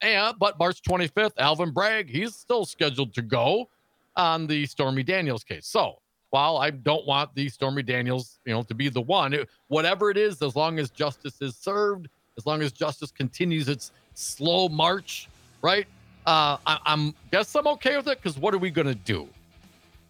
Yeah, 0.02 0.32
but 0.38 0.58
March 0.58 0.80
25th, 0.82 1.32
Alvin 1.38 1.70
Bragg, 1.72 2.08
he's 2.08 2.36
still 2.36 2.64
scheduled 2.64 3.12
to 3.14 3.22
go 3.22 3.68
on 4.16 4.46
the 4.46 4.64
Stormy 4.66 5.02
Daniels 5.02 5.42
case. 5.42 5.66
So 5.66 5.98
while 6.30 6.56
I 6.58 6.70
don't 6.70 7.04
want 7.06 7.34
the 7.34 7.48
Stormy 7.48 7.82
Daniels, 7.82 8.38
you 8.44 8.52
know, 8.52 8.62
to 8.62 8.74
be 8.74 8.88
the 8.88 9.00
one, 9.00 9.32
it- 9.34 9.48
whatever 9.68 10.10
it 10.10 10.16
is, 10.16 10.40
as 10.40 10.54
long 10.54 10.78
as 10.78 10.90
justice 10.90 11.40
is 11.42 11.56
served, 11.56 12.08
as 12.38 12.46
long 12.46 12.62
as 12.62 12.70
justice 12.72 13.10
continues 13.10 13.68
its 13.68 13.90
slow 14.14 14.68
march, 14.68 15.28
right? 15.62 15.86
Uh, 16.26 16.56
I, 16.64 16.78
I'm 16.86 17.14
guess 17.32 17.54
I'm 17.56 17.66
okay 17.66 17.96
with 17.96 18.06
it 18.06 18.18
because 18.22 18.38
what 18.38 18.54
are 18.54 18.58
we 18.58 18.70
gonna 18.70 18.94
do? 18.94 19.28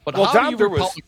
But 0.05 0.15
Well, 0.15 0.27
how 0.27 0.33
Dom, 0.35 0.45
do 0.45 0.51
you 0.51 0.57
there 0.59 0.69
was- 0.69 0.81
Republic- 0.81 1.05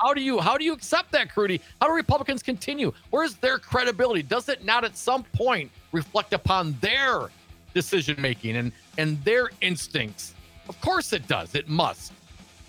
how 0.00 0.14
do 0.14 0.22
you 0.22 0.40
how 0.40 0.56
do 0.56 0.64
you 0.64 0.72
accept 0.72 1.12
that, 1.12 1.32
Crudy? 1.32 1.60
How 1.80 1.88
do 1.88 1.94
Republicans 1.94 2.42
continue? 2.42 2.92
Where's 3.10 3.34
their 3.36 3.58
credibility? 3.58 4.22
Does 4.22 4.48
it 4.48 4.64
not 4.64 4.84
at 4.84 4.96
some 4.96 5.24
point 5.34 5.70
reflect 5.92 6.32
upon 6.32 6.76
their 6.80 7.30
decision 7.74 8.20
making 8.20 8.56
and 8.56 8.72
and 8.98 9.22
their 9.24 9.50
instincts? 9.60 10.34
Of 10.68 10.80
course 10.80 11.12
it 11.12 11.26
does. 11.28 11.54
It 11.54 11.68
must. 11.68 12.12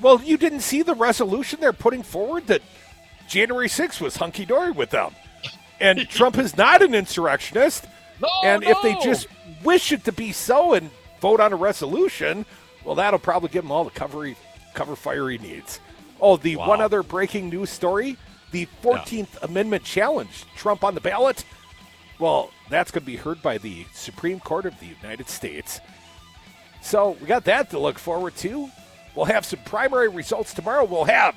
Well, 0.02 0.22
you 0.22 0.38
didn't 0.38 0.62
see 0.62 0.82
the 0.82 0.96
resolution 0.96 1.60
they're 1.60 1.74
putting 1.74 2.02
forward 2.04 2.48
that 2.48 2.62
January 3.28 3.68
6th 3.68 4.02
was 4.02 4.16
hunky 4.16 4.46
dory 4.46 4.72
with 4.72 4.90
them. 4.90 5.14
and 5.80 6.00
Trump 6.10 6.38
is 6.38 6.58
not 6.58 6.82
an 6.82 6.96
insurrectionist. 6.96 7.86
No, 8.20 8.28
and 8.44 8.64
if 8.64 8.82
they 8.82 8.96
just 9.04 9.28
wish 9.64 9.92
it 9.92 10.04
to 10.06 10.12
be 10.12 10.32
so 10.32 10.74
and 10.74 10.90
vote 11.22 11.40
on 11.40 11.54
a 11.54 11.56
resolution, 11.56 12.46
well, 12.84 12.96
that'll 12.96 13.20
probably 13.20 13.50
give 13.50 13.64
him 13.64 13.72
all 13.72 13.84
the 13.84 13.92
cover 13.92 14.28
cover 14.74 14.96
fire 14.96 15.30
he 15.30 15.38
needs. 15.38 15.80
Oh, 16.22 16.38
the 16.38 16.56
Wow. 16.56 16.68
one 16.70 16.82
other 16.82 17.04
breaking 17.04 17.50
news 17.50 17.70
story: 17.70 18.18
the 18.52 18.66
Fourteenth 18.82 19.38
Amendment 19.44 19.84
challenge, 19.84 20.46
Trump 20.56 20.84
on 20.84 20.94
the 20.96 21.02
ballot. 21.02 21.44
Well, 22.20 22.52
that's 22.70 22.92
going 22.92 23.02
to 23.04 23.08
be 23.08 23.16
heard 23.18 23.42
by 23.42 23.58
the 23.58 23.86
Supreme 23.94 24.40
Court 24.40 24.66
of 24.66 24.80
the 24.80 24.86
United 24.86 25.28
States. 25.30 25.80
So 26.82 27.18
we 27.20 27.28
got 27.28 27.46
that 27.46 27.70
to 27.72 27.80
look 27.80 27.98
forward 27.98 28.36
to. 28.38 28.70
We'll 29.16 29.26
have 29.26 29.46
some 29.46 29.60
primary 29.66 30.08
results 30.08 30.54
tomorrow. 30.54 30.86
We'll 30.86 31.06
have 31.06 31.36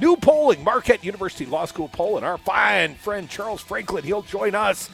new 0.00 0.16
polling, 0.16 0.62
Marquette 0.64 1.04
University 1.04 1.46
Law 1.46 1.64
School 1.64 1.88
poll, 1.88 2.16
and 2.16 2.26
our 2.26 2.38
fine 2.38 2.96
friend 2.96 3.28
Charles 3.30 3.60
Franklin. 3.62 4.02
He'll 4.04 4.22
join 4.22 4.54
us. 4.54 4.90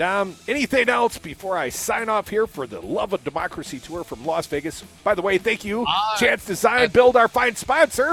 Um, 0.00 0.34
anything 0.48 0.88
else 0.88 1.18
before 1.18 1.56
I 1.56 1.68
sign 1.68 2.08
off 2.08 2.28
here 2.28 2.48
for 2.48 2.66
the 2.66 2.80
Love 2.80 3.12
of 3.12 3.22
Democracy 3.22 3.78
tour 3.78 4.02
from 4.02 4.26
Las 4.26 4.48
Vegas? 4.48 4.82
By 5.04 5.14
the 5.14 5.22
way, 5.22 5.38
thank 5.38 5.64
you, 5.64 5.84
Ah, 5.86 6.16
Chance 6.18 6.46
Design, 6.46 6.88
Build, 6.90 7.14
our 7.14 7.28
fine 7.28 7.54
sponsor. 7.54 8.02